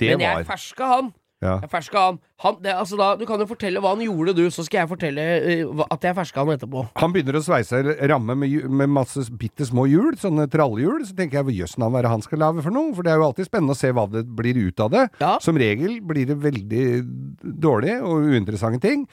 Det 0.00 0.14
Men 0.14 0.24
jeg 0.24 0.40
var 0.40 0.48
ferska 0.48 0.90
han. 0.96 1.12
Ja. 1.40 1.54
Jeg 1.62 1.70
ferska 1.72 2.00
han. 2.04 2.18
han 2.44 2.58
det, 2.60 2.72
altså 2.76 2.98
da, 3.00 3.14
du 3.16 3.24
kan 3.28 3.40
jo 3.40 3.46
fortelle 3.48 3.80
hva 3.80 3.94
han 3.94 4.02
gjorde, 4.04 4.34
du, 4.36 4.42
så 4.52 4.64
skal 4.66 4.82
jeg 4.82 4.90
fortelle 4.90 5.24
uh, 5.40 5.84
at 5.86 6.04
jeg 6.04 6.16
ferska 6.18 6.44
han 6.44 6.52
etterpå. 6.52 6.84
Han 7.00 7.14
begynner 7.14 7.38
å 7.38 7.44
sveise 7.44 7.80
ramme 8.10 8.36
med, 8.36 8.68
med 8.68 8.92
masse 8.92 9.24
bitte 9.40 9.64
små 9.68 9.86
hjul, 9.88 10.18
sånne 10.20 10.44
trallehjul. 10.52 11.06
Så 11.08 11.16
tenker 11.16 11.40
jeg 11.40 11.62
jøss 11.62 11.78
hva 11.80 11.88
er 11.94 12.04
det 12.04 12.12
han 12.12 12.24
skal 12.26 12.44
lage 12.44 12.64
for 12.66 12.76
noe? 12.76 12.92
For 12.96 13.06
det 13.06 13.14
er 13.14 13.22
jo 13.22 13.28
alltid 13.30 13.48
spennende 13.48 13.76
å 13.76 13.80
se 13.80 13.92
hva 13.96 14.04
det 14.12 14.26
blir 14.36 14.60
ut 14.60 14.84
av 14.84 14.92
det. 14.92 15.06
Ja. 15.22 15.34
Som 15.40 15.60
regel 15.60 15.98
blir 16.04 16.28
det 16.28 16.36
veldig 16.44 16.86
dårlig 17.40 17.96
og 18.04 18.28
uinteressante 18.34 18.82
ting. 18.84 19.08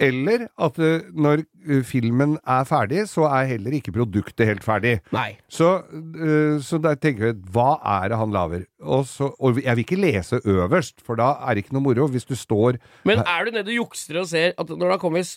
Eller 0.00 0.46
at 0.60 0.78
eh, 0.80 1.06
når 1.12 1.44
eh, 1.44 1.82
filmen 1.86 2.38
er 2.48 2.66
ferdig, 2.68 3.04
så 3.10 3.26
er 3.28 3.50
heller 3.52 3.76
ikke 3.76 3.92
produktet 3.94 4.48
helt 4.48 4.64
ferdig. 4.64 4.98
Nei. 5.14 5.34
Så, 5.52 5.74
eh, 6.16 6.56
så 6.64 6.80
da 6.82 6.94
tenker 6.96 7.30
vi 7.30 7.52
hva 7.54 7.74
er 7.98 8.10
det 8.12 8.20
han 8.20 8.32
lager? 8.34 8.64
Og, 8.80 9.04
så, 9.04 9.28
og 9.36 9.60
jeg 9.60 9.76
vil 9.76 9.84
ikke 9.84 9.98
lese 10.00 10.40
øverst, 10.48 11.02
for 11.04 11.20
da 11.20 11.34
er 11.44 11.56
det 11.56 11.66
ikke 11.66 11.76
noe 11.76 11.84
moro. 11.84 12.06
Hvis 12.10 12.24
du 12.24 12.32
står 12.38 12.78
Men 13.04 13.20
er 13.20 13.44
du 13.44 13.52
nede 13.52 13.68
og 13.68 13.76
jukser 13.76 14.22
og 14.22 14.28
ser 14.30 14.54
at 14.56 14.72
når 14.72 14.96
kommet 15.02 15.28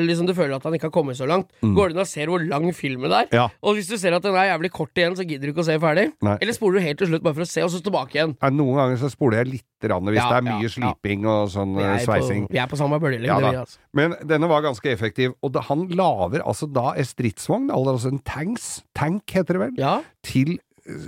Liksom 0.00 0.28
du 0.28 0.34
føler 0.36 0.56
at 0.56 0.66
han 0.66 0.76
ikke 0.76 0.90
har 0.90 0.94
kommet 0.94 1.16
så 1.16 1.26
langt, 1.28 1.48
går 1.62 1.90
du 1.90 1.96
inn 1.96 2.02
og 2.02 2.08
ser 2.08 2.30
hvor 2.30 2.42
lang 2.44 2.68
filmen 2.76 3.10
er? 3.10 3.28
Mm. 3.30 3.36
Ja. 3.36 3.46
Og 3.64 3.78
hvis 3.78 3.88
du 3.88 3.96
ser 4.00 4.14
at 4.16 4.24
den 4.24 4.36
er 4.36 4.50
jævlig 4.50 4.70
kort 4.74 4.96
igjen, 5.00 5.16
så 5.16 5.24
gidder 5.26 5.48
du 5.48 5.54
ikke 5.54 5.64
å 5.64 5.68
se 5.70 5.78
ferdig? 5.80 6.06
Nei. 6.24 6.36
Eller 6.40 6.56
spoler 6.56 6.80
du 6.80 6.86
helt 6.86 7.00
til 7.00 7.10
slutt 7.10 7.24
bare 7.24 7.38
for 7.38 7.46
å 7.46 7.50
se, 7.50 7.64
og 7.64 7.72
så 7.72 7.80
tilbake 7.84 8.18
igjen? 8.18 8.36
Nei, 8.42 8.52
Noen 8.60 8.80
ganger 8.82 9.00
så 9.00 9.10
spoler 9.12 9.42
jeg 9.42 9.50
litt 9.54 9.88
rann, 9.90 10.04
hvis 10.10 10.20
Ja, 10.20 10.28
det 10.28 10.38
er 10.40 10.46
mye 10.50 10.66
ja. 10.66 10.72
sliping 10.74 11.26
og 11.30 11.52
sånn 11.54 11.76
sveising. 12.04 12.46
på, 12.48 12.54
vi 12.56 12.60
er 12.60 12.68
på 12.70 12.80
samme 12.80 13.00
bølgelengde, 13.00 13.52
vi, 13.54 13.62
altså. 13.64 13.80
Men 13.96 14.09
denne 14.26 14.48
var 14.48 14.62
ganske 14.62 14.86
effektiv, 14.92 15.32
og 15.42 15.52
da, 15.52 15.60
han 15.60 15.88
lager 15.88 16.42
altså 16.46 16.66
da 16.72 16.92
en 16.96 17.04
stridsvogn, 17.04 17.70
altså 17.70 18.08
en 18.12 18.18
tanks, 18.24 18.82
tank 18.94 19.22
heter 19.30 19.58
det 19.58 19.60
vel, 19.60 19.74
Ja. 19.78 20.00
til, 20.22 20.58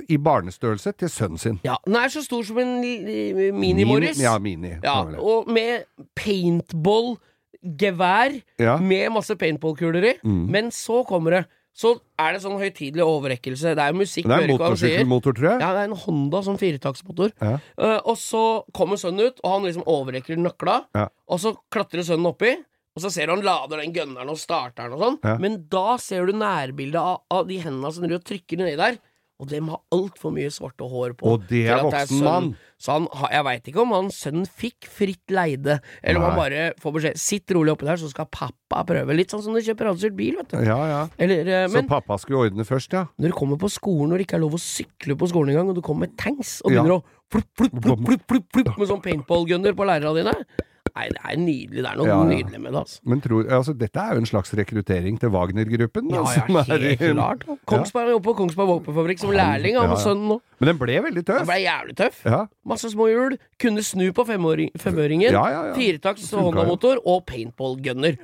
i 0.09 0.17
barnestørrelse 0.17 0.93
til 0.99 1.09
sønnen 1.09 1.39
sin. 1.39 1.61
ja. 1.65 1.75
Den 1.87 1.97
er 1.97 2.09
så 2.09 2.23
stor 2.23 2.43
som 2.45 2.59
en 2.59 2.81
mini-Morris. 2.83 4.19
Mini- 4.19 4.23
Ja, 4.23 4.39
mini. 4.39 4.69
Ja, 4.85 5.03
og 5.19 5.49
med 5.51 5.85
paintball-gevær 6.15 8.41
Ja. 8.59 8.77
med 8.79 9.11
masse 9.13 9.35
paintball-kuler 9.37 10.05
i. 10.05 10.15
Mm. 10.25 10.47
Men 10.51 10.71
så 10.71 11.05
kommer 11.07 11.31
det. 11.31 11.45
Så 11.75 11.99
er 12.19 12.33
det 12.35 12.43
sånn 12.43 12.59
høytidelig 12.61 13.03
overrekkelse. 13.03 13.75
Det 13.75 13.79
er 13.79 13.93
jo 13.93 13.99
musikk, 13.99 14.25
Det 14.29 14.33
er 14.33 14.47
sier. 14.47 14.59
motorsykkelmotor, 14.59 15.33
tror 15.33 15.49
jeg. 15.53 15.61
Ja, 15.61 15.73
det 15.73 15.81
er 15.81 15.85
en 15.91 15.97
Honda 15.97 16.43
som 16.43 16.59
firetaktsmotor. 16.59 17.31
Ja. 17.41 17.59
Uh, 17.79 17.99
og 18.05 18.17
så 18.19 18.63
kommer 18.75 18.97
sønnen 18.97 19.27
ut, 19.29 19.41
og 19.43 19.51
han 19.53 19.63
liksom 19.63 19.83
overrekker 19.87 20.37
nøkla. 20.37 20.85
Ja. 20.95 21.09
Og 21.29 21.39
så 21.41 21.57
klatrer 21.73 22.03
sønnen 22.05 22.27
oppi, 22.29 22.57
og 22.93 23.05
så 23.05 23.09
ser 23.13 23.29
du 23.31 23.37
han 23.37 23.47
lader 23.47 23.81
den 23.81 23.95
gunneren 23.97 24.29
og 24.29 24.41
starter 24.41 24.91
den 24.91 24.99
og 24.99 25.05
sånn. 25.07 25.21
Ja. 25.25 25.39
Men 25.41 25.63
da 25.73 25.97
ser 26.03 26.29
du 26.29 26.37
nærbildet 26.37 27.01
av, 27.01 27.23
av 27.33 27.49
de 27.49 27.57
hendene 27.63 27.93
som 27.95 28.05
driver 28.05 28.21
og 28.21 28.29
trykker 28.29 28.61
nedi 28.61 28.77
der. 28.81 29.01
Og 29.43 29.49
dem 29.51 29.73
har 29.73 29.81
altfor 29.91 30.31
mye 30.31 30.51
svarte 30.55 30.87
hår 30.87 31.17
på. 31.19 31.27
Og 31.33 31.47
det 31.49 31.65
er 31.73 31.81
voksen 31.83 32.21
mann. 32.23 32.53
Så 32.79 32.95
han, 32.95 33.09
jeg 33.33 33.43
veit 33.49 33.71
ikke 33.73 33.81
om 33.83 33.95
han 33.97 34.11
sønnen 34.15 34.47
fikk 34.47 34.87
fritt 34.87 35.33
leide, 35.35 35.81
eller 36.03 36.21
om 36.21 36.27
han 36.29 36.39
bare 36.39 36.69
får 36.83 36.95
beskjed 36.95 37.19
Sitt 37.23 37.55
rolig 37.57 37.73
oppi 37.75 37.89
der, 37.89 37.99
så 37.99 38.11
skal 38.13 38.29
pappa 38.31 38.85
prøve. 38.87 39.17
Litt 39.19 39.35
sånn 39.35 39.43
som 39.43 39.57
du 39.57 39.59
kjøper 39.65 39.91
avstyrt 39.91 40.15
bil, 40.19 40.37
vet 40.39 40.53
du. 40.53 40.61
Ja, 40.63 40.79
ja. 40.91 41.01
Eller, 41.19 41.43
men, 41.73 41.75
Så 41.75 41.85
pappa 41.91 42.21
skulle 42.23 42.45
ordne 42.47 42.67
først, 42.69 42.95
ja. 42.95 43.09
når 43.19 43.35
du 43.35 43.39
kommer 43.41 43.59
på 43.59 43.71
skolen 43.73 44.13
når 44.13 44.23
det 44.23 44.29
ikke 44.29 44.39
er 44.39 44.45
lov 44.45 44.59
å 44.59 44.63
sykle 44.63 45.19
på 45.19 45.31
skolen 45.33 45.57
engang, 45.57 45.73
og 45.73 45.81
du 45.81 45.83
kommer 45.87 46.07
med 46.07 46.19
tanks 46.21 46.61
og 46.63 46.71
Ja. 46.71 46.83
begynner 46.85 47.01
å 47.01 47.03
flupp, 47.33 47.51
flupp, 47.59 47.79
flupp, 47.83 48.05
flupp, 48.07 48.29
flupp, 48.31 48.47
flupp 48.59 48.77
med 48.79 48.93
sånn 48.93 49.03
paintball-gunner 49.03 49.75
på 49.75 49.89
lærerne 49.91 50.21
dine 50.23 50.69
Nei, 50.93 51.07
det 51.09 51.21
er 51.25 51.39
nydelig. 51.41 51.81
Det 51.81 51.89
er 51.89 51.97
noe 51.97 52.07
Ja, 52.07 52.17
ja. 52.21 52.25
nydelig 52.29 52.59
med 52.61 52.75
det, 52.75 52.81
altså. 52.83 52.99
Men 53.09 53.21
tror, 53.25 53.47
altså, 53.49 53.73
dette 53.81 54.03
er 54.03 54.13
jo 54.19 54.23
en 54.23 54.29
slags 54.29 54.53
rekruttering 54.59 55.19
til 55.23 55.33
Wagner-gruppen. 55.33 56.11
Ja, 56.13 56.21
Ja, 56.23 56.35
som 56.37 56.59
ja, 56.59 56.65
er 56.77 56.85
helt 57.01 57.17
klart. 57.17 57.47
Kongsberg 57.71 58.11
ja. 58.11 58.15
jobber 58.17 58.27
på 58.29 58.35
Kongsberg 58.43 58.69
våpenfabrikk 58.73 59.23
som 59.23 59.33
lærling 59.33 59.79
av 59.81 59.89
ja. 59.95 59.97
sønnen 60.03 60.29
nå. 60.35 60.39
Men 60.61 60.71
den 60.73 60.79
ble 60.83 60.99
veldig 61.09 61.25
tøff? 61.25 61.41
Den 61.43 61.49
ble 61.49 61.59
jævlig 61.65 61.97
tøff. 61.99 62.21
Masse 62.69 62.93
små 62.93 63.09
hjul. 63.09 63.39
Kunne 63.63 63.83
snu 63.87 64.05
på 64.15 64.27
femøringen. 64.29 65.33
Ja, 65.33 65.47
ja, 65.49 65.63
ja. 65.71 65.75
Firetakts. 65.79 66.29
Honda-motor 66.37 67.01
og 67.09 67.25
paintball-gunner. 67.31 68.21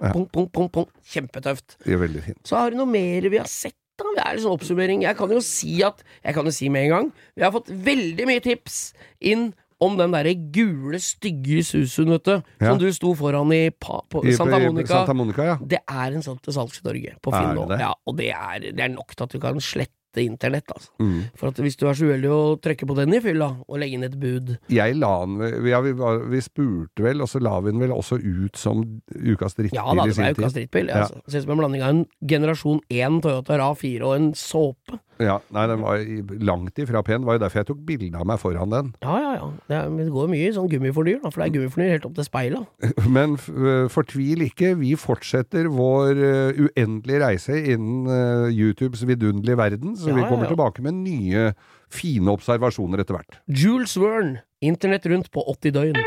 Kjempetøft. 1.08 1.78
Det 1.84 1.96
er 1.96 2.02
veldig 2.04 2.24
fint. 2.28 2.40
Så 2.46 2.60
har 2.60 2.70
du 2.74 2.78
noe 2.80 2.90
mer 2.90 3.28
vi 3.32 3.40
har 3.40 3.48
sett, 3.50 3.76
da? 3.98 4.06
Det 4.14 4.22
er 4.24 4.36
liksom 4.36 4.54
oppsummering. 4.54 5.02
Jeg 5.08 5.16
kan 5.18 5.32
jo 5.34 5.40
si 5.42 5.80
at 5.82 6.04
Jeg 6.22 6.36
kan 6.36 6.46
jo 6.46 6.52
si 6.54 6.68
med 6.70 6.84
en 6.86 6.92
gang 6.92 7.08
Vi 7.34 7.42
har 7.42 7.50
fått 7.50 7.66
veldig 7.66 8.28
mye 8.30 8.42
tips 8.44 8.92
inn 9.26 9.48
om 9.80 9.96
den 9.98 10.10
derre 10.14 10.32
gule, 10.54 10.98
stygge 11.02 11.60
Isuzen, 11.62 12.10
vet 12.10 12.24
du. 12.26 12.32
Ja. 12.60 12.70
Som 12.72 12.80
du 12.82 12.88
sto 12.92 13.12
foran 13.18 13.52
i 13.54 13.68
pa, 13.70 14.00
på 14.10 14.24
I- 14.26 14.34
Santa 14.34 14.58
i- 14.58 14.66
Monica. 14.66 14.88
Santa 15.04 15.14
Monica, 15.14 15.44
ja. 15.44 15.58
Det 15.62 15.78
er 15.86 16.16
en 16.18 16.22
sånn 16.24 16.40
til 16.42 16.52
salgs 16.56 16.80
i 16.82 16.86
Norge, 16.88 17.14
på 17.22 17.32
Finn 17.34 17.54
nå. 17.54 17.68
Ja, 17.78 17.92
og 18.06 18.16
det 18.18 18.32
er, 18.34 18.58
det 18.72 18.80
er 18.80 18.88
nok 18.94 19.14
til 19.14 19.24
at 19.28 19.30
du 19.30 19.38
kan 19.42 19.60
slette 19.62 19.94
internett, 20.18 20.66
altså. 20.74 20.88
Mm. 20.98 21.28
For 21.38 21.52
at 21.52 21.58
hvis 21.62 21.76
du 21.78 21.84
er 21.86 21.94
så 21.94 22.08
uheldig 22.08 22.30
å 22.32 22.56
trykke 22.64 22.86
på 22.90 22.94
den 22.96 23.12
i 23.14 23.20
fylla, 23.22 23.52
og 23.68 23.78
legge 23.78 23.94
inn 23.94 24.02
et 24.06 24.16
bud 24.18 24.54
Jeg 24.72 24.96
la 24.98 25.10
den 25.26 25.66
ja, 25.68 25.78
vi, 25.84 25.92
vi 25.92 26.40
spurte 26.42 27.04
vel, 27.04 27.20
og 27.22 27.28
så 27.30 27.38
la 27.44 27.60
vi 27.60 27.70
den 27.70 27.78
vel 27.84 27.92
også 27.94 28.18
ut 28.18 28.56
som 28.58 28.80
ukas 29.14 29.54
drittbil 29.54 29.76
Ja 29.78 29.84
da, 29.94 30.02
i 30.02 30.08
det 30.08 30.16
var 30.16 30.34
sin 30.34 30.40
ukas 30.42 30.56
drittbil. 30.56 30.88
Ja. 30.90 31.04
Altså. 31.04 31.20
Ser 31.28 31.38
ut 31.38 31.44
som 31.44 31.52
en 31.54 31.58
blanding 31.62 31.82
av 31.86 31.90
en 31.94 32.06
generasjon 32.26 32.80
1 32.90 33.20
Toyota 33.22 33.58
RA4 33.60 34.02
og 34.02 34.16
en 34.16 34.32
såpe. 34.34 34.98
Ja, 35.22 35.38
nei, 35.54 35.64
den 35.70 35.82
var 35.82 36.02
langt 36.48 36.78
ifra 36.80 37.02
pen. 37.06 37.22
Det 37.22 37.28
var 37.28 37.38
jo 37.38 37.42
derfor 37.44 37.60
jeg 37.60 37.68
tok 37.70 37.80
bilde 37.88 38.18
av 38.18 38.28
meg 38.28 38.40
foran 38.42 38.74
den. 38.74 38.92
Ja, 39.04 39.16
ja, 39.22 39.32
ja. 39.38 39.48
Det, 39.68 39.78
er, 39.78 39.94
det 39.98 40.08
går 40.14 40.30
mye 40.32 40.48
i 40.48 40.54
sånn 40.54 40.70
gummifornyr, 40.70 41.20
da, 41.24 41.32
for 41.32 41.42
det 41.42 41.48
er 41.48 41.54
gummifornyr 41.56 41.94
helt 41.96 42.06
opp 42.08 42.14
til 42.18 42.28
speilet. 42.28 42.86
Men 43.16 43.38
øh, 43.50 43.88
fortvil 43.92 44.44
ikke, 44.48 44.74
vi 44.80 44.94
fortsetter 44.98 45.70
vår 45.72 46.22
uh, 46.22 46.62
uendelige 46.68 47.22
reise 47.24 47.58
innen 47.58 48.06
uh, 48.10 48.46
YouTubes 48.52 49.04
vidunderlige 49.08 49.58
verden, 49.58 49.96
så 49.98 50.12
Ja, 50.12 50.18
vi 50.18 50.24
ja, 50.26 50.30
kommer 50.30 50.48
ja. 50.48 50.54
tilbake 50.54 50.84
med 50.84 51.02
nye, 51.02 51.50
fine 51.92 52.32
observasjoner 52.34 53.02
etter 53.02 53.18
hvert. 53.18 53.40
Jules 53.48 53.96
Verne, 54.00 54.42
internett 54.64 55.06
rundt 55.10 55.32
på 55.34 55.44
80 55.56 55.76
døgn. 55.76 56.02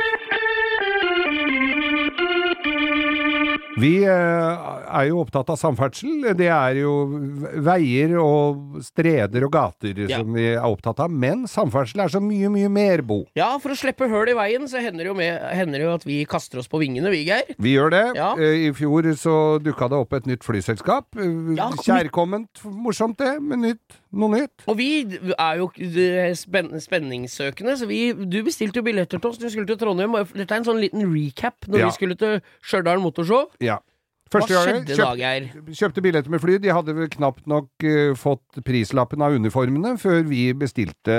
Vi 3.80 4.02
øh, 4.04 4.64
er 4.92 5.06
jo 5.08 5.22
opptatt 5.22 5.48
av 5.54 5.56
samferdsel. 5.60 6.26
Det 6.36 6.50
er 6.52 6.80
jo 6.82 6.92
veier 7.64 8.18
og 8.20 8.82
streder 8.84 9.46
og 9.48 9.54
gater 9.54 10.02
Ja. 10.10 10.18
som 10.20 10.34
vi 10.36 10.50
er 10.52 10.66
opptatt 10.68 11.00
av, 11.00 11.12
men 11.12 11.46
samferdsel 11.48 12.02
er 12.04 12.12
så 12.12 12.20
mye, 12.24 12.50
mye 12.52 12.68
mer, 12.70 13.02
Bo. 13.08 13.22
Ja, 13.38 13.54
for 13.64 13.72
å 13.72 13.78
slippe 13.80 14.10
høl 14.12 14.34
i 14.34 14.36
veien, 14.36 14.68
så 14.68 14.82
hender 14.84 15.06
det 15.06 15.12
jo, 15.12 15.16
med, 15.16 15.40
hender 15.56 15.80
det 15.80 15.86
jo 15.88 15.94
at 15.96 16.06
vi 16.08 16.18
kaster 16.28 16.60
oss 16.60 16.68
på 16.72 16.82
vingene, 16.84 17.10
vi, 17.14 17.24
Geir. 17.30 17.54
Vi 17.64 17.76
gjør 17.78 17.94
det. 17.96 18.04
Ja. 18.20 18.34
Eh, 18.36 18.68
I 18.68 18.74
fjor 18.76 19.08
så 19.20 19.38
dukka 19.64 19.88
det 19.94 20.02
opp 20.04 20.14
et 20.20 20.28
nytt 20.30 20.44
flyselskap. 20.48 21.08
Eh, 21.16 21.56
Ja, 21.56 21.70
Kjærkomment, 21.82 22.62
morsomt 22.66 23.18
det, 23.24 23.38
med 23.42 23.64
nytt, 23.64 23.98
noe 24.12 24.36
nytt. 24.36 24.66
Og 24.68 24.78
vi 24.80 24.90
er 25.32 25.62
jo 25.62 25.70
eh, 25.80 26.36
spenningssøkende, 26.36 27.78
så 27.80 27.88
vi, 27.90 28.02
du 28.14 28.42
bestilte 28.46 28.82
jo 28.82 28.86
billetter 28.86 29.20
til 29.22 29.32
oss 29.32 29.40
vi 29.42 29.50
skulle 29.54 29.70
til 29.70 29.80
Trondheim. 29.80 30.16
Dette 30.36 30.52
er 30.52 30.60
en 30.62 30.68
sånn 30.68 30.82
liten 30.84 31.08
recap 31.14 31.68
når 31.72 31.88
vi 31.88 31.96
skulle 31.96 32.20
til 32.20 32.40
Stjørdal 32.62 33.00
Motorshow. 33.04 33.48
Ja. 33.62 33.71
Første 34.32 34.56
Hva 34.56 34.62
skjedde, 34.64 34.96
skjedde 34.96 35.30
kjøpt-? 35.30 35.80
Kjøpte 35.82 36.04
billetter 36.06 36.32
med 36.32 36.42
fly. 36.44 36.58
De 36.64 36.72
hadde 36.72 36.96
vel 36.96 37.10
knapt 37.12 37.48
nok 37.52 37.86
uh, 37.86 38.14
fått 38.20 38.62
prislappen 38.68 39.24
av 39.26 39.36
uniformene 39.36 39.96
før 40.02 40.22
vi 40.30 40.46
bestilte 40.58 41.18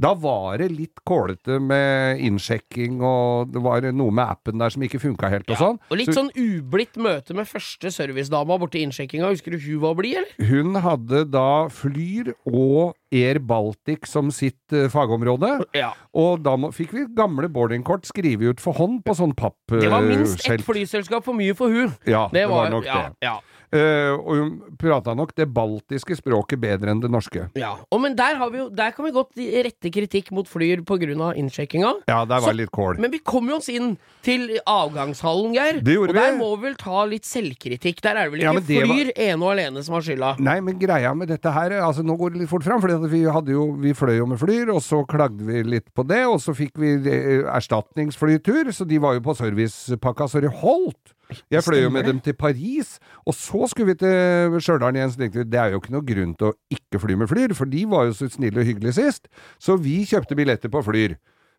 Da 0.00 0.12
var 0.18 0.58
det 0.62 0.70
litt 0.74 1.02
kålete 1.06 1.60
med 1.62 2.22
innsjekking, 2.26 2.98
og 3.04 3.52
det 3.54 3.62
var 3.62 3.86
noe 3.90 4.14
med 4.14 4.24
appen 4.26 4.60
der 4.60 4.74
som 4.74 4.82
ikke 4.86 5.02
funka 5.02 5.30
helt 5.32 5.50
og 5.50 5.60
sånn. 5.60 5.78
Og 5.90 6.00
litt 6.00 6.10
Så 6.10 6.18
sånn 6.20 6.32
ublidt 6.34 6.98
møte 7.00 7.36
med 7.36 7.48
første 7.50 7.92
servicedama 7.94 8.58
borti 8.60 8.82
innsjekkinga. 8.86 9.30
Husker 9.30 9.54
du 9.54 9.62
hun 9.62 9.82
var 9.84 9.96
blid, 9.98 10.18
eller? 10.20 10.50
hun 10.50 10.80
hadde 10.82 11.24
da 11.30 11.68
Flyr 11.70 12.32
og 12.50 12.96
Air 13.10 13.40
Baltic 13.42 14.06
som 14.10 14.30
sitt 14.34 14.74
uh, 14.74 14.86
fagområde. 14.92 15.52
Ja. 15.76 15.92
Og 16.16 16.44
da 16.44 16.56
må, 16.60 16.70
fikk 16.74 16.94
vi 16.96 17.06
gamle 17.16 17.50
boardingkort 17.52 18.08
skrevet 18.08 18.56
ut 18.56 18.62
for 18.62 18.78
hånd 18.78 19.02
på 19.06 19.16
sånn 19.18 19.34
pappskjelt. 19.38 19.84
Det 19.84 19.92
var 19.92 20.06
minst 20.06 20.46
ett 20.46 20.64
flyselskap 20.66 21.26
for 21.26 21.38
mye 21.38 21.56
for 21.58 21.72
hun. 21.72 21.94
Ja, 22.08 22.28
det 22.34 22.46
var, 22.50 22.70
nok 22.72 22.86
ja, 22.88 23.00
det. 23.08 23.26
Ja, 23.26 23.38
Eh, 23.70 24.10
og 24.18 24.30
hun 24.34 24.54
prata 24.80 25.12
nok 25.14 25.30
det 25.38 25.44
baltiske 25.54 26.16
språket 26.18 26.58
bedre 26.58 26.90
enn 26.90 27.00
det 27.04 27.10
norske. 27.12 27.44
ja. 27.54 27.76
oh, 27.90 28.00
men 28.02 28.16
der, 28.18 28.34
har 28.40 28.50
vi 28.50 28.58
jo, 28.58 28.64
der 28.68 28.90
kan 28.90 29.04
vi 29.06 29.12
godt 29.14 29.38
rette 29.38 29.92
kritikk 29.94 30.32
mot 30.34 30.48
Flyr 30.50 30.82
av 30.82 31.36
innsjekkinga. 31.38 31.92
Ja, 32.08 32.24
der 32.24 32.40
var 32.42 32.50
Så- 32.50 32.56
litt 32.56 32.70
kål. 32.74 32.98
Men 32.98 33.12
vi 33.12 33.18
kom 33.18 33.46
jo 33.48 33.56
oss 33.60 33.68
inn 33.68 33.96
til 34.26 34.58
avgangshallen, 34.66 35.54
Geir. 35.54 35.80
Det 35.84 35.94
gjorde 35.94 36.10
og 36.10 36.18
der 36.18 36.36
må 36.36 36.56
vi 36.56 36.66
vel 36.66 36.74
ta 36.74 37.04
litt 37.04 37.22
selvkritikk. 37.24 38.00
Der 38.02 38.16
er 38.16 38.24
det 38.26 38.32
vel 38.32 38.40
ikke 38.40 38.54
ja, 38.54 38.60
det 38.60 38.80
var- 38.80 38.90
Flyr 38.90 39.12
ene 39.16 39.44
og 39.44 39.52
alene 39.52 39.84
som 39.84 39.94
har 39.94 40.02
skylda. 40.02 40.32
Nei, 40.40 40.58
men 40.60 40.78
greia 40.78 41.14
med 41.14 41.28
dette 41.28 41.52
her 41.52 41.70
Altså, 41.80 42.02
nå 42.02 42.18
går 42.18 42.32
det 42.32 42.40
litt 42.40 42.50
fort 42.50 42.64
fram, 42.64 42.80
for 42.80 42.88
vi, 43.06 43.22
jo, 43.22 43.72
vi 43.78 43.92
fløy 43.94 44.18
jo 44.18 44.26
med 44.26 44.38
Flyr, 44.40 44.74
og 44.74 44.82
så 44.82 45.06
klagde 45.06 45.46
vi 45.46 45.62
litt 45.62 45.94
på 45.94 46.02
det, 46.06 46.26
og 46.26 46.40
så 46.42 46.52
fikk 46.56 46.74
vi 46.74 46.94
eh, 47.06 47.46
erstatningsflytur, 47.46 48.72
så 48.74 48.84
de 48.86 48.98
var 48.98 49.14
jo 49.14 49.20
på 49.20 49.36
servicepakka 49.38 50.26
så 50.28 50.40
det 50.42 50.50
holdt. 50.50 51.14
Jeg 51.52 51.64
fløy 51.66 51.82
jo 51.82 51.92
med 51.94 52.06
dem 52.08 52.20
til 52.24 52.36
Paris, 52.38 52.98
og 53.26 53.36
så 53.36 53.68
skulle 53.70 53.92
vi 53.92 54.00
til 54.02 54.58
Stjørdal 54.60 54.98
igjen, 54.98 55.12
så 55.12 55.20
tenkte 55.20 55.42
vi 55.42 55.48
det 55.50 55.60
er 55.60 55.74
jo 55.74 55.80
ikke 55.82 55.94
noe 55.94 56.06
grunn 56.06 56.36
til 56.38 56.50
å 56.50 56.56
ikke 56.76 57.02
fly 57.02 57.16
med 57.20 57.30
Flyr, 57.30 57.54
for 57.58 57.70
de 57.70 57.84
var 57.90 58.08
jo 58.08 58.16
så 58.18 58.30
snille 58.32 58.62
og 58.62 58.68
hyggelige 58.68 58.98
sist, 58.98 59.30
så 59.62 59.78
vi 59.80 60.00
kjøpte 60.08 60.38
billetter 60.38 60.72
på 60.72 60.82
Flyr. 60.86 61.16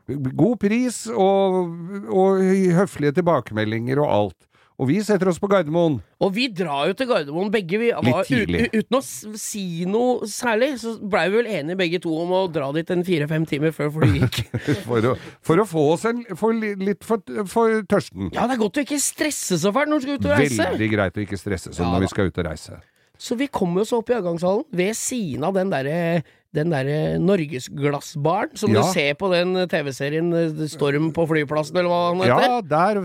God 0.09 0.57
pris 0.59 1.03
og, 1.13 1.75
og 2.09 2.41
høflige 2.75 3.19
tilbakemeldinger 3.19 4.01
og 4.01 4.11
alt. 4.11 4.39
Og 4.81 4.87
vi 4.89 4.95
setter 5.05 5.29
oss 5.29 5.37
på 5.37 5.45
Gardermoen. 5.51 5.99
Og 6.25 6.31
vi 6.33 6.47
drar 6.57 6.87
jo 6.89 6.95
til 6.97 7.05
Gardermoen 7.11 7.51
begge. 7.53 7.77
Vi 7.77 7.91
var, 7.93 8.01
Litt 8.07 8.29
tidlig. 8.31 8.63
uten 8.73 8.97
å 8.97 9.01
si 9.37 9.85
noe 9.85 10.25
særlig, 10.25 10.71
så 10.81 10.95
blei 10.97 11.27
vi 11.29 11.37
vel 11.37 11.49
enige 11.53 11.77
begge 11.77 11.99
to 12.01 12.15
om 12.23 12.33
å 12.33 12.39
dra 12.49 12.71
dit 12.73 12.89
en 12.95 13.03
fire-fem 13.05 13.45
timer 13.45 13.75
før 13.77 13.91
flyet 13.99 14.17
gikk. 14.23 14.39
For 14.89 15.05
å, 15.11 15.13
for 15.45 15.61
å 15.61 15.67
få 15.69 15.83
oss 15.93 16.07
en, 16.09 16.23
for 16.39 16.57
litt 16.57 17.05
for, 17.05 17.21
for 17.51 17.83
tørsten. 17.89 18.31
ja, 18.33 18.47
det 18.49 18.57
er 18.57 18.63
godt 18.63 18.81
å 18.81 18.85
ikke 18.87 18.97
stresse 19.01 19.59
så 19.61 19.69
fælt 19.75 19.91
når 19.93 20.01
du 20.01 20.07
skal 20.07 20.17
ut 20.17 20.25
og 20.31 20.33
reise. 20.39 20.65
Veldig 20.73 20.89
greit 20.95 21.19
å 21.21 21.23
ikke 21.27 21.39
stresse 21.39 21.73
sånn 21.75 21.85
Ja 21.85 21.93
når 21.93 22.07
vi 22.07 22.11
skal 22.15 22.31
ut 22.33 22.41
og 22.41 22.49
reise. 22.49 22.81
Så 23.21 23.37
vi 23.37 23.45
kom 23.53 23.77
oss 23.77 23.93
opp 23.93 24.09
i 24.09 24.15
avgangshallen, 24.17 24.65
ved 24.73 24.97
siden 24.97 25.45
av 25.45 25.53
den 25.53 25.69
derre 25.69 26.23
den 26.55 26.71
derre 26.73 27.17
Norgesglassbaren 27.21 28.57
som 28.59 28.73
Ja. 28.73 28.81
du 28.81 28.91
ser 28.91 29.13
på 29.15 29.29
den 29.31 29.53
TV-serien 29.71 30.33
eh, 30.35 30.67
Storm 30.67 31.11
på 31.15 31.25
flyplassen, 31.29 31.77
eller 31.77 31.89
hva 31.89 32.01
den 32.11 32.21
heter. 32.25 32.43
Ja, 32.43 32.61
der, 32.61 33.01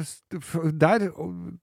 der 0.72 1.10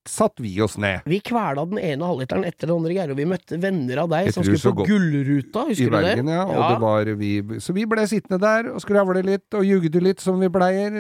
satt 0.08 0.40
vi 0.40 0.54
oss 0.64 0.78
ned. 0.78 1.02
Vi 1.10 1.20
kvela 1.20 1.66
den 1.68 1.80
ene 1.82 2.08
halvliteren 2.08 2.46
etter 2.48 2.68
den 2.70 2.78
andre, 2.78 2.94
Geir, 2.96 3.12
og 3.12 3.18
vi 3.20 3.26
møtte 3.28 3.60
venner 3.62 4.04
av 4.06 4.10
deg 4.14 4.32
som 4.34 4.46
skulle 4.46 4.62
på 4.64 4.88
Gullruta, 4.88 5.66
I 5.68 5.74
husker 5.74 5.92
du 5.92 5.98
det? 5.98 6.04
Bergen, 6.14 6.32
ja. 6.32 6.46
Og 6.48 6.64
det 6.72 6.80
var 6.84 7.12
vi 7.20 7.32
Så 7.60 7.76
vi 7.76 7.86
ble 7.90 8.06
sittende 8.08 8.40
der 8.44 8.72
og 8.74 8.80
skravle 8.84 9.24
litt 9.26 9.54
og 9.58 9.66
jugde 9.68 10.02
litt 10.04 10.24
som 10.24 10.40
vi 10.40 10.50
pleier. 10.54 10.96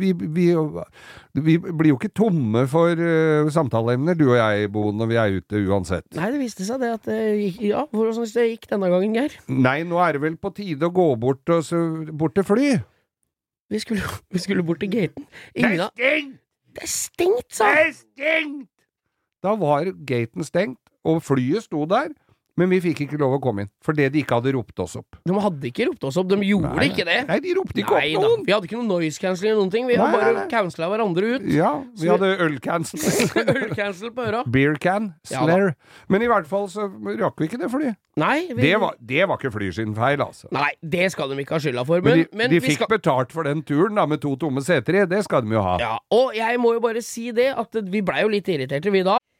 Vi, 0.00 0.12
vi, 0.12 0.46
vi 1.40 1.56
blir 1.58 1.92
jo 1.92 1.98
ikke 1.98 2.12
tomme 2.16 2.66
for 2.70 2.92
uh, 2.98 3.48
samtaleemner, 3.52 4.16
du 4.18 4.26
og 4.32 4.36
jeg, 4.38 4.70
Bo, 4.74 4.90
når 4.92 5.10
vi 5.10 5.18
er 5.20 5.38
ute 5.40 5.64
uansett. 5.70 6.06
Nei, 6.18 6.30
det 6.34 6.40
viste 6.42 6.66
seg 6.66 6.80
det 6.82 6.92
at 6.98 7.08
det 7.08 7.20
gikk 7.40 7.60
Ja, 7.70 7.84
hvordan 7.92 8.16
syns 8.20 8.34
det 8.36 8.48
gikk 8.50 8.68
denne 8.72 8.90
gangen, 8.92 9.14
Geir? 9.16 9.36
Nei, 9.48 9.78
nå 9.86 10.00
er 10.02 10.09
det 10.16 10.22
vel 10.22 10.36
på 10.40 10.52
tide 10.56 10.88
å 10.88 10.94
gå 10.94 11.06
bort, 11.20 11.42
og 11.52 11.64
så, 11.66 11.80
bort 12.12 12.34
til 12.38 12.46
fly. 12.46 12.70
Vi 13.70 13.80
skulle, 13.82 14.02
vi 14.34 14.42
skulle 14.42 14.64
bort 14.66 14.82
til 14.82 14.92
gaten. 14.92 15.26
Ingen 15.54 15.86
av 15.86 15.94
stengt! 15.94 16.38
Det 16.70 16.84
er 16.86 16.92
stengt, 16.92 17.48
sa 17.54 17.72
er 17.80 17.92
stengt! 17.96 18.68
Da 19.42 19.56
var 19.58 19.88
gaten 20.06 20.44
stengt, 20.44 20.80
og 21.04 21.22
flyet 21.24 21.64
sto 21.64 21.86
der, 21.88 22.12
men 22.58 22.70
vi 22.72 22.80
fikk 22.82 23.04
ikke 23.06 23.18
lov 23.20 23.36
å 23.36 23.40
komme 23.42 23.64
inn, 23.66 23.70
fordi 23.84 24.08
de 24.12 24.22
ikke 24.24 24.38
hadde 24.40 24.52
ropt 24.56 24.82
oss 24.82 24.96
opp. 24.98 25.18
De 25.26 25.36
hadde 25.36 25.68
ikke 25.70 25.86
ropt 25.90 26.04
oss 26.08 26.18
opp. 26.20 26.28
De 26.30 26.38
gjorde 26.44 26.72
Nei, 26.76 26.88
ikke 26.90 27.06
det. 27.08 27.18
Nei, 27.28 27.38
de 27.44 27.54
ropte 27.58 27.82
ikke 27.82 27.96
Nei 28.00 28.10
opp 28.16 28.22
da. 28.22 28.28
noen! 28.28 28.44
Vi 28.46 28.54
hadde 28.56 28.68
ikke 28.70 28.80
noe 28.80 28.88
noise 28.90 29.22
cancelling 29.22 29.52
eller 29.52 29.62
noen 29.62 29.72
ting. 29.74 29.86
Vi 29.88 29.96
Nei, 29.96 30.04
hadde 30.10 30.20
bare 30.34 30.44
cancela 30.52 30.90
hverandre 30.92 31.32
ut. 31.36 31.48
Ja, 31.54 31.72
Så 31.94 32.04
vi 32.04 32.12
hadde 32.12 32.30
ølcancel. 32.46 33.00
Ølcancel 33.60 34.12
på 34.16 34.26
øra. 34.28 34.44
Beer 34.50 34.76
can, 34.80 35.12
Ja 35.30 35.44
Men 36.10 36.22
i 36.24 36.28
hvert 36.30 36.48
fall 36.50 36.68
så 36.72 36.88
rakk 37.20 37.40
vi 37.40 37.48
ikke 37.50 37.60
det 37.60 37.70
flyet. 37.72 37.98
Nei, 38.20 38.50
vi, 38.50 38.60
Det 38.66 38.74
var, 38.82 38.96
det 38.98 39.26
var 39.30 39.38
ikke 39.38 39.52
fly 39.54 39.70
sin 39.72 39.94
feil, 39.96 40.20
altså. 40.20 40.48
Nei, 40.52 40.72
det 40.82 41.06
skal 41.14 41.30
de 41.30 41.38
ikke 41.40 41.56
ha 41.56 41.62
skylda 41.62 41.84
for. 41.88 42.02
Men, 42.04 42.10
Men, 42.10 42.24
de, 42.26 42.36
men 42.42 42.50
de 42.52 42.60
fikk 42.64 42.80
skal 42.80 42.90
betalt 42.90 43.32
for 43.32 43.46
den 43.48 43.62
turen 43.66 43.96
da, 43.96 44.04
med 44.10 44.20
to 44.20 44.34
tomme 44.40 44.62
seter 44.66 44.98
i, 45.00 45.06
det 45.08 45.22
skal 45.24 45.46
de 45.46 45.54
jo 45.54 45.62
ha. 45.64 45.76
ja, 45.80 45.94
Og 46.12 46.34
jeg 46.36 46.60
må 46.60 46.74
jo 46.76 46.82
bare 46.84 47.02
si 47.06 47.30
det, 47.36 47.52
at 47.56 47.80
vi 47.88 48.02
blei 48.04 48.24
jo 48.26 48.32
litt 48.32 48.48
irriterte, 48.50 48.92
vi 48.92 49.04
da. 49.06 49.16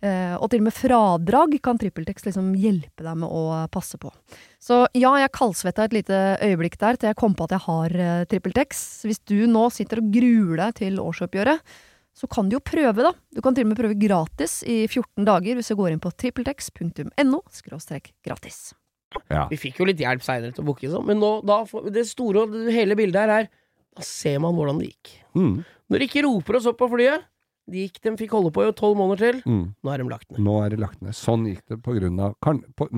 Eh, 0.00 0.32
og 0.40 0.48
til 0.48 0.62
og 0.62 0.66
med 0.70 0.72
fradrag 0.72 1.54
kan 1.60 1.76
TrippelTex 1.80 2.24
liksom 2.24 2.54
hjelpe 2.56 3.04
deg 3.04 3.18
med 3.20 3.28
å 3.28 3.66
passe 3.72 4.00
på. 4.00 4.08
Så 4.60 4.86
ja, 4.96 5.12
jeg 5.20 5.32
kaldsvetta 5.36 5.84
et 5.84 5.96
lite 5.98 6.20
øyeblikk 6.40 6.78
der 6.80 6.96
til 6.96 7.10
jeg 7.10 7.18
kom 7.20 7.36
på 7.36 7.44
at 7.44 7.54
jeg 7.56 7.64
har 7.66 7.96
uh, 8.00 8.24
TrippelTex. 8.30 8.82
Hvis 9.08 9.20
du 9.28 9.44
nå 9.50 9.66
sitter 9.74 10.00
og 10.00 10.10
gruer 10.14 10.56
deg 10.64 10.78
til 10.80 11.00
årsoppgjøret, 11.02 11.76
så 12.16 12.28
kan 12.32 12.48
du 12.48 12.56
jo 12.56 12.62
prøve, 12.64 13.04
da. 13.04 13.12
Du 13.32 13.40
kan 13.44 13.56
til 13.56 13.66
og 13.66 13.72
med 13.72 13.80
prøve 13.80 13.96
gratis 14.00 14.60
i 14.64 14.82
14 14.88 15.24
dager 15.28 15.56
hvis 15.56 15.70
du 15.72 15.76
går 15.78 15.92
inn 15.92 16.02
på 16.02 16.12
trippeltex.no 16.16 17.42
gratis. 18.24 18.60
Ja. 19.28 19.46
Vi 19.50 19.58
fikk 19.58 19.80
jo 19.80 19.88
litt 19.88 20.00
hjelp 20.00 20.22
seinere 20.24 20.54
til 20.54 20.62
å 20.64 20.68
booke, 20.70 20.90
men 21.04 21.18
nå, 21.20 21.30
da, 21.46 21.62
det 21.90 22.06
store 22.08 22.46
og 22.46 22.56
hele 22.70 22.96
bildet 22.98 23.24
her 23.24 23.32
er 23.40 23.48
Da 23.98 24.04
ser 24.06 24.38
man 24.38 24.54
hvordan 24.54 24.78
det 24.78 24.92
gikk. 24.92 25.16
Mm, 25.34 25.56
Når 25.90 25.98
de 25.98 26.06
ikke 26.06 26.22
roper 26.24 26.60
oss 26.60 26.68
opp 26.70 26.78
på 26.78 26.88
flyet 26.92 27.24
De 27.70 27.84
gikk, 27.86 28.00
de 28.02 28.12
fikk 28.18 28.32
holde 28.34 28.50
på 28.54 28.64
i 28.66 28.72
tolv 28.76 28.96
måneder 28.98 29.20
til. 29.20 29.42
mm. 29.46 29.64
Nå 29.84 29.92
er 29.94 29.98
de 30.02 30.08
lagt 30.10 30.30
ned. 30.30 30.40
Nå 30.42 30.56
er 30.64 30.70
de 30.74 30.76
lagt 30.82 31.00
ned. 31.02 31.14
Sånn 31.14 31.46
gikk 31.46 31.62
det 31.70 31.78
på 31.84 31.94
grunn 31.96 32.18
av, 32.20 32.34
kan, 32.42 32.60
på, 32.76 32.88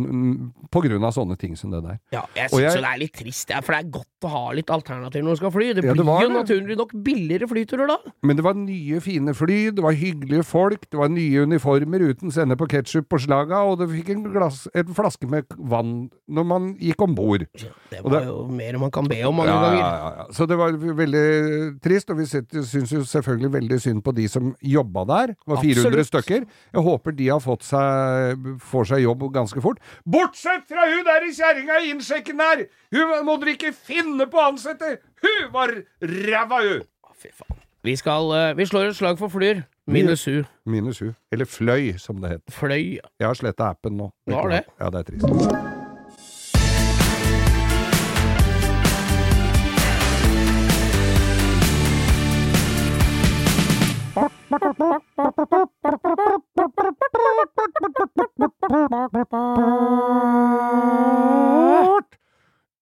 på 0.73 0.83
grunn 0.87 1.05
av 1.05 1.13
sånne 1.17 1.37
ting 1.41 1.57
som 1.59 1.71
det 1.75 1.83
der. 1.85 1.99
Ja, 2.15 2.25
jeg 2.37 2.51
syns 2.53 2.79
det 2.81 2.89
er 2.89 2.99
litt 3.03 3.15
trist, 3.19 3.51
ja, 3.53 3.61
for 3.65 3.77
det 3.77 3.83
er 3.85 3.91
godt 3.99 4.27
å 4.27 4.31
ha 4.33 4.43
litt 4.57 4.71
alternativ 4.71 5.25
når 5.27 5.37
du 5.37 5.41
skal 5.43 5.53
fly. 5.55 5.69
Det 5.77 5.85
Ja, 5.85 5.93
blir 5.93 6.03
det 6.03 6.07
var 6.09 6.23
jo 6.25 6.31
naturlig 6.35 6.77
nok 6.79 6.93
billigere 7.05 7.49
flyturer 7.51 7.91
da. 7.91 7.99
Men 8.23 8.37
det 8.39 8.45
var 8.47 8.55
nye, 8.59 9.01
fine 9.05 9.35
fly, 9.35 9.59
det 9.77 9.83
var 9.85 9.93
hyggelige 9.99 10.45
folk, 10.47 10.89
det 10.91 10.99
var 11.01 11.09
nye 11.13 11.43
uniformer 11.47 12.05
uten 12.13 12.31
sende 12.35 12.57
på 12.57 12.69
ketsjup 12.71 13.09
på 13.13 13.19
slaga, 13.27 13.63
og 13.67 13.79
du 13.83 13.87
fikk 13.91 14.13
en, 14.15 14.23
glass, 14.33 14.65
en 14.75 14.95
flaske 14.95 15.29
med 15.31 15.47
vann 15.59 16.09
når 16.33 16.47
man 16.49 16.71
gikk 16.81 17.03
om 17.05 17.15
bord. 17.19 17.47
Det 17.53 18.01
Og 18.05 18.11
var 18.11 18.21
det- 18.21 18.27
jo 18.29 18.47
mer 18.49 18.79
man 18.79 18.91
kan 18.95 19.05
be 19.11 19.21
om 19.29 19.35
mange 19.37 19.51
Ja, 19.53 19.61
ganger. 19.61 19.79
ja, 19.79 19.93
ja, 19.97 20.15
ja. 20.23 20.27
Så 20.33 20.47
det 20.49 20.57
var 20.57 20.73
veldig 20.73 21.81
trist, 21.83 22.11
og 22.11 22.17
vi 22.19 22.25
syns 22.27 22.93
jo 22.95 23.03
selvfølgelig 23.05 23.51
veldig 23.59 23.81
synd 23.81 24.03
på 24.05 24.15
de 24.15 24.29
som 24.29 24.55
jobba 24.63 25.05
der. 25.09 25.33
Det 25.35 25.51
var 25.53 25.61
400 25.63 25.89
Absolutt. 25.89 26.11
stykker. 26.11 26.47
Jeg 26.73 26.85
håper 26.87 27.17
de 27.19 27.29
har 27.29 27.41
fått 27.43 27.67
seg, 27.67 28.47
får 28.63 28.89
seg 28.93 29.03
jobb 29.05 29.27
ganske 29.35 29.63
fort. 29.65 29.83
Bortsett 30.05 30.65
fra 30.71 30.87
hun 30.91 31.05
der 31.09 31.27
i 31.29 31.35
kjerringa 31.37 31.81
i 31.83 31.91
innsjekken 31.95 32.39
der! 32.43 32.65
Hun 32.95 33.27
må 33.27 33.37
dere 33.43 33.57
ikke 33.57 33.75
finne 33.75 34.27
på 34.31 34.41
å 34.41 34.49
ansette! 34.53 34.97
Hun 35.23 35.53
var 35.55 35.75
ræva, 36.03 36.63
hun! 36.63 36.87
Fy 37.23 37.31
faen. 37.35 37.59
Vi 37.83 37.97
skal 37.99 38.29
eh, 38.37 38.53
Vi 38.55 38.67
slår 38.67 38.93
et 38.93 38.97
slag 38.99 39.19
for 39.19 39.29
Flyr. 39.33 39.65
Minus 39.91 40.29
U. 40.31 40.45
Minus 40.71 41.01
hun. 41.03 41.17
Eller 41.35 41.45
Fløy, 41.51 41.97
som 41.99 42.23
det 42.23 42.37
het. 42.37 42.43
Fløy. 42.55 42.99
Jeg 43.03 43.27
har 43.27 43.35
sletta 43.35 43.73
appen 43.75 43.99
nå. 43.99 44.13
Har 44.31 44.55
det? 44.55 44.65
Ja, 44.79 44.91
det 44.95 45.03
er 45.03 45.11
trist. 45.11 45.82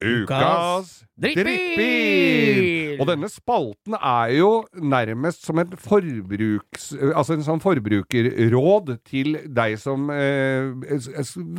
Ukas 0.01 1.05
Drittbil! 1.21 2.97
Og 3.01 3.05
denne 3.09 3.29
spalten 3.29 3.95
er 3.97 4.33
jo 4.39 4.51
nærmest 4.75 5.45
som 5.47 5.61
et 5.61 5.75
forbruks... 5.81 6.91
Altså 7.13 7.37
en 7.37 7.45
sånn 7.47 7.63
forbrukerråd 7.63 8.95
til 9.09 9.37
deg 9.45 9.77
som 9.81 10.09
eh, 10.15 10.73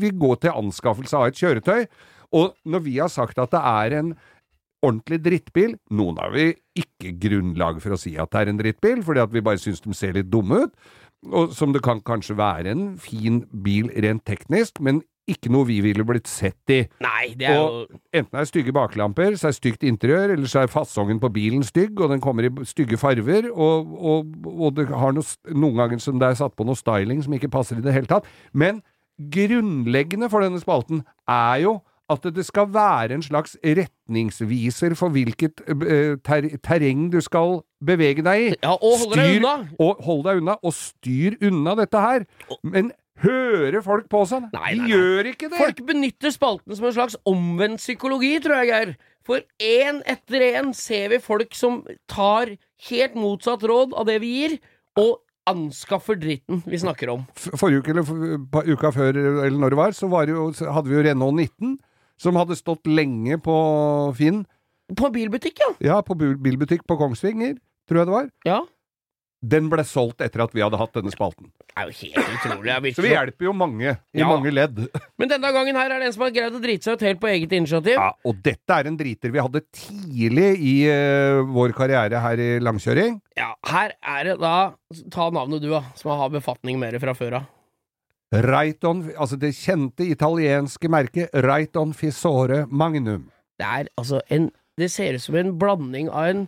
vil 0.01 0.17
gå 0.19 0.31
til 0.41 0.57
anskaffelse 0.57 1.15
av 1.17 1.29
et 1.29 1.37
kjøretøy. 1.37 1.85
Og 2.33 2.53
når 2.65 2.85
vi 2.87 2.97
har 2.97 3.11
sagt 3.13 3.39
at 3.41 3.53
det 3.53 3.61
er 3.61 3.97
en 4.01 4.13
ordentlig 4.81 5.21
drittbil 5.25 5.75
Noen 5.93 6.17
har 6.21 6.33
vi 6.33 6.49
ikke 6.81 7.13
grunnlag 7.21 7.79
for 7.83 7.95
å 7.95 7.99
si 7.99 8.15
at 8.19 8.31
det 8.33 8.41
er 8.41 8.51
en 8.51 8.59
drittbil, 8.59 9.05
fordi 9.05 9.23
at 9.23 9.31
vi 9.33 9.45
bare 9.45 9.61
syns 9.61 9.83
de 9.83 9.93
ser 9.97 10.17
litt 10.17 10.31
dumme 10.31 10.65
ut. 10.65 10.75
Og 11.31 11.51
som 11.53 11.73
det 11.73 11.83
kan 11.85 12.01
kanskje 12.01 12.37
være 12.39 12.71
en 12.73 12.85
fin 13.01 13.43
bil 13.63 13.91
rent 14.01 14.23
teknisk, 14.25 14.79
men 14.81 15.03
ikke 15.29 15.51
noe 15.53 15.67
vi 15.67 15.77
ville 15.85 16.03
blitt 16.07 16.29
sett 16.29 16.71
i. 16.73 16.79
Nei, 17.03 17.33
det 17.37 17.47
er 17.47 17.59
jo 17.59 17.65
Og 17.67 17.91
enten 18.17 18.37
er 18.37 18.41
det 18.41 18.49
stygge 18.49 18.73
baklamper, 18.75 19.35
så 19.37 19.47
er 19.47 19.53
det 19.53 19.59
stygt 19.59 19.85
interiør, 19.87 20.33
eller 20.33 20.49
så 20.49 20.63
er 20.63 20.71
fasongen 20.71 21.21
på 21.21 21.29
bilen 21.33 21.61
stygg, 21.63 21.99
og 22.01 22.09
den 22.11 22.23
kommer 22.23 22.47
i 22.47 22.51
stygge 22.67 22.97
farver, 22.99 23.51
og, 23.51 23.93
og, 24.01 24.33
og 24.49 24.79
det 24.79 24.87
har 24.89 25.13
noe, 25.13 25.27
noen 25.53 25.77
ganger 25.77 26.01
som 26.01 26.17
det 26.19 26.31
er 26.31 26.41
satt 26.41 26.57
på 26.57 26.65
noe 26.67 26.79
styling 26.79 27.21
som 27.23 27.37
ikke 27.37 27.51
passer 27.53 27.79
i 27.79 27.85
det 27.85 27.93
hele 27.95 28.09
tatt. 28.09 28.27
Men 28.51 28.81
grunnleggende 29.21 30.31
for 30.31 30.41
denne 30.43 30.61
spalten 30.61 31.05
er 31.29 31.61
jo 31.67 31.77
at 32.11 32.25
det 32.35 32.43
skal 32.47 32.67
være 32.73 33.15
en 33.17 33.23
slags 33.25 33.55
retningsviser 33.63 34.95
for 34.99 35.13
hvilket 35.13 35.61
eh, 35.71 36.17
ter 36.25 36.47
terreng 36.65 37.07
du 37.13 37.19
skal 37.23 37.61
bevege 37.83 38.23
deg 38.25 38.47
i. 38.47 38.49
Ja, 38.61 38.75
og 38.75 38.97
hold 39.05 39.15
deg 39.17 39.37
unna! 39.39 39.53
Og 39.81 40.01
hold 40.05 40.25
deg 40.27 40.41
unna, 40.43 40.57
og 40.61 40.75
styr 40.77 41.37
unna 41.47 41.75
dette 41.79 42.01
her. 42.03 42.27
Men 42.63 42.91
hører 43.21 43.83
folk 43.85 44.07
på 44.11 44.23
sånn? 44.29 44.47
Nei, 44.53 44.73
De 44.73 44.81
nei, 44.81 44.83
nei. 44.83 44.91
gjør 44.95 45.31
ikke 45.33 45.49
det! 45.51 45.59
Folk 45.61 45.81
benytter 45.87 46.33
spalten 46.33 46.77
som 46.77 46.87
en 46.89 46.95
slags 46.99 47.17
omvendt 47.29 47.81
psykologi, 47.83 48.35
tror 48.43 48.61
jeg, 48.61 48.71
Geir. 48.73 48.93
For 49.27 49.43
én 49.61 49.99
etter 50.09 50.41
én 50.57 50.71
ser 50.73 51.11
vi 51.13 51.19
folk 51.21 51.53
som 51.53 51.83
tar 52.09 52.55
helt 52.89 53.17
motsatt 53.19 53.61
råd 53.69 53.93
av 53.93 54.07
det 54.09 54.15
vi 54.23 54.31
gir, 54.39 54.55
og 54.97 55.19
anskaffer 55.49 56.17
dritten 56.21 56.63
vi 56.69 56.79
snakker 56.81 57.11
om. 57.13 57.21
Forrige 57.37 57.81
uke, 57.83 57.93
eller 57.93 58.73
uka 58.73 58.91
før, 58.93 59.17
eller 59.45 59.57
når 59.61 59.73
det 59.73 59.79
var, 59.79 59.93
så, 59.97 60.09
var 60.09 60.25
det 60.29 60.33
jo, 60.35 60.47
hadde 60.73 60.89
vi 60.89 60.97
jo 60.97 61.05
Renault 61.05 61.37
19, 61.37 61.77
som 62.21 62.37
hadde 62.39 62.57
stått 62.59 62.85
lenge 62.89 63.39
på 63.41 63.55
Finn. 64.19 64.43
På 64.97 65.09
bilbutikk, 65.13 65.61
ja. 65.63 65.71
Ja, 65.93 66.01
på 66.05 66.13
bilbutikk 66.19 66.85
på 66.89 66.97
Kongsvinger, 66.99 67.57
tror 67.89 68.03
jeg 68.03 68.11
det 68.11 68.17
var. 68.19 68.29
ja. 68.49 68.61
Den 69.41 69.71
ble 69.71 69.81
solgt 69.89 70.19
etter 70.21 70.43
at 70.43 70.51
vi 70.53 70.61
hadde 70.61 70.77
hatt 70.77 70.91
denne 70.93 71.09
spalten. 71.09 71.47
Det 71.57 71.73
er 71.73 71.87
jo 71.89 71.95
helt 71.97 72.33
utrolig. 72.35 72.91
Så 72.93 73.01
vi 73.01 73.09
hjelper 73.09 73.47
jo 73.47 73.53
mange, 73.57 73.95
i 74.13 74.19
Ja. 74.21 74.27
mange 74.29 74.51
ledd. 74.53 74.83
Men 75.17 75.31
denne 75.31 75.49
gangen 75.55 75.79
her 75.79 75.89
er 75.89 75.97
det 75.97 76.11
en 76.11 76.13
som 76.13 76.21
har 76.27 76.33
greid 76.35 76.53
å 76.53 76.61
drite 76.61 76.85
seg 76.85 76.93
ut 76.99 77.05
helt 77.07 77.19
på 77.23 77.31
eget 77.31 77.55
initiativ. 77.57 77.95
Ja, 77.97 78.11
og 78.21 78.37
dette 78.45 78.77
er 78.77 78.85
en 78.91 78.99
driter 78.99 79.33
vi 79.33 79.41
hadde 79.41 79.63
tidlig 79.73 80.51
i 80.61 80.75
uh, 80.93 81.41
vår 81.57 81.73
karriere 81.73 82.21
her 82.21 82.37
i 82.37 82.51
langkjøring. 82.61 83.17
Ja, 83.41 83.49
her 83.71 83.95
er 83.97 84.29
det 84.29 84.37
da 84.43 84.53
Ta 85.09 85.31
navnet 85.33 85.65
du, 85.65 85.71
da, 85.73 85.81
som 85.97 86.13
har 86.21 86.29
befatning 86.37 86.77
med 86.77 86.93
det 86.93 87.01
fra 87.01 87.17
før 87.17 87.39
av. 87.41 87.49
Raiton, 88.31 89.09
altså 89.19 89.35
det 89.35 89.51
kjente 89.57 90.05
italienske 90.07 90.87
merket 90.87 91.33
Reiton 91.35 91.91
Fisore 91.93 92.65
Magnum. 92.71 93.27
Det 93.59 93.67
er 93.67 93.89
altså 93.97 94.21
en 94.31 94.51
Det 94.77 94.87
ser 94.91 95.13
ut 95.13 95.21
som 95.21 95.35
en 95.35 95.59
blanding 95.59 96.09
av 96.09 96.29
en 96.29 96.47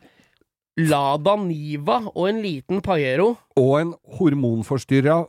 Lada 0.77 1.35
Niva 1.35 1.99
og 2.15 2.29
en 2.29 2.39
liten 2.41 2.81
Pajero. 2.81 3.35
Og 3.59 3.81
en 3.81 3.93
hormonforstyrra 4.17 5.25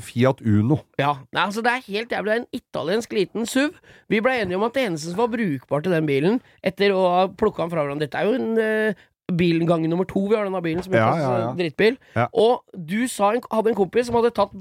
Fiat 0.00 0.40
Uno. 0.46 0.78
Ja, 0.98 1.16
nei, 1.32 1.42
altså 1.42 1.60
Det 1.60 1.72
er 1.72 1.84
helt 1.88 2.12
jævlig. 2.12 2.30
Det 2.30 2.36
er 2.36 2.40
en 2.40 2.46
italiensk 2.52 3.12
liten 3.12 3.46
SUV. 3.46 3.74
Vi 4.08 4.20
ble 4.20 4.38
enige 4.40 4.56
om 4.56 4.62
at 4.62 4.74
det 4.74 4.86
eneste 4.86 5.10
som 5.10 5.18
var 5.18 5.26
brukbart 5.34 5.82
til 5.82 5.92
den 5.92 6.06
bilen, 6.06 6.40
etter 6.62 6.94
å 6.94 7.04
ha 7.16 7.26
plukka 7.28 7.64
den 7.64 7.70
fra 7.74 7.82
hverandre 7.82 8.06
Dette 8.06 8.18
er 8.18 8.28
jo 8.28 8.38
en 8.38 8.58
uh, 8.58 9.06
bil 9.36 9.66
gang 9.66 9.88
nummer 9.88 10.06
to 10.08 10.22
vi 10.28 10.36
har 10.36 10.46
denne 10.46 10.62
bilen, 10.62 10.82
som 10.82 10.94
heter 10.94 11.18
ja, 11.18 11.20
ja. 11.20 11.38
ja. 11.48 11.54
drittbil. 11.58 11.98
Og 12.32 12.62
du 12.72 13.08
sa 13.10 13.34
en, 13.34 13.42
hadde 13.50 13.74
en 13.74 13.80
kompis 13.82 14.08
som 14.08 14.20
hadde 14.20 14.36
tatt 14.38 14.54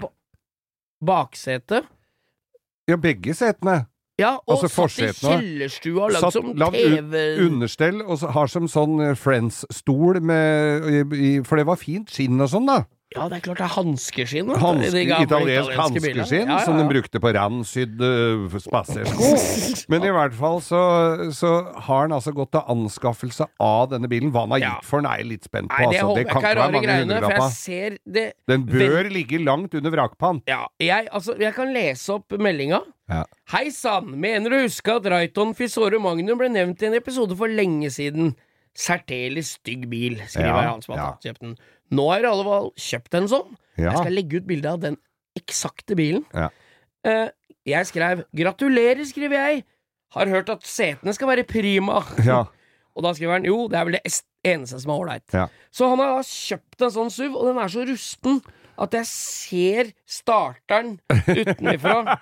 ba 1.02 1.24
baksetet 1.26 1.86
Ja, 2.88 2.96
begge 2.96 3.34
setene. 3.36 3.86
Ja, 4.18 4.38
og 4.48 4.56
Altså 4.56 4.70
satt 4.72 4.98
i 4.98 5.12
kjellerstua 5.14 6.08
og 6.08 6.14
lagd 6.16 6.34
som 6.34 6.54
TV 6.74 7.44
Understell, 7.46 8.00
og 8.02 8.24
har 8.34 8.50
som 8.50 8.66
sånn 8.72 9.02
eh, 9.06 9.14
Friends-stol 9.14 10.22
med 10.26 11.44
For 11.46 11.60
det 11.60 11.68
var 11.70 11.78
fint 11.78 12.10
skinn 12.10 12.42
og 12.42 12.50
sånn, 12.50 12.66
da. 12.66 12.80
Ja, 13.16 13.30
det 13.32 13.38
er 13.38 13.44
klart 13.46 13.62
det 13.62 13.64
er 13.64 13.72
hanskeskinn. 13.72 14.50
Hanske, 14.60 15.02
italiensk 15.24 15.78
hanskeskinn 15.80 16.50
Ja, 16.50 16.58
ja, 16.58 16.66
som 16.66 16.76
ja. 16.76 16.82
de 16.84 16.90
brukte 16.92 17.22
på 17.24 17.32
randsydde 17.38 18.10
uh, 18.44 18.58
spasersko. 18.60 19.30
Men 19.94 20.04
i 20.04 20.12
hvert 20.12 20.36
fall 20.36 20.60
så, 20.66 20.82
så 21.32 21.52
har 21.88 22.02
han 22.04 22.16
altså 22.18 22.34
gått 22.36 22.52
til 22.58 22.68
anskaffelse 22.76 23.48
av 23.64 23.94
denne 23.94 24.10
bilen. 24.12 24.34
Hva 24.36 24.44
han 24.44 24.58
har 24.58 24.64
gitt 24.66 24.90
for 24.90 25.00
den, 25.00 25.08
er 25.08 25.24
jeg 25.24 25.30
litt 25.32 25.48
spent 25.48 25.72
på. 25.72 25.80
Nei, 25.80 25.88
det 25.94 26.02
altså. 26.02 26.18
Det 26.18 26.26
kan 26.28 26.42
ikke 26.42 26.52
være 26.52 26.68
mange 26.76 26.98
hundrelapper. 27.00 28.36
Den 28.52 28.68
bør 28.68 29.12
ligge 29.16 29.40
langt 29.46 29.80
under 29.80 29.96
vrakpant. 29.96 30.44
Ja, 30.52 30.66
jeg, 30.84 31.08
altså, 31.08 31.38
jeg 31.40 31.56
kan 31.56 31.72
lese 31.76 32.20
opp 32.20 32.36
meldinga. 32.44 32.84
Ja. 33.08 33.24
Hei 33.54 33.70
sann, 33.72 34.12
mener 34.20 34.52
du 34.52 34.60
huske 34.66 34.98
at 35.00 35.08
Raiton 35.08 35.56
Fisore 35.56 35.96
Magnum 36.04 36.42
ble 36.42 36.52
nevnt 36.52 36.84
i 36.84 36.90
en 36.90 37.00
episode 37.00 37.40
for 37.40 37.48
lenge 37.48 37.88
siden? 37.96 38.34
Særdeles 38.78 39.56
stygg 39.58 39.88
bil, 39.90 40.20
skriver 40.30 40.68
Ja, 40.68 40.76
som 40.86 40.94
har 40.94 41.02
ja. 41.02 41.10
kjøpt 41.26 41.42
den. 41.42 41.56
Nå 41.98 42.06
har 42.12 42.22
i 42.22 42.30
alle 42.30 42.46
fall 42.46 42.70
kjøpt 42.78 43.18
en 43.18 43.30
sånn. 43.32 43.56
Ja. 43.78 43.92
Jeg 43.92 44.04
skal 44.04 44.16
legge 44.18 44.42
ut 44.42 44.48
bilde 44.50 44.74
av 44.76 44.84
den 44.84 45.00
eksakte 45.38 45.98
bilen. 45.98 46.26
Ja. 46.34 46.50
Eh, 47.08 47.30
jeg 47.68 47.90
skrev 47.90 48.24
'Gratulerer', 48.36 49.06
skriver 49.06 49.38
jeg. 49.38 49.66
Har 50.16 50.30
hørt 50.32 50.50
at 50.50 50.64
setene 50.64 51.14
skal 51.14 51.28
være 51.28 51.44
prima. 51.44 52.04
Ja. 52.26 52.46
Og 52.98 53.04
da 53.04 53.14
skriver 53.14 53.38
han 53.38 53.46
jo, 53.46 53.68
det 53.70 53.78
er 53.78 53.86
vel 53.86 53.98
det 53.98 54.22
eneste 54.48 54.80
som 54.82 54.92
er 54.94 55.02
ålreit. 55.02 55.34
Ja. 55.34 55.48
Så 55.72 55.90
han 55.90 56.00
har 56.02 56.16
da 56.16 56.24
kjøpt 56.26 56.82
en 56.82 56.94
sånn 56.96 57.12
SUV, 57.14 57.36
og 57.36 57.46
den 57.52 57.60
er 57.62 57.70
så 57.70 57.84
rusten 57.86 58.40
at 58.78 58.98
jeg 59.00 59.10
ser 59.10 59.92
starteren 60.08 60.98
utenfra. 61.10 62.18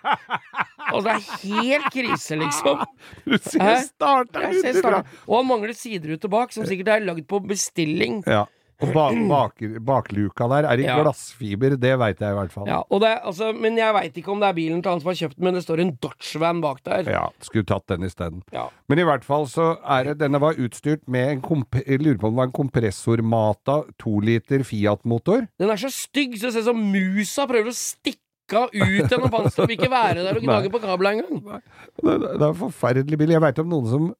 og 0.93 1.05
det 1.05 1.15
er 1.15 1.23
helt 1.43 1.87
krise, 1.93 2.37
liksom. 2.39 2.83
Du 3.27 3.37
ser 3.37 3.81
starteren 3.89 4.55
utenfra. 4.55 5.01
Og 5.27 5.39
han 5.41 5.49
mangler 5.49 5.75
sideruter 5.77 6.31
bak, 6.31 6.53
som 6.55 6.67
sikkert 6.67 6.93
er 6.95 7.07
lagd 7.07 7.25
på 7.29 7.41
bestilling. 7.47 8.21
Ja. 8.27 8.45
Ba 8.81 9.05
bak 9.29 9.61
bakluka 9.87 10.47
der 10.51 10.65
er 10.67 10.81
i 10.81 10.83
Ja. 10.83 10.97
glassfiber, 11.01 11.77
det 11.79 11.93
veit 11.99 12.19
jeg 12.19 12.31
i 12.31 12.35
hvert 12.35 12.51
fall. 12.51 12.67
Ja, 12.67 12.81
og 12.89 12.99
det 13.01 13.13
altså, 13.23 13.53
men 13.55 13.77
jeg 13.77 13.93
veit 13.95 14.17
ikke 14.19 14.31
om 14.33 14.39
det 14.43 14.49
er 14.49 14.53
bilen 14.57 14.81
til 14.83 14.91
han 14.91 14.99
som 14.99 15.07
har 15.07 15.15
kjøpt 15.15 15.37
den, 15.37 15.43
men 15.47 15.53
det 15.55 15.63
står 15.63 15.79
en 15.81 15.93
Dodge-van 16.03 16.59
bak 16.61 16.83
der. 16.83 17.03
Ja, 17.09 17.29
skulle 17.39 17.65
tatt 17.65 17.87
den 17.87 18.03
isteden. 18.03 18.43
Ja. 18.51 18.67
Men 18.89 18.99
i 18.99 19.07
hvert 19.07 19.23
fall 19.23 19.47
så 19.47 19.77
er 19.81 20.03
det 20.11 20.17
Denne 20.19 20.41
var 20.43 20.59
utstyrt 20.59 21.07
med 21.07 21.29
en 21.37 21.41
komp 21.41 21.75
Jeg 21.85 22.01
lurer 22.03 22.17
på 22.19 22.27
om 22.27 22.33
det 22.35 22.41
var 22.43 22.49
en 22.51 22.57
kompressormata 22.59 23.83
to 24.01 24.19
liter 24.19 24.63
Fiat-motor. 24.67 25.47
Den 25.59 25.69
er 25.71 25.79
så 25.79 25.89
stygg, 25.93 26.35
så 26.39 26.47
det 26.49 26.53
ser 26.57 26.65
ut 26.65 26.71
som 26.73 26.83
musa 26.91 27.47
prøver 27.47 27.71
å 27.71 27.75
stikke 27.75 28.21
ut 28.75 29.09
gjennom 29.09 29.31
panseret. 29.33 29.67
Vil 29.71 29.77
ikke 29.79 29.89
være 29.91 30.21
der 30.25 30.37
og 30.37 30.43
gnage 30.45 30.69
på 30.73 30.81
kabla 30.83 31.15
engang. 31.15 31.41
Det, 32.03 32.19
det 32.21 32.41
er 32.41 32.49
en 32.51 32.59
forferdelig 32.59 33.17
bil. 33.17 33.33
Jeg 33.33 33.41
veit 33.41 33.59
om 33.63 33.71
noen 33.71 33.89
som 33.89 34.11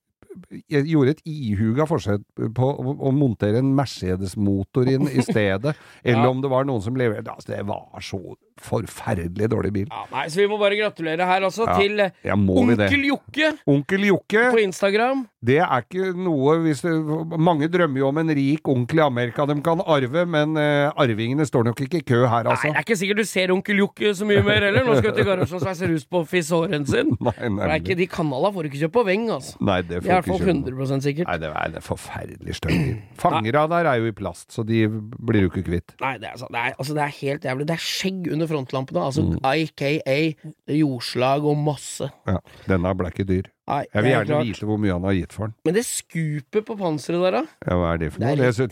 gjorde 0.70 1.16
et 1.16 1.22
ihuga 1.26 1.86
forsøk 1.90 2.24
på 2.58 2.70
å, 2.72 3.12
montere 3.16 3.62
en 3.62 3.74
Mercedes-motor 3.78 4.90
inn 4.92 5.08
i 5.10 5.24
stedet, 5.26 5.76
eller 6.04 6.24
Ja. 6.26 6.30
om 6.30 6.42
det 6.44 6.52
var 6.52 6.66
noen 6.68 6.84
som 6.86 6.96
leverte 7.00 7.32
Altså, 7.32 7.54
det 7.56 7.66
var 7.68 7.88
så 8.02 8.20
forferdelig 8.62 9.50
dårlig 9.52 9.72
bil. 9.76 9.88
Ja, 9.92 10.06
nei, 10.12 10.26
så 10.32 10.40
vi 10.40 10.48
må 10.50 10.58
bare 10.62 10.78
gratulere 10.80 11.28
her, 11.28 11.44
altså, 11.44 11.66
Ja, 11.68 11.76
til 11.80 12.00
eh, 12.00 12.12
Ja? 12.24 12.36
Onkel 12.36 13.04
Jokke 13.10 13.52
Onkel 13.68 14.06
Jokke, 14.08 14.44
på 14.54 14.62
Instagram. 14.64 15.26
det 15.46 15.58
er 15.62 15.84
ikke 15.84 16.14
noe 16.18 16.56
hvis 16.64 16.82
det, 16.86 16.94
Mange 17.38 17.68
drømmer 17.72 18.00
jo 18.00 18.08
om 18.10 18.22
en 18.22 18.32
rik 18.38 18.68
onkel 18.72 19.02
i 19.02 19.04
Amerika 19.06 19.46
de 19.50 19.58
kan 19.66 19.82
arve, 19.82 20.26
men 20.26 20.56
uh, 20.58 20.94
arvingene 21.02 21.46
står 21.46 21.68
nok 21.70 21.82
ikke 21.86 22.00
i 22.00 22.06
kø 22.06 22.22
her, 22.24 22.48
altså. 22.48 22.70
Nei, 22.70 22.74
det 22.74 22.80
er 22.80 22.88
ikke 22.88 23.00
sikkert 23.02 23.22
du 23.22 23.30
ser 23.30 23.54
Onkel 23.54 23.82
Jokke 23.84 24.14
så 24.16 24.28
mye 24.28 24.44
mer 24.46 24.68
heller. 24.70 24.86
Nå 24.88 24.98
skal 25.00 25.12
vi 25.12 25.16
til 25.20 25.28
garasjen 25.28 25.60
og 25.60 25.66
sveise 25.66 25.90
rus 25.92 26.08
på 26.10 26.24
fisåren 26.30 26.88
sin. 26.90 27.12
Nei, 27.26 27.36
nei, 27.50 27.52
det 27.60 27.68
er 27.68 27.82
ikke, 27.82 27.98
de 28.00 28.08
kanala 28.12 28.52
får 28.54 28.66
du 28.66 28.72
ikke 28.72 28.82
kjøpt 28.86 28.96
på 28.96 29.06
Veng, 29.08 29.28
altså. 29.36 29.58
Nei, 29.66 29.80
det 29.86 29.98
er 29.98 30.02
i 30.02 30.06
får 30.06 30.14
hvert 30.14 30.30
fall 30.30 30.40
ikke 30.40 30.54
kjøpe. 30.54 30.88
100 30.88 31.06
sikkert. 31.06 31.30
Nei, 31.30 31.38
det 31.42 31.52
er, 31.52 31.74
det 31.76 31.82
er 31.82 31.86
forferdelig 31.86 32.58
støy. 32.60 32.76
Fangera 33.22 33.66
der 33.72 33.92
er 33.92 34.02
jo 34.02 34.10
i 34.10 34.16
plast, 34.16 34.48
så 34.56 34.66
de 34.68 34.86
blir 34.90 35.46
du 35.46 35.52
ikke 35.52 35.66
kvitt. 35.68 35.96
Nei, 36.04 36.16
det 36.22 36.30
er, 36.30 36.36
altså, 36.38 36.50
det, 36.52 36.62
er, 36.62 36.78
altså, 36.78 36.98
det 36.98 37.06
er 37.06 37.16
helt 37.20 37.48
jævlig. 37.50 37.68
Det 37.70 37.76
er 37.76 37.86
skjegg 37.86 38.32
under 38.36 38.45
frontlampene. 38.48 39.02
Altså 39.06 39.24
Mm. 39.26 39.40
IKA, 39.44 40.36
jordslag 40.68 41.44
og 41.46 41.58
masse. 41.58 42.10
Ja, 42.28 42.38
Denne 42.68 42.94
ble 42.98 43.12
ikke 43.12 43.26
dyr. 43.28 43.50
Nei, 43.68 43.84
Jeg 43.94 44.04
vil 44.04 44.12
er 44.12 44.16
gjerne 44.16 44.28
klart. 44.30 44.46
vite 44.46 44.66
hvor 44.70 44.78
mye 44.78 44.92
han 44.94 45.04
har 45.04 45.14
gitt 45.18 45.34
for 45.34 45.48
den. 45.48 45.56
Men 45.66 45.74
det 45.74 45.84
skupet 45.86 46.66
på 46.68 46.78
panseret 46.78 47.22
der, 47.26 47.32
da? 47.32 47.44
Ja, 47.66 47.76
hva 47.82 47.94
er 47.94 47.98
det 47.98 48.12
for 48.14 48.20
noe? 48.22 48.28
Det 48.28 48.34
er 48.34 48.36
litt. 48.36 48.46
Jeg 48.46 48.68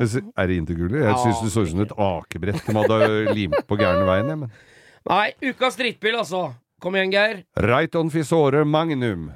Altså. 0.00 0.32
Er 0.36 0.46
det 0.46 0.56
interkuler? 0.58 1.02
Jeg 1.06 1.14
syns 1.22 1.42
det 1.44 1.52
så 1.54 1.62
ut 1.62 1.70
som 1.70 1.80
et 1.80 1.96
akebrett 1.98 2.66
de 2.66 2.74
hadde 2.74 3.34
limt 3.34 3.66
på 3.68 3.78
gærne 3.78 4.04
veien. 4.06 4.26
jeg, 4.28 4.38
Men. 4.38 4.50
Nei, 5.08 5.32
ukas 5.42 5.76
drittbil, 5.76 6.16
altså. 6.18 6.54
Kom 6.80 6.94
igjen, 6.94 7.10
Geir. 7.12 7.44
Raiton 7.56 8.10
Fisore 8.10 8.64
Magnum. 8.64 9.32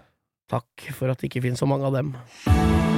Takk 0.50 0.90
for 0.92 1.08
at 1.10 1.18
det 1.18 1.30
ikke 1.30 1.42
finnes 1.42 1.58
så 1.62 1.66
mange 1.66 1.84
av 1.86 1.92
dem. 1.94 2.91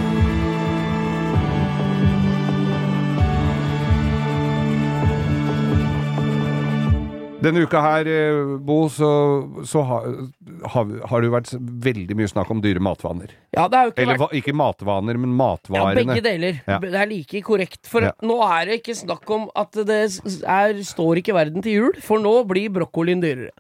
Denne 7.45 7.63
uka 7.67 7.81
her, 7.85 8.09
eh, 8.09 8.55
Bo, 8.65 8.77
så, 8.93 9.09
så 9.69 9.83
har, 9.87 10.07
har, 10.75 10.93
har 11.11 11.21
det 11.23 11.29
jo 11.29 11.35
vært 11.35 11.51
veldig 11.87 12.17
mye 12.19 12.31
snakk 12.33 12.51
om 12.55 12.63
dyre 12.65 12.81
matvaner. 12.83 13.35
Ja, 13.55 13.67
det 13.69 13.77
har 13.79 13.89
jo 13.91 13.93
ikke 13.95 14.03
Eller 14.07 14.21
vært 14.23 14.37
ikke 14.41 14.55
matvaner, 14.57 15.19
men 15.21 15.35
matvarene. 15.39 15.93
ja, 15.93 15.99
begge 16.01 16.25
deler. 16.25 16.61
Ja. 16.67 16.79
Det 16.83 16.95
er 17.03 17.11
like 17.11 17.43
korrekt. 17.47 17.83
For 17.91 18.07
Ja. 18.09 18.13
nå 18.25 18.39
er 18.49 18.67
det 18.71 18.81
ikke 18.83 18.97
snakk 18.97 19.31
om 19.37 19.49
at 19.55 19.73
det 19.85 20.01
er, 20.01 20.81
står 20.83 21.21
ikke 21.23 21.37
verden 21.37 21.63
til 21.65 21.73
jul, 21.79 22.01
for 22.01 22.19
nå 22.23 22.33
blir 22.49 22.73
brokkolien 22.73 23.21
dyrere. 23.23 23.53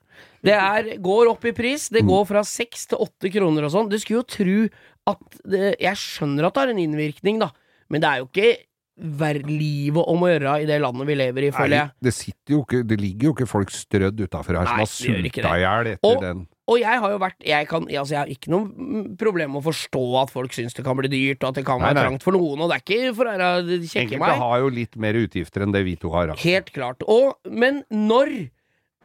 Det 0.45 0.53
er, 0.53 0.97
går 1.01 1.30
opp 1.30 1.45
i 1.49 1.53
pris. 1.57 1.89
Det 1.89 2.03
Mm. 2.05 2.09
går 2.12 2.26
fra 2.28 2.43
seks 2.45 2.87
til 2.91 2.99
åtte 3.01 3.30
kroner 3.32 3.64
og 3.64 3.72
sånn. 3.72 3.89
Du 3.89 3.97
skulle 3.99 4.20
jo 4.20 4.28
tro 4.28 4.68
at 5.07 5.20
det, 5.45 5.76
Jeg 5.80 5.97
skjønner 5.97 6.47
at 6.47 6.55
det 6.55 6.61
har 6.61 6.68
en 6.72 6.78
innvirkning, 6.78 7.39
da, 7.41 7.51
men 7.91 8.01
det 8.01 8.09
er 8.11 8.18
jo 8.22 8.26
ikke 8.28 8.57
livet 8.97 10.05
om 10.07 10.22
å 10.22 10.28
gjøre 10.30 10.62
i 10.62 10.66
det 10.68 10.80
landet 10.80 11.07
vi 11.09 11.14
lever 11.18 11.49
i, 11.49 11.51
føler 11.51 11.76
jeg. 11.76 11.90
det, 12.01 12.12
ikke, 12.55 12.82
det 12.86 12.99
ligger 13.01 13.26
jo 13.28 13.32
ikke 13.34 13.49
folk 13.51 13.70
strødd 13.74 14.20
utafor 14.20 14.55
her 14.61 14.66
som 14.68 14.76
Nei, 14.78 14.84
har 14.84 14.86
gjør 14.86 15.24
ikke 15.28 15.42
sulta 15.42 15.55
i 15.57 15.64
hjel 15.64 15.86
etter 15.95 16.11
Og- 16.14 16.20
den. 16.22 16.45
Og 16.66 16.78
jeg 16.80 16.97
har 16.99 17.11
jo 17.12 17.18
vært 17.20 17.42
Jeg, 17.45 17.66
kan, 17.68 17.82
altså 17.84 18.14
jeg 18.14 18.18
har 18.22 18.26
ikke 18.32 18.49
noe 18.49 19.16
problem 19.20 19.51
med 19.53 19.61
å 19.61 19.66
forstå 19.66 20.22
at 20.22 20.30
folk 20.32 20.51
syns 20.57 20.72
det 20.72 20.82
kan 20.86 20.97
bli 20.97 21.09
dyrt, 21.12 21.42
og 21.45 21.49
at 21.51 21.55
det 21.57 21.64
kan 21.66 21.78
Nei, 21.78 21.90
være 21.92 22.07
trangt 22.07 22.22
for 22.24 22.32
noen, 22.32 22.59
og 22.64 22.70
det 22.70 22.78
er 22.78 22.84
ikke 22.86 23.14
for 23.14 23.28
å 23.28 23.34
kjekke 23.36 24.01
Enkelte 24.01 24.18
meg. 24.22 24.38
har 24.40 24.59
jo 24.62 24.68
litt 24.72 24.97
mer 24.97 25.12
utgifter 25.12 25.62
enn 25.66 25.72
det 25.72 25.84
vi 25.84 25.97
to 25.97 26.09
har. 26.14 26.28
Altså. 26.32 26.40
Helt 26.49 26.72
klart. 26.72 27.03
Og, 27.07 27.34
men 27.51 27.82
når 27.92 28.49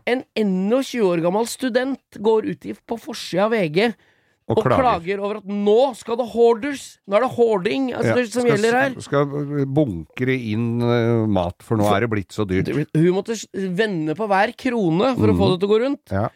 en 0.08 0.24
21 0.40 1.04
år 1.04 1.22
gammel 1.22 1.46
student 1.52 2.00
går 2.24 2.48
ut 2.54 2.70
på 2.88 2.98
forsida 2.98 3.50
av 3.50 3.52
VG 3.52 3.94
Og 4.50 4.58
og 4.58 4.64
klager. 4.66 4.82
klager. 4.82 5.20
over 5.22 5.38
at 5.38 5.45
nå 5.45 5.78
skal 5.95 6.18
det 6.18 6.26
hoarders, 6.34 6.84
nå 7.08 7.16
er 7.20 7.22
det 7.22 7.30
hoarding 7.36 7.84
altså, 7.93 8.10
Ja, 8.10 8.16
det 8.18 8.32
som 8.34 8.41
skal, 8.41 8.52
gjelder 8.56 8.78
her. 8.80 8.95
Skal 9.06 9.66
bunkre 9.78 10.36
inn 10.36 10.82
uh, 10.82 11.28
mat, 11.30 11.62
for 11.62 11.78
nå 11.78 11.86
er 11.93 12.02
det 12.02 12.10
blitt 12.10 12.34
så 12.34 12.47
dyrt. 12.50 12.72
Hun 12.95 13.14
måtte 13.14 13.38
vende 13.54 14.16
på 14.18 14.26
hver 14.28 14.56
krone 14.58 15.12
for 15.16 15.30
å 15.30 15.38
få 15.38 15.45
Mhm. 15.45 15.52
det 15.54 15.60
til 15.62 15.70
å 15.70 15.74
gå 15.76 15.80
rundt. 15.86 16.12
Ja. 16.12 16.28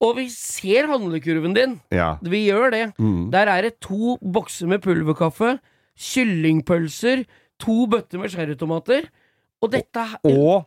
Og 0.00 0.14
vi 0.20 0.28
ser 0.30 0.86
handlekurven 0.86 1.54
din. 1.56 1.80
Ja. 1.90 2.12
Vi 2.22 2.44
gjør 2.46 2.70
det. 2.70 2.84
Mm. 3.02 3.30
Der 3.34 3.48
er 3.50 3.62
det 3.66 3.80
to 3.82 4.16
bokser 4.22 4.68
med 4.70 4.80
pulverkaffe, 4.80 5.58
kyllingpølser, 5.98 7.24
to 7.58 7.86
bøtter 7.90 8.20
med 8.22 8.30
sherrytomater, 8.30 9.08
og 9.60 9.72
dette 9.74 10.04
Og 10.22 10.38
og 10.38 10.66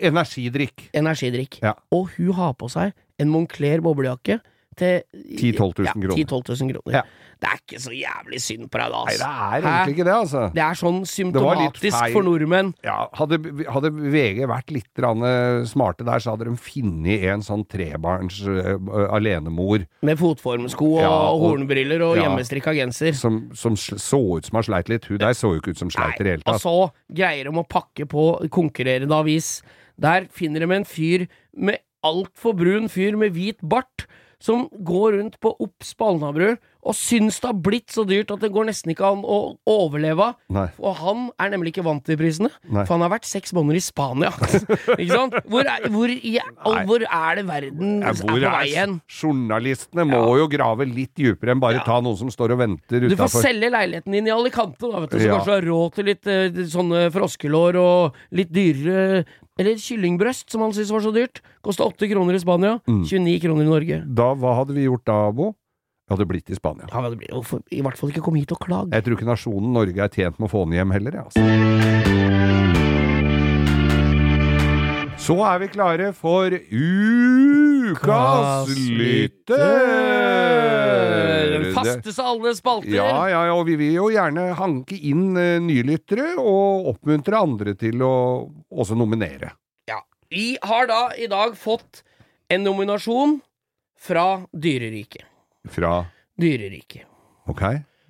energidrikk. 0.00 0.88
Energidrikk. 0.96 1.58
Ja. 1.60 1.74
Og 1.92 2.08
hun 2.16 2.32
har 2.32 2.54
på 2.54 2.70
seg 2.72 2.94
en 3.20 3.28
Moncler 3.28 3.82
boblejakke 3.84 4.38
til 4.78 5.02
10 5.38 5.52
000-12 5.58 5.82
000 5.82 5.88
ja, 5.88 5.94
kroner. 5.94 6.14
10 6.16 6.24
000 6.64 6.72
kroner. 6.74 6.94
Ja. 7.00 7.02
Det 7.38 7.46
er 7.46 7.58
ikke 7.60 7.78
så 7.78 7.92
jævlig 7.94 8.38
synd 8.42 8.64
på 8.66 8.80
deg, 8.80 8.90
da. 8.90 9.00
Nei, 9.06 9.12
Altså. 9.14 9.26
det 9.28 9.68
er 9.68 9.76
egentlig 9.78 9.94
ikke 9.94 10.06
det, 10.08 10.14
altså. 10.16 10.40
Det 10.56 10.62
er 10.64 10.78
sånn 10.80 10.96
symptomatisk 11.06 11.98
for 12.16 12.26
nordmenn. 12.26 12.72
Ja, 12.82 12.96
hadde, 13.14 13.38
hadde 13.70 13.92
VG 13.94 14.40
vært 14.50 14.72
litt 14.74 15.02
eh, 15.04 15.60
smarte 15.70 16.06
der, 16.08 16.24
så 16.24 16.34
hadde 16.34 16.48
de 16.48 16.56
funnet 16.58 17.28
en 17.30 17.44
sånn 17.46 17.62
trebarns 17.70 18.40
uh, 18.42 18.74
alenemor 19.14 19.86
Med 20.02 20.18
fotformsko 20.18 20.90
og, 20.96 21.00
Ja, 21.04 21.12
og- 21.30 21.44
hornbriller 21.46 22.02
og 22.08 22.16
ja. 22.18 22.26
hjemmestrikka 22.26 22.74
genser. 22.74 23.14
som, 23.14 23.44
som 23.54 23.76
så 23.78 24.20
ut 24.38 24.46
som 24.50 24.58
har 24.58 24.66
sleit 24.66 24.90
litt. 24.90 25.06
Hun 25.06 25.22
der 25.22 25.36
så 25.38 25.54
jo 25.54 25.62
ikke 25.62 25.76
ut 25.76 25.78
som 25.84 25.90
sleit 25.94 26.18
i 26.18 26.24
det 26.26 26.38
hele 26.38 26.42
tatt. 26.42 26.58
og 26.58 26.64
så 26.66 26.90
greier 27.14 27.46
de 27.46 27.54
å 27.54 27.68
pakke 27.68 28.06
på 28.10 28.26
konkurrerende 28.50 29.14
avis. 29.14 29.60
Der 29.98 30.26
finner 30.34 30.66
de 30.66 30.74
en 30.74 30.84
fyr 30.86 31.28
med 31.54 31.78
altfor 32.06 32.54
brun 32.58 32.88
fyr 32.90 33.16
med 33.18 33.34
hvit 33.34 33.62
bart. 33.62 34.06
Som 34.42 34.68
går 34.72 35.12
rundt 35.12 35.40
på 35.40 35.56
Obs 35.58 35.94
på 35.94 36.08
Alnabru 36.08 36.56
og 36.88 36.94
syns 36.94 37.40
det 37.42 37.48
har 37.50 37.56
blitt 37.58 37.90
så 37.92 38.04
dyrt 38.06 38.30
at 38.30 38.40
det 38.40 38.48
går 38.54 38.68
nesten 38.68 38.92
ikke 38.92 39.04
an 39.04 39.24
å 39.26 39.38
overleve. 39.68 40.28
av. 40.54 40.70
Og 40.78 40.94
han 41.00 41.24
er 41.42 41.50
nemlig 41.52 41.72
ikke 41.74 41.84
vant 41.84 42.04
til 42.06 42.16
prisene, 42.20 42.48
Nei. 42.70 42.84
for 42.86 42.94
han 42.94 43.02
har 43.04 43.10
vært 43.16 43.26
seks 43.28 43.52
måneder 43.56 43.80
i 43.80 43.82
Spania. 43.82 44.30
ikke 45.00 45.08
sant? 45.10 45.34
Hvor 45.50 45.66
er, 45.68 45.88
hvor, 45.92 46.12
ja, 46.22 46.44
hvor 46.86 47.02
er 47.04 47.40
det 47.40 47.44
verden 47.48 47.98
Ja, 48.00 48.12
er 48.14 48.22
på 48.22 48.38
vei 48.38 48.70
hen? 48.76 48.94
Journalistene 49.10 50.06
må 50.08 50.22
jo 50.38 50.46
grave 50.52 50.86
litt 50.88 51.12
dypere 51.18 51.52
enn 51.56 51.60
bare 51.62 51.82
ta 51.86 51.98
noen 52.04 52.16
som 52.20 52.30
står 52.32 52.54
og 52.56 52.62
venter 52.62 53.08
Du 53.10 53.16
får 53.18 53.34
selge 53.42 53.70
leiligheten 53.74 54.14
din 54.14 54.30
i 54.30 54.34
Alicante, 54.34 54.86
da, 54.86 55.02
vet 55.04 55.12
du, 55.12 55.18
så 55.18 55.26
Ja. 55.28 55.36
kanskje 55.36 55.50
du 55.50 55.56
har 55.58 55.68
råd 55.68 55.94
til 55.98 56.08
litt 56.12 56.26
eh, 56.30 56.62
sånne 56.72 57.04
froskelår 57.14 57.78
og 57.82 58.18
litt 58.32 58.54
dyrere 58.54 59.24
Eller 59.58 59.74
kyllingbrøst, 59.82 60.46
som 60.54 60.62
han 60.62 60.70
syntes 60.70 60.92
var 60.94 61.02
så 61.02 61.10
dyrt. 61.10 61.40
Kosta 61.66 61.82
åtte 61.82 62.06
kroner 62.06 62.36
i 62.38 62.38
Spania. 62.38 62.76
Mm. 62.86 63.00
29 63.02 63.40
kroner 63.42 63.64
i 63.66 63.66
Norge. 63.66 63.96
Da, 64.06 64.28
hva 64.38 64.52
hadde 64.60 64.76
vi 64.76 64.84
gjort 64.86 65.02
da, 65.10 65.16
Bo? 65.34 65.48
Hadde 66.08 66.24
blitt 66.24 66.48
i 66.48 66.56
Spania. 66.56 66.88
Han 66.92 67.04
hadde 67.04 67.18
blitt, 67.20 67.34
for, 67.44 67.60
I 67.68 67.82
hvert 67.84 67.98
fall 68.00 68.08
ikke 68.14 68.24
kom 68.24 68.36
hit 68.38 68.52
og 68.54 68.60
klag. 68.64 68.88
Jeg 68.94 69.04
tror 69.04 69.14
ikke 69.18 69.28
nasjonen 69.28 69.74
Norge 69.76 70.00
er 70.00 70.08
tjent 70.08 70.38
med 70.40 70.46
å 70.48 70.52
få 70.52 70.64
han 70.64 70.72
hjem 70.78 70.90
heller, 70.96 71.12
jeg, 71.18 71.24
altså. 71.28 71.42
Så 75.28 75.36
er 75.44 75.58
vi 75.60 75.68
klare 75.68 76.12
for 76.16 76.48
Ukas 76.72 77.98
lytter! 78.72 79.58
Den 81.52 81.74
fasteste 81.76 82.22
av 82.22 82.28
alle 82.32 82.54
spalter. 82.56 82.94
Ja, 82.96 83.28
ja, 83.28 83.44
ja, 83.50 83.52
og 83.52 83.66
vi 83.68 83.76
vil 83.76 83.92
jo 83.98 84.08
gjerne 84.14 84.56
hanke 84.56 84.96
inn 84.96 85.36
uh, 85.36 85.60
nylyttere, 85.60 86.40
og 86.40 86.88
oppmuntre 86.94 87.36
andre 87.36 87.76
til 87.76 88.00
å 88.06 88.48
også 88.72 88.96
nominere. 88.96 89.52
Ja. 89.90 90.00
Vi 90.32 90.56
har 90.64 90.88
da 90.88 91.12
i 91.20 91.28
dag 91.28 91.52
fått 91.60 92.00
en 92.48 92.64
nominasjon 92.64 93.40
fra 94.00 94.46
Dyreriket. 94.56 95.26
Fra 95.72 95.92
Dyreriket. 96.40 97.04
Ok, 97.48 97.62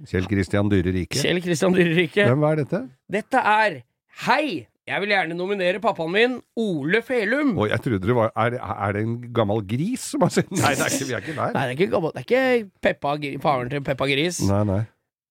Kjell 0.09 0.27
Kristian 0.31 0.69
Dyrerike 0.71 1.19
Kjell 1.19 1.41
Kristian 1.43 1.75
Dyreriket. 1.75 2.27
Hvem 2.31 2.45
er 2.51 2.61
dette? 2.63 2.83
Dette 3.11 3.41
er 3.45 3.81
Hei! 4.27 4.67
Jeg 4.89 5.03
vil 5.05 5.11
gjerne 5.13 5.35
nominere 5.37 5.81
pappaen 5.85 6.13
min, 6.15 6.35
Ole 6.57 7.03
Felum. 7.05 7.51
Å, 7.61 7.67
jeg 7.69 7.83
trodde 7.85 8.09
det 8.09 8.15
var 8.17 8.31
Er, 8.41 8.55
er 8.57 8.95
det 8.97 9.03
en 9.05 9.17
gammel 9.37 9.61
gris 9.69 10.07
som 10.15 10.25
har 10.25 10.33
sendt 10.33 10.55
Nei, 10.57 10.71
det 10.79 10.87
er 10.87 10.95
ikke, 10.97 11.09
vi 11.11 11.17
er 11.19 11.21
ikke 11.27 11.35
der. 11.37 11.51
Nei, 11.53 11.65
det 11.67 11.75
er 11.75 11.75
ikke, 11.77 11.89
gammel- 11.93 12.15
det 12.15 12.23
er 12.23 12.27
ikke 12.29 12.71
Peppa, 12.87 13.13
faren 13.45 13.69
til 13.75 13.83
Peppa 13.85 14.09
Gris. 14.09 14.39
Nei, 14.49 14.63
nei. 14.71 14.79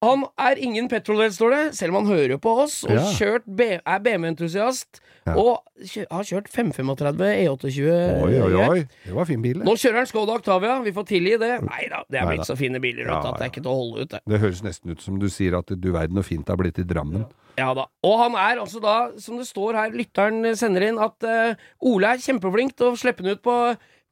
Han 0.06 0.28
er 0.38 0.60
ingen 0.62 0.86
petrolhead, 0.92 1.34
står 1.34 1.54
det, 1.56 1.62
selv 1.74 1.96
om 1.96 2.04
han 2.06 2.14
hører 2.14 2.38
på 2.38 2.52
oss, 2.62 2.84
og 2.86 2.92
Ja. 2.94 3.40
B 3.48 3.62
er 3.82 4.00
BMW-entusiast, 4.00 5.00
Ja. 5.26 5.34
og 5.36 5.64
kjø 5.82 6.06
har 6.12 6.24
kjørt 6.24 6.48
535 6.54 7.34
E28. 7.48 8.22
Oi, 8.24 8.36
oi, 8.40 8.54
oi. 8.70 8.88
Det 9.06 9.14
var 9.16 9.26
fin 9.26 9.42
bil. 9.42 9.58
Nå 9.58 9.74
kjører 9.74 9.98
han 9.98 10.06
Skoda 10.06 10.36
Octavia, 10.38 10.84
vi 10.84 10.92
får 10.92 11.08
tilgi 11.10 11.40
det. 11.42 11.62
Nei 11.66 11.88
da, 11.90 12.04
det 12.10 12.22
er 12.22 12.28
blitt 12.30 12.46
så 12.46 12.56
fine 12.56 12.80
biler 12.80 13.08
Ja, 13.10 13.18
at 13.26 13.40
det 13.40 13.48
er 13.48 13.50
ikke 13.50 13.64
til 13.66 13.74
å 13.74 13.80
holde 13.82 14.02
ut, 14.06 14.10
det. 14.14 14.22
Det 14.28 14.40
høres 14.40 14.62
nesten 14.62 14.92
ut 14.92 15.02
som 15.02 15.18
du 15.20 15.28
sier 15.34 15.58
at 15.58 15.66
du 15.66 15.92
verden 15.92 16.18
og 16.22 16.26
fint 16.26 16.46
det 16.46 16.54
har 16.54 16.62
blitt 16.62 16.78
i 16.80 16.86
Drammen. 16.86 17.26
Ja 17.58 17.74
da. 17.74 17.88
Og 18.06 18.20
han 18.22 18.38
er 18.38 18.62
altså 18.62 18.80
da, 18.80 19.12
som 19.18 19.38
det 19.42 19.48
står 19.50 19.74
her, 19.74 19.90
lytteren 19.98 20.46
sender 20.56 20.86
inn, 20.92 21.00
at 21.02 21.18
uh, 21.26 21.56
Ole 21.82 22.14
er 22.14 22.22
kjempeflink 22.22 22.78
til 22.78 22.92
å 22.92 22.96
slippe 22.96 23.26
den 23.26 23.34
ut 23.34 23.42
på, 23.42 23.58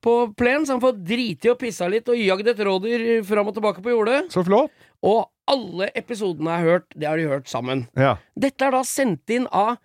på 0.02 0.34
plen, 0.36 0.66
så 0.66 0.74
han 0.74 0.82
får 0.82 0.98
driti 1.06 1.52
og 1.54 1.60
pissa 1.62 1.88
litt 1.88 2.10
og 2.10 2.18
jagd 2.18 2.48
et 2.50 2.58
rådyr 2.66 3.24
fram 3.24 3.48
og 3.48 3.54
tilbake 3.54 3.86
på 3.86 3.94
jordet. 3.94 4.26
Så 4.34 4.44
flott! 4.44 4.74
Og 5.06 5.30
alle 5.52 5.90
episodene 5.98 6.52
jeg 6.52 6.64
har 6.64 6.72
hørt, 6.74 6.88
det 6.96 7.08
har 7.10 7.22
de 7.22 7.28
hørt 7.30 7.50
sammen. 7.52 7.86
Ja. 7.98 8.16
Dette 8.40 8.66
er 8.68 8.76
da 8.76 8.84
sendt 8.88 9.30
inn 9.34 9.48
av 9.54 9.76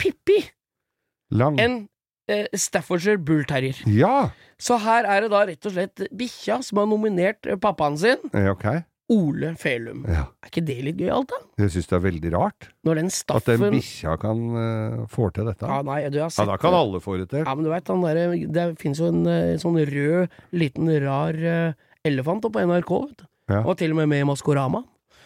Pippi, 0.00 0.38
Lang. 1.36 1.58
en 1.60 1.74
eh, 2.30 2.46
Staffordshire 2.56 3.20
Bull 3.20 3.44
Terrier. 3.48 3.76
Ja! 3.86 4.30
Så 4.60 4.78
her 4.80 5.08
er 5.08 5.24
det 5.24 5.32
da 5.32 5.42
rett 5.48 5.66
og 5.68 5.74
slett 5.74 6.06
bikkja 6.16 6.60
som 6.64 6.80
har 6.82 6.88
nominert 6.88 7.46
eh, 7.48 7.60
pappaen 7.60 7.98
sin, 8.00 8.30
Eh, 8.32 8.48
Ok. 8.52 8.66
Ole 9.10 9.56
Felum. 9.58 10.04
Ja. 10.06 10.28
Er 10.38 10.50
ikke 10.52 10.62
det 10.62 10.76
litt 10.86 11.00
gøyalt, 11.00 11.32
da? 11.32 11.38
Jeg 11.64 11.72
syns 11.74 11.88
det 11.90 11.96
er 11.96 12.02
veldig 12.04 12.30
rart 12.30 12.68
Når 12.86 13.00
den 13.00 13.08
at 13.10 13.48
den 13.48 13.64
bikkja 13.74 14.12
kan 14.22 14.42
uh, 14.54 15.00
få 15.10 15.32
til 15.34 15.48
dette. 15.50 15.66
Ja, 15.66 15.80
Ja, 15.80 15.86
nei, 15.88 15.96
du 16.14 16.20
har 16.22 16.30
sett 16.30 16.46
da 16.46 16.54
kan 16.62 16.76
alle 16.78 17.00
få 17.02 17.16
det 17.18 17.26
til. 17.32 17.42
Ja, 17.42 17.54
men 17.58 17.66
du 17.66 17.72
vet, 17.72 17.90
derre 17.90 18.28
Det 18.54 18.66
finnes 18.78 19.00
jo 19.02 19.10
en 19.10 19.26
uh, 19.26 19.58
sånn 19.58 19.80
rød, 19.90 20.30
liten, 20.54 20.92
rar 21.02 21.34
uh, 21.42 21.74
elefant 22.06 22.46
på 22.46 22.62
NRK, 22.70 22.92
vet 23.08 23.24
du. 23.24 23.26
Ja. 23.50 23.64
Og 23.66 23.74
til 23.80 23.90
og 23.90 23.98
med 23.98 24.12
med 24.14 24.28
Maskorama. 24.30 24.84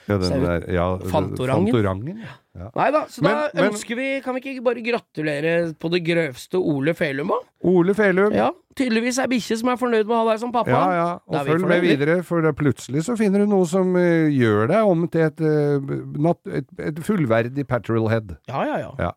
Ja, 0.09 0.19
den 0.21 0.43
der, 0.45 0.65
ja, 0.69 0.87
Fantorangen. 1.09 1.71
Fantorangen. 1.73 2.19
Ja. 2.55 2.69
Nei 2.77 2.91
da, 2.95 3.01
så 3.11 3.23
da 3.23 3.29
Men- 3.29 3.51
men- 3.55 3.65
ønsker 3.73 3.97
vi 3.99 4.21
Kan 4.23 4.35
vi 4.37 4.41
ikke 4.41 4.63
bare 4.63 4.83
gratulere 4.85 5.75
på 5.75 5.91
det 5.91 6.05
grøvste 6.05 6.55
Ole 6.61 6.95
Felum, 6.95 7.29
da? 7.33 7.39
Ole 7.65 7.95
Felum. 7.95 8.33
Ja, 8.33 8.51
tydeligvis 8.77 9.19
er 9.19 9.27
bikkje 9.33 9.57
som 9.59 9.69
er 9.73 9.77
fornøyd 9.81 10.07
med 10.07 10.15
å 10.15 10.21
ha 10.23 10.31
deg 10.33 10.41
som 10.41 10.53
pappa. 10.53 10.71
Ja, 10.71 10.93
ja, 10.93 11.19
og 11.27 11.47
følg 11.47 11.67
med 11.67 11.81
videre, 11.83 12.23
for 12.23 12.41
da 12.43 12.53
plutselig 12.53 13.03
så 13.09 13.17
finner 13.19 13.39
du 13.43 13.47
noe 13.47 13.67
som 13.67 13.97
uh, 13.97 14.29
gjør 14.31 14.69
deg 14.69 14.85
om 14.87 15.09
til 15.09 15.21
et, 15.23 15.41
uh, 15.41 15.81
not, 16.21 16.39
et, 16.47 16.67
et 16.79 16.95
fullverdig 17.03 17.67
Patrolhead. 17.67 18.37
Ja, 18.47 18.63
ja, 18.65 18.79
ja. 18.79 18.93
Ja. 18.99 19.13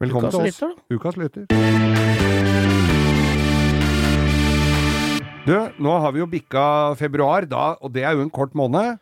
Velkommen 0.00 0.30
Ukas 0.30 0.34
til 0.34 0.40
oss. 0.40 0.46
lytter, 0.46 0.68
da. 0.72 0.96
Ukas 0.96 1.16
lytter. 1.16 2.52
Du, 5.42 5.56
nå 5.82 5.94
har 6.00 6.12
vi 6.14 6.20
jo 6.22 6.26
bikka 6.30 6.64
februar, 6.96 7.44
da, 7.50 7.74
og 7.82 7.92
det 7.92 8.04
er 8.06 8.14
jo 8.14 8.22
en 8.22 8.30
kort 8.30 8.54
måned. 8.54 8.98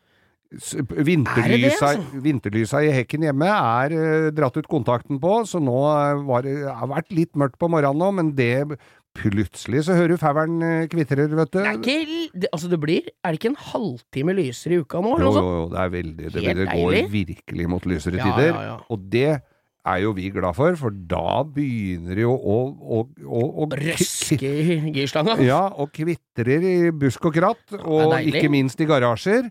Vinterlysa, 0.51 1.93
altså? 1.93 2.21
vinterlysa 2.25 2.81
i 2.83 2.89
hekken 2.91 3.23
hjemme 3.29 3.47
er 3.47 3.93
uh, 3.95 4.31
dratt 4.35 4.57
ut 4.59 4.67
kontakten 4.71 5.21
på, 5.23 5.37
så 5.47 5.61
nå 5.63 5.77
har 5.87 6.25
var 6.27 6.43
det 6.43 6.57
har 6.67 6.91
vært 6.91 7.13
litt 7.15 7.39
mørkt 7.39 7.61
på 7.61 7.69
morgenen 7.71 8.03
nå, 8.03 8.11
men 8.19 8.33
det 8.39 8.81
Plutselig 9.11 9.81
så 9.89 9.97
hører 9.99 10.13
du 10.15 10.21
fauren 10.23 10.61
uh, 10.63 10.85
kvitrer, 10.91 11.27
vet 11.35 11.51
du. 11.51 11.59
Det 11.59 11.67
er 11.67 11.79
ikke 11.79 12.27
det, 12.31 12.51
Altså, 12.55 12.69
det 12.71 12.79
blir 12.79 13.09
Er 13.11 13.35
det 13.35 13.41
ikke 13.41 13.51
en 13.51 13.63
halvtime 13.73 14.35
lysere 14.39 14.77
i 14.77 14.85
uka 14.85 15.01
nå, 15.03 15.17
Jo, 15.19 15.33
jo, 15.35 15.47
jo, 15.57 15.65
det 15.73 15.81
er 15.83 15.95
veldig 15.97 16.31
Det, 16.31 16.45
det 16.61 16.67
går 16.71 16.99
virkelig 17.11 17.71
mot 17.73 17.89
lysere 17.91 18.21
Ja, 18.21 18.29
tider. 18.29 18.53
ja, 18.55 18.63
ja. 18.69 18.77
Og 18.87 19.09
det 19.11 19.33
er 19.91 19.99
jo 20.05 20.13
vi 20.15 20.29
glad 20.31 20.55
for, 20.55 20.77
for 20.79 20.95
da 20.95 21.41
begynner 21.43 22.19
det 22.19 22.23
jo 22.23 22.35
å, 22.37 22.59
å, 22.71 23.01
å, 23.25 23.43
å 23.65 23.69
Røske 23.81 24.47
i 24.47 24.79
girstanga. 24.95 25.39
Ja, 25.43 25.63
og 25.73 25.91
kvitrer 25.97 26.67
i 26.69 26.75
busk 26.93 27.25
og 27.31 27.35
kratt, 27.35 27.65
og 27.81 28.15
ikke 28.21 28.51
minst 28.53 28.81
i 28.85 28.89
garasjer. 28.89 29.49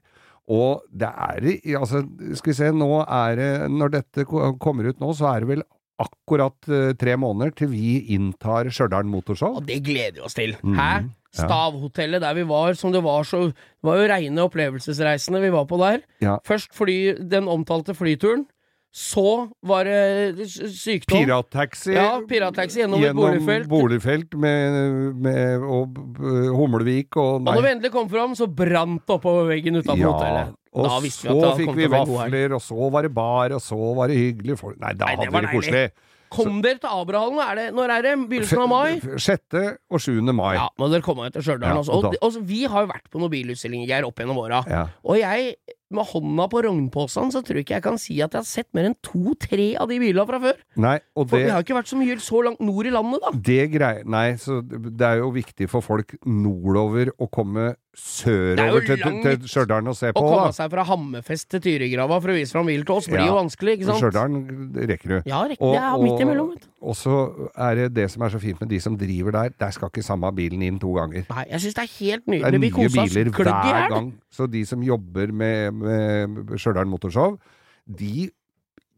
Og 0.50 0.82
det 0.89 1.10
er 1.10 1.45
altså, 1.78 2.02
Skal 2.39 2.52
vi 2.52 2.58
se, 2.58 2.72
nå 2.74 2.88
er 3.06 3.36
det 3.38 3.50
Når 3.70 3.91
dette 3.93 4.24
kommer 4.26 4.89
ut 4.89 4.97
nå, 5.02 5.12
så 5.14 5.28
er 5.36 5.43
det 5.45 5.52
vel 5.52 5.64
akkurat 6.00 6.70
eh, 6.72 6.93
tre 6.95 7.18
måneder 7.20 7.52
til 7.60 7.74
vi 7.74 7.97
inntar 8.16 8.70
Stjørdal 8.72 9.08
Motorshow. 9.12 9.58
Og 9.60 9.66
det 9.68 9.82
gleder 9.84 10.16
vi 10.16 10.22
oss 10.24 10.38
til. 10.38 10.54
Mhm, 10.64 10.78
Hæ? 10.80 10.91
Stavhotellet 11.36 12.24
der 12.24 12.38
vi 12.39 12.45
var, 12.47 12.74
som 12.74 12.93
det 12.95 13.04
var 13.06 13.28
så 13.28 13.50
Det 13.52 13.86
var 13.86 14.00
jo 14.00 14.08
reine 14.10 14.45
opplevelsesreisene 14.47 15.41
vi 15.43 15.52
var 15.54 15.68
på 15.70 15.78
der. 15.78 16.00
Ja. 16.24 16.38
Først 16.47 16.72
fly, 16.74 17.14
den 17.20 17.52
omtalte 17.52 17.93
flyturen. 17.93 18.47
Så 18.89 19.51
var 19.69 19.85
det 19.85 20.47
sykdom. 20.49 21.21
Pirattaxi 21.21 21.93
Ja, 21.93 22.19
pirattaxi 22.25 22.81
gjennom 22.81 23.01
gjennom 23.03 23.21
boligfelt. 23.21 23.67
boligfelt 23.69 24.33
med, 24.33 25.15
med 25.15 25.61
og, 25.61 25.99
Humlevik 26.57 27.15
og 27.21 27.35
Og 27.35 27.51
når 27.53 27.61
vi 27.61 27.71
endelig 27.75 27.91
kom 27.93 28.09
fram, 28.09 28.33
så 28.35 28.47
brant 28.49 29.05
det 29.05 29.15
oppover 29.19 29.45
veggen 29.51 29.77
utenfor 29.77 29.97
Ja, 30.01 30.11
hotellet. 30.11 30.55
og 30.73 31.03
vi 31.03 31.09
så 31.13 31.37
det 31.37 31.55
fikk 31.61 31.75
vi 31.77 31.89
vafler, 31.93 32.53
og 32.57 32.61
så 32.61 32.89
var 32.89 33.05
det 33.05 33.13
bar, 33.13 33.53
og 33.53 33.61
så 33.61 33.77
var 33.95 34.07
det 34.09 34.17
hyggelig 34.17 34.57
folk 34.57 34.79
Nei, 34.81 34.93
da 34.93 35.05
Nei, 35.05 35.15
hadde 35.15 35.31
vi 35.31 35.45
det 35.45 35.53
koselig. 35.53 35.89
Kom 36.29 36.59
dere 36.61 36.77
til 36.77 36.89
Abrahallen? 36.93 37.39
Er 37.41 37.55
det, 37.57 37.67
når 37.73 37.89
er 37.89 38.01
det? 38.05 38.11
Begynnelsen 38.29 38.61
av 38.61 38.69
mai? 38.69 38.99
6. 39.17 39.55
Og 39.89 40.01
7. 40.01 40.21
mai. 40.29 40.53
Ja, 40.59 40.67
må 40.77 40.89
dere 40.91 41.01
komme 41.01 41.29
til 41.33 41.41
Stjørdal. 41.41 41.71
Ja, 41.73 41.77
altså. 41.81 41.91
og 41.97 42.05
og, 42.05 42.17
og, 42.21 42.37
vi 42.45 42.63
har 42.69 42.85
jo 42.85 42.89
vært 42.91 43.09
på 43.09 43.21
noen 43.21 43.33
bilutstillinger 43.33 43.89
Geir, 43.89 44.05
opp 44.05 44.21
gjennom 44.21 44.37
åra. 44.37 44.61
Ja. 44.69 44.83
Og 45.03 45.17
jeg, 45.17 45.55
med 45.91 46.05
hånda 46.11 46.45
på 46.51 46.61
rognposen, 46.65 47.31
så 47.33 47.41
tror 47.45 47.59
jeg 47.59 47.65
ikke 47.65 47.77
jeg 47.79 47.85
kan 47.87 47.97
si 48.01 48.19
at 48.21 48.35
jeg 48.35 48.43
har 48.43 48.47
sett 48.47 48.67
mer 48.77 48.89
enn 48.89 48.97
to-tre 49.05 49.71
av 49.81 49.89
de 49.89 49.97
bilene 50.01 50.25
fra 50.29 50.39
før. 50.43 50.59
Nei, 50.77 50.97
For 51.17 51.25
det 51.33 51.45
vi 51.47 51.53
har 51.55 51.65
ikke 51.65 51.77
vært 51.79 51.89
så 51.91 51.97
mye 51.99 52.17
så 52.21 52.43
langt 52.45 52.59
nord 52.61 52.85
i 52.85 52.93
landet, 52.93 53.23
da. 53.25 53.31
det 53.49 53.71
grei... 53.73 53.93
Nei, 54.05 54.27
så 54.41 54.59
det 54.63 55.05
er 55.05 55.21
jo 55.23 55.31
viktig 55.33 55.69
for 55.71 55.81
folk 55.85 56.15
nordover 56.25 57.11
å 57.17 57.27
komme 57.33 57.71
er 57.73 57.77
sørover 57.99 58.85
til, 58.85 59.01
til, 59.23 59.47
Stjørdal 59.49 59.87
og 59.91 59.95
se 59.97 60.11
Å 60.13 60.15
komme 60.21 60.45
da. 60.47 60.51
seg 60.55 60.69
fra 60.71 60.85
Hammerfest 60.87 61.49
til 61.51 61.61
Tyrigrava 61.65 62.19
for 62.21 62.31
å 62.31 62.35
vise 62.37 62.55
fram 62.55 62.69
bilen 62.69 62.85
til 62.87 62.95
oss 62.95 63.09
blir 63.09 63.23
Ja. 63.23 63.27
jo 63.31 63.37
vanskelig, 63.39 63.73
ikke 63.79 63.89
sant? 63.89 63.99
Stjørdal 64.03 64.37
rekker 64.93 65.09
du. 65.09 65.17
Ja, 65.29 65.41
rekker, 65.49 65.65
Og- 65.65 65.73
det 65.75 65.81
er 65.83 65.97
midt 66.05 66.23
imellom, 66.23 66.49
vet 66.53 66.61
du. 66.63 66.69
Og 66.82 66.95
så 66.95 67.13
er 67.59 67.75
det 67.75 67.88
det 67.95 68.05
som 68.11 68.23
er 68.23 68.32
så 68.32 68.39
fint 68.39 68.59
med 68.61 68.69
de 68.71 68.80
som 68.80 68.95
driver 68.97 69.36
der, 69.36 69.49
der 69.59 69.71
skal 69.75 69.91
ikke 69.91 70.03
samme 70.05 70.32
bilen 70.36 70.61
inn 70.63 70.80
to 70.80 70.93
ganger. 70.95 71.25
Nei, 71.30 71.45
jeg 71.51 71.63
syns 71.65 71.75
det 71.75 71.84
er 71.84 71.93
helt 71.99 72.25
Det 72.25 72.39
er 72.39 72.55
nydelig. 72.55 72.73
Vi 72.75 72.99
nye 73.01 73.07
biler 73.09 73.32
hver 73.36 73.89
gang. 73.91 74.11
Så 74.32 74.47
de 74.47 74.65
som 74.65 74.84
jobber 74.84 75.34
med, 75.36 75.71
med 75.71 76.55
Stjørdal 76.57 76.88
Motorshow, 76.88 77.36
de 77.99 78.30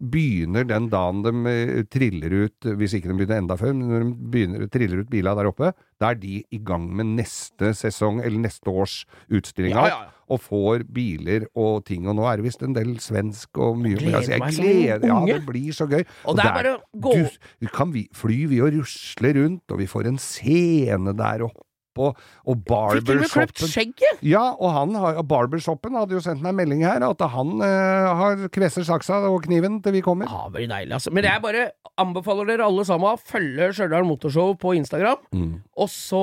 begynner 0.02 0.66
den 0.66 0.88
dagen 0.92 1.22
de 1.26 1.32
eh, 1.52 1.84
triller 1.92 2.34
ut, 2.48 2.68
hvis 2.80 2.96
ikke 2.98 3.12
de 3.12 3.18
begynner 3.20 3.42
enda 3.42 3.58
før, 3.60 3.76
men 3.78 3.92
når 3.92 4.04
de 4.06 4.32
begynner, 4.34 4.68
triller 4.74 5.04
ut 5.04 5.12
bila 5.12 5.36
der 5.38 5.50
oppe, 5.52 5.72
da 6.02 6.12
er 6.12 6.20
de 6.22 6.40
i 6.42 6.60
gang 6.66 6.88
med 6.98 7.14
neste 7.20 7.74
sesong, 7.78 8.22
eller 8.26 8.42
neste 8.48 8.74
års 8.74 9.02
utstilling 9.30 9.76
Ja, 9.76 9.86
ja, 9.92 10.00
ja. 10.02 10.28
og 10.34 10.42
får 10.42 10.86
biler 10.94 11.46
og 11.54 11.86
ting, 11.86 12.08
og 12.10 12.18
nå 12.18 12.26
er 12.30 12.42
det 12.42 12.48
visst 12.50 12.66
en 12.66 12.76
del 12.78 12.96
svensk 13.04 13.62
og 13.62 13.78
mye 13.82 14.00
gleder 14.00 14.22
altså, 14.22 14.34
jeg 14.34 14.44
meg 14.46 14.58
som 14.58 14.70
gleder, 14.70 15.08
Ja, 15.12 15.20
det 15.30 15.40
blir 15.48 15.78
så 15.78 15.90
gøy. 15.92 16.06
Og 16.26 16.40
det 16.40 16.48
er 16.48 16.56
bare 16.58 16.78
å 16.78 17.04
gå 17.08 17.18
du, 17.22 17.68
kan 17.74 17.94
vi, 17.94 18.08
fly 18.18 18.40
vi 18.52 18.62
og 18.66 18.74
rusle 18.80 19.36
rundt, 19.38 19.66
og 19.70 19.84
vi 19.84 19.92
får 19.92 20.10
en 20.10 20.22
scene 20.22 21.14
der 21.18 21.46
oppe, 21.50 21.66
og, 22.00 22.20
og 22.48 22.62
barbershoppen 22.68 24.22
ja, 24.24 24.44
og 24.56 24.72
han 24.76 24.96
har, 24.96 25.20
Barbershoppen 25.28 25.96
hadde 25.98 26.16
jo 26.16 26.22
sendt 26.24 26.44
meg 26.46 26.56
melding 26.58 26.86
her, 26.86 27.04
at 27.04 27.24
han 27.34 27.54
eh, 27.66 28.08
har 28.22 28.46
kvesser 28.54 28.86
saksa 28.88 29.20
og 29.28 29.44
kniven 29.46 29.80
til 29.84 29.96
vi 29.98 30.04
kommer. 30.06 30.30
Ja, 30.30 30.48
blir 30.54 30.70
deilig, 30.72 30.94
altså. 30.98 31.12
Men 31.14 31.28
jeg 31.28 31.44
bare 31.44 31.70
anbefaler 32.02 32.48
dere 32.50 32.68
alle 32.68 32.86
sammen 32.88 33.12
å 33.12 33.20
følge 33.20 33.72
Stjørdal 33.76 34.08
Motorshow 34.08 34.54
på 34.60 34.76
Instagram. 34.80 35.20
Mm. 35.36 35.56
Og 35.82 35.90
så, 35.92 36.22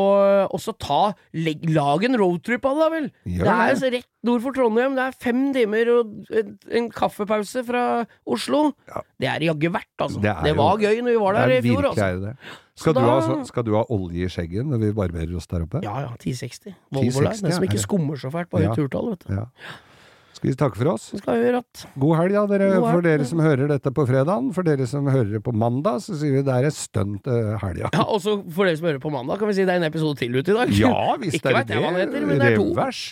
og 0.48 0.62
så 0.62 0.74
ta 0.80 1.00
leg, 1.36 1.64
Lag 1.74 2.04
en 2.08 2.16
roadtrip 2.18 2.64
av 2.68 2.78
det, 2.78 2.84
da 2.84 2.92
vel! 2.94 3.10
Gjør 3.28 3.44
det 3.48 3.54
er 3.54 3.74
altså 3.74 3.90
rett 3.92 4.08
nord 4.28 4.44
for 4.44 4.56
Trondheim. 4.56 4.96
Det 4.98 5.04
er 5.04 5.18
fem 5.26 5.42
timer 5.54 5.92
og 5.94 6.32
en, 6.40 6.54
en 6.80 6.88
kaffepause 6.94 7.64
fra 7.68 7.82
Oslo. 8.28 8.62
Ja. 8.88 9.04
Det 9.20 9.30
er 9.34 9.46
jaggu 9.50 9.68
verdt, 9.74 9.92
altså. 9.98 10.22
Det 10.24 10.34
Det, 10.48 10.56
var 10.58 10.78
jo- 10.78 10.88
gøy 10.88 11.04
når 11.04 11.14
vi 11.14 11.20
var 11.26 11.38
der 11.38 11.56
i 11.58 11.60
fjor, 11.68 11.90
altså. 11.92 12.34
Det 12.78 12.84
det. 12.84 12.84
Skal, 12.84 12.94
da... 12.94 13.02
du 13.02 13.34
ha, 13.42 13.50
skal 13.50 13.66
du 13.66 13.74
ha 13.74 13.82
olje 13.94 14.28
i 14.28 14.30
skjegget 14.32 14.68
når 14.68 14.80
vi 14.86 14.94
barberer 14.96 15.34
oss 15.38 15.50
der 15.50 15.66
oppe? 15.66 15.82
Ja 15.84 15.98
ja, 16.06 16.14
1060. 16.16 16.78
Volvo 16.94 17.26
Line. 17.26 17.42
Den 17.42 17.58
som 17.58 17.68
ikke 17.68 17.82
skummer 17.82 18.20
så 18.20 18.32
fælt 18.34 18.50
bare 18.54 18.68
Ja. 18.68 18.74
turtall, 18.78 19.12
vet 19.14 19.26
du. 19.26 19.34
Ja. 19.34 19.46
Skal 20.38 20.52
vi 20.52 20.54
takke 20.54 20.78
for 20.78 20.92
oss? 20.92 21.08
Skal 21.18 21.40
vi 21.42 21.50
at 21.58 21.84
God 21.98 22.14
helg, 22.20 22.36
da, 22.36 22.44
dere. 22.46 22.68
Helg. 22.76 22.86
For 22.86 23.02
dere 23.02 23.24
som 23.26 23.40
hører 23.42 23.72
dette 23.72 23.90
på 23.90 24.04
fredagen. 24.06 24.52
For 24.54 24.66
dere 24.66 24.86
som 24.86 25.08
hører 25.10 25.32
det 25.34 25.42
på 25.42 25.50
mandag, 25.50 25.98
så 26.04 26.14
sier 26.20 26.36
vi 26.36 26.44
det 26.46 26.54
er 26.54 26.68
et 26.68 26.78
stunt 26.78 27.26
uh, 27.26 27.56
helga. 27.64 27.90
Ja, 27.90 28.04
og 28.06 28.22
så 28.22 28.36
for 28.46 28.68
dere 28.68 28.78
som 28.78 28.86
hører 28.86 29.02
på 29.02 29.10
mandag, 29.10 29.40
kan 29.40 29.50
vi 29.50 29.58
si 29.58 29.66
det 29.66 29.74
er 29.74 29.82
en 29.82 29.88
episode 29.88 30.20
til 30.22 30.38
ute 30.38 30.54
i 30.54 30.58
dag. 30.60 30.74
Ja, 30.78 31.16
visst 31.18 31.40
det 31.42 31.50
er 31.50 31.58
vet 31.58 31.72
det 31.72 31.80
jeg 31.80 31.82
hva 31.82 31.90
den 31.96 32.02
heter, 32.04 32.28
men 32.30 32.38
det 32.38 32.52
er 32.52 32.60
to. 32.60 32.68
Revers. 32.70 33.02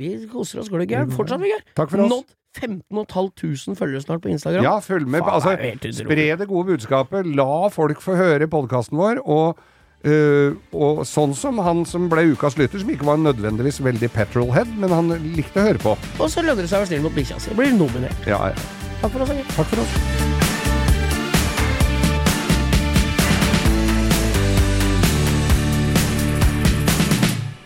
Vi 0.00 0.14
koser 0.32 0.62
oss 0.62 0.72
gløgg 0.72 0.88
gæren. 0.88 1.12
Fortsatt, 1.12 1.42
Vegard. 1.44 1.66
Takk 1.76 1.92
for 1.92 2.06
oss. 2.06 2.14
Nådd 2.14 2.36
15 2.58 3.06
500 3.06 3.76
følgere 3.78 4.02
snart 4.02 4.22
på 4.22 4.28
Instagram. 4.28 4.64
Ja, 4.64 4.78
følg 4.82 5.06
med. 5.06 5.22
Faen, 5.22 5.34
Altså, 5.34 6.02
spre 6.02 6.36
det 6.36 6.48
gode 6.48 6.66
budskapet. 6.72 7.26
La 7.36 7.68
folk 7.68 8.02
få 8.02 8.16
høre 8.18 8.48
podkasten 8.50 8.98
vår. 8.98 9.22
Og, 9.24 9.58
øh, 10.04 10.56
og 10.72 11.04
sånn 11.06 11.34
som 11.36 11.58
han 11.62 11.84
som 11.86 12.08
ble 12.10 12.32
ukas 12.34 12.58
lytter, 12.58 12.82
som 12.82 12.90
ikke 12.90 13.06
var 13.06 13.22
nødvendigvis 13.22 13.82
veldig 13.84 14.10
petrolhead, 14.10 14.70
men 14.76 14.90
han 14.90 15.14
likte 15.36 15.62
å 15.62 15.68
høre 15.68 15.78
på. 15.82 15.96
Og 16.18 16.30
så 16.30 16.42
lønner 16.42 16.66
det 16.66 16.72
seg 16.72 16.80
å 16.80 16.84
være 16.84 16.92
snill 16.94 17.06
mot 17.06 17.14
bikkja 17.14 17.38
si. 17.40 17.54
Blir 17.54 17.72
nominert. 17.76 18.26
Ja, 18.26 18.50
ja. 18.50 18.68
Takk 19.00 19.14
for 19.14 19.22
oss, 19.22 19.30
Vegard. 19.30 19.56
Takk 19.56 19.66
for 19.74 19.86
oss. 19.86 20.38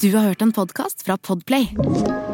Du 0.04 0.12
har 0.12 0.26
hørt 0.28 0.42
en 0.44 0.52
podkast 0.52 1.00
fra 1.06 1.16
Podplay. 1.16 2.33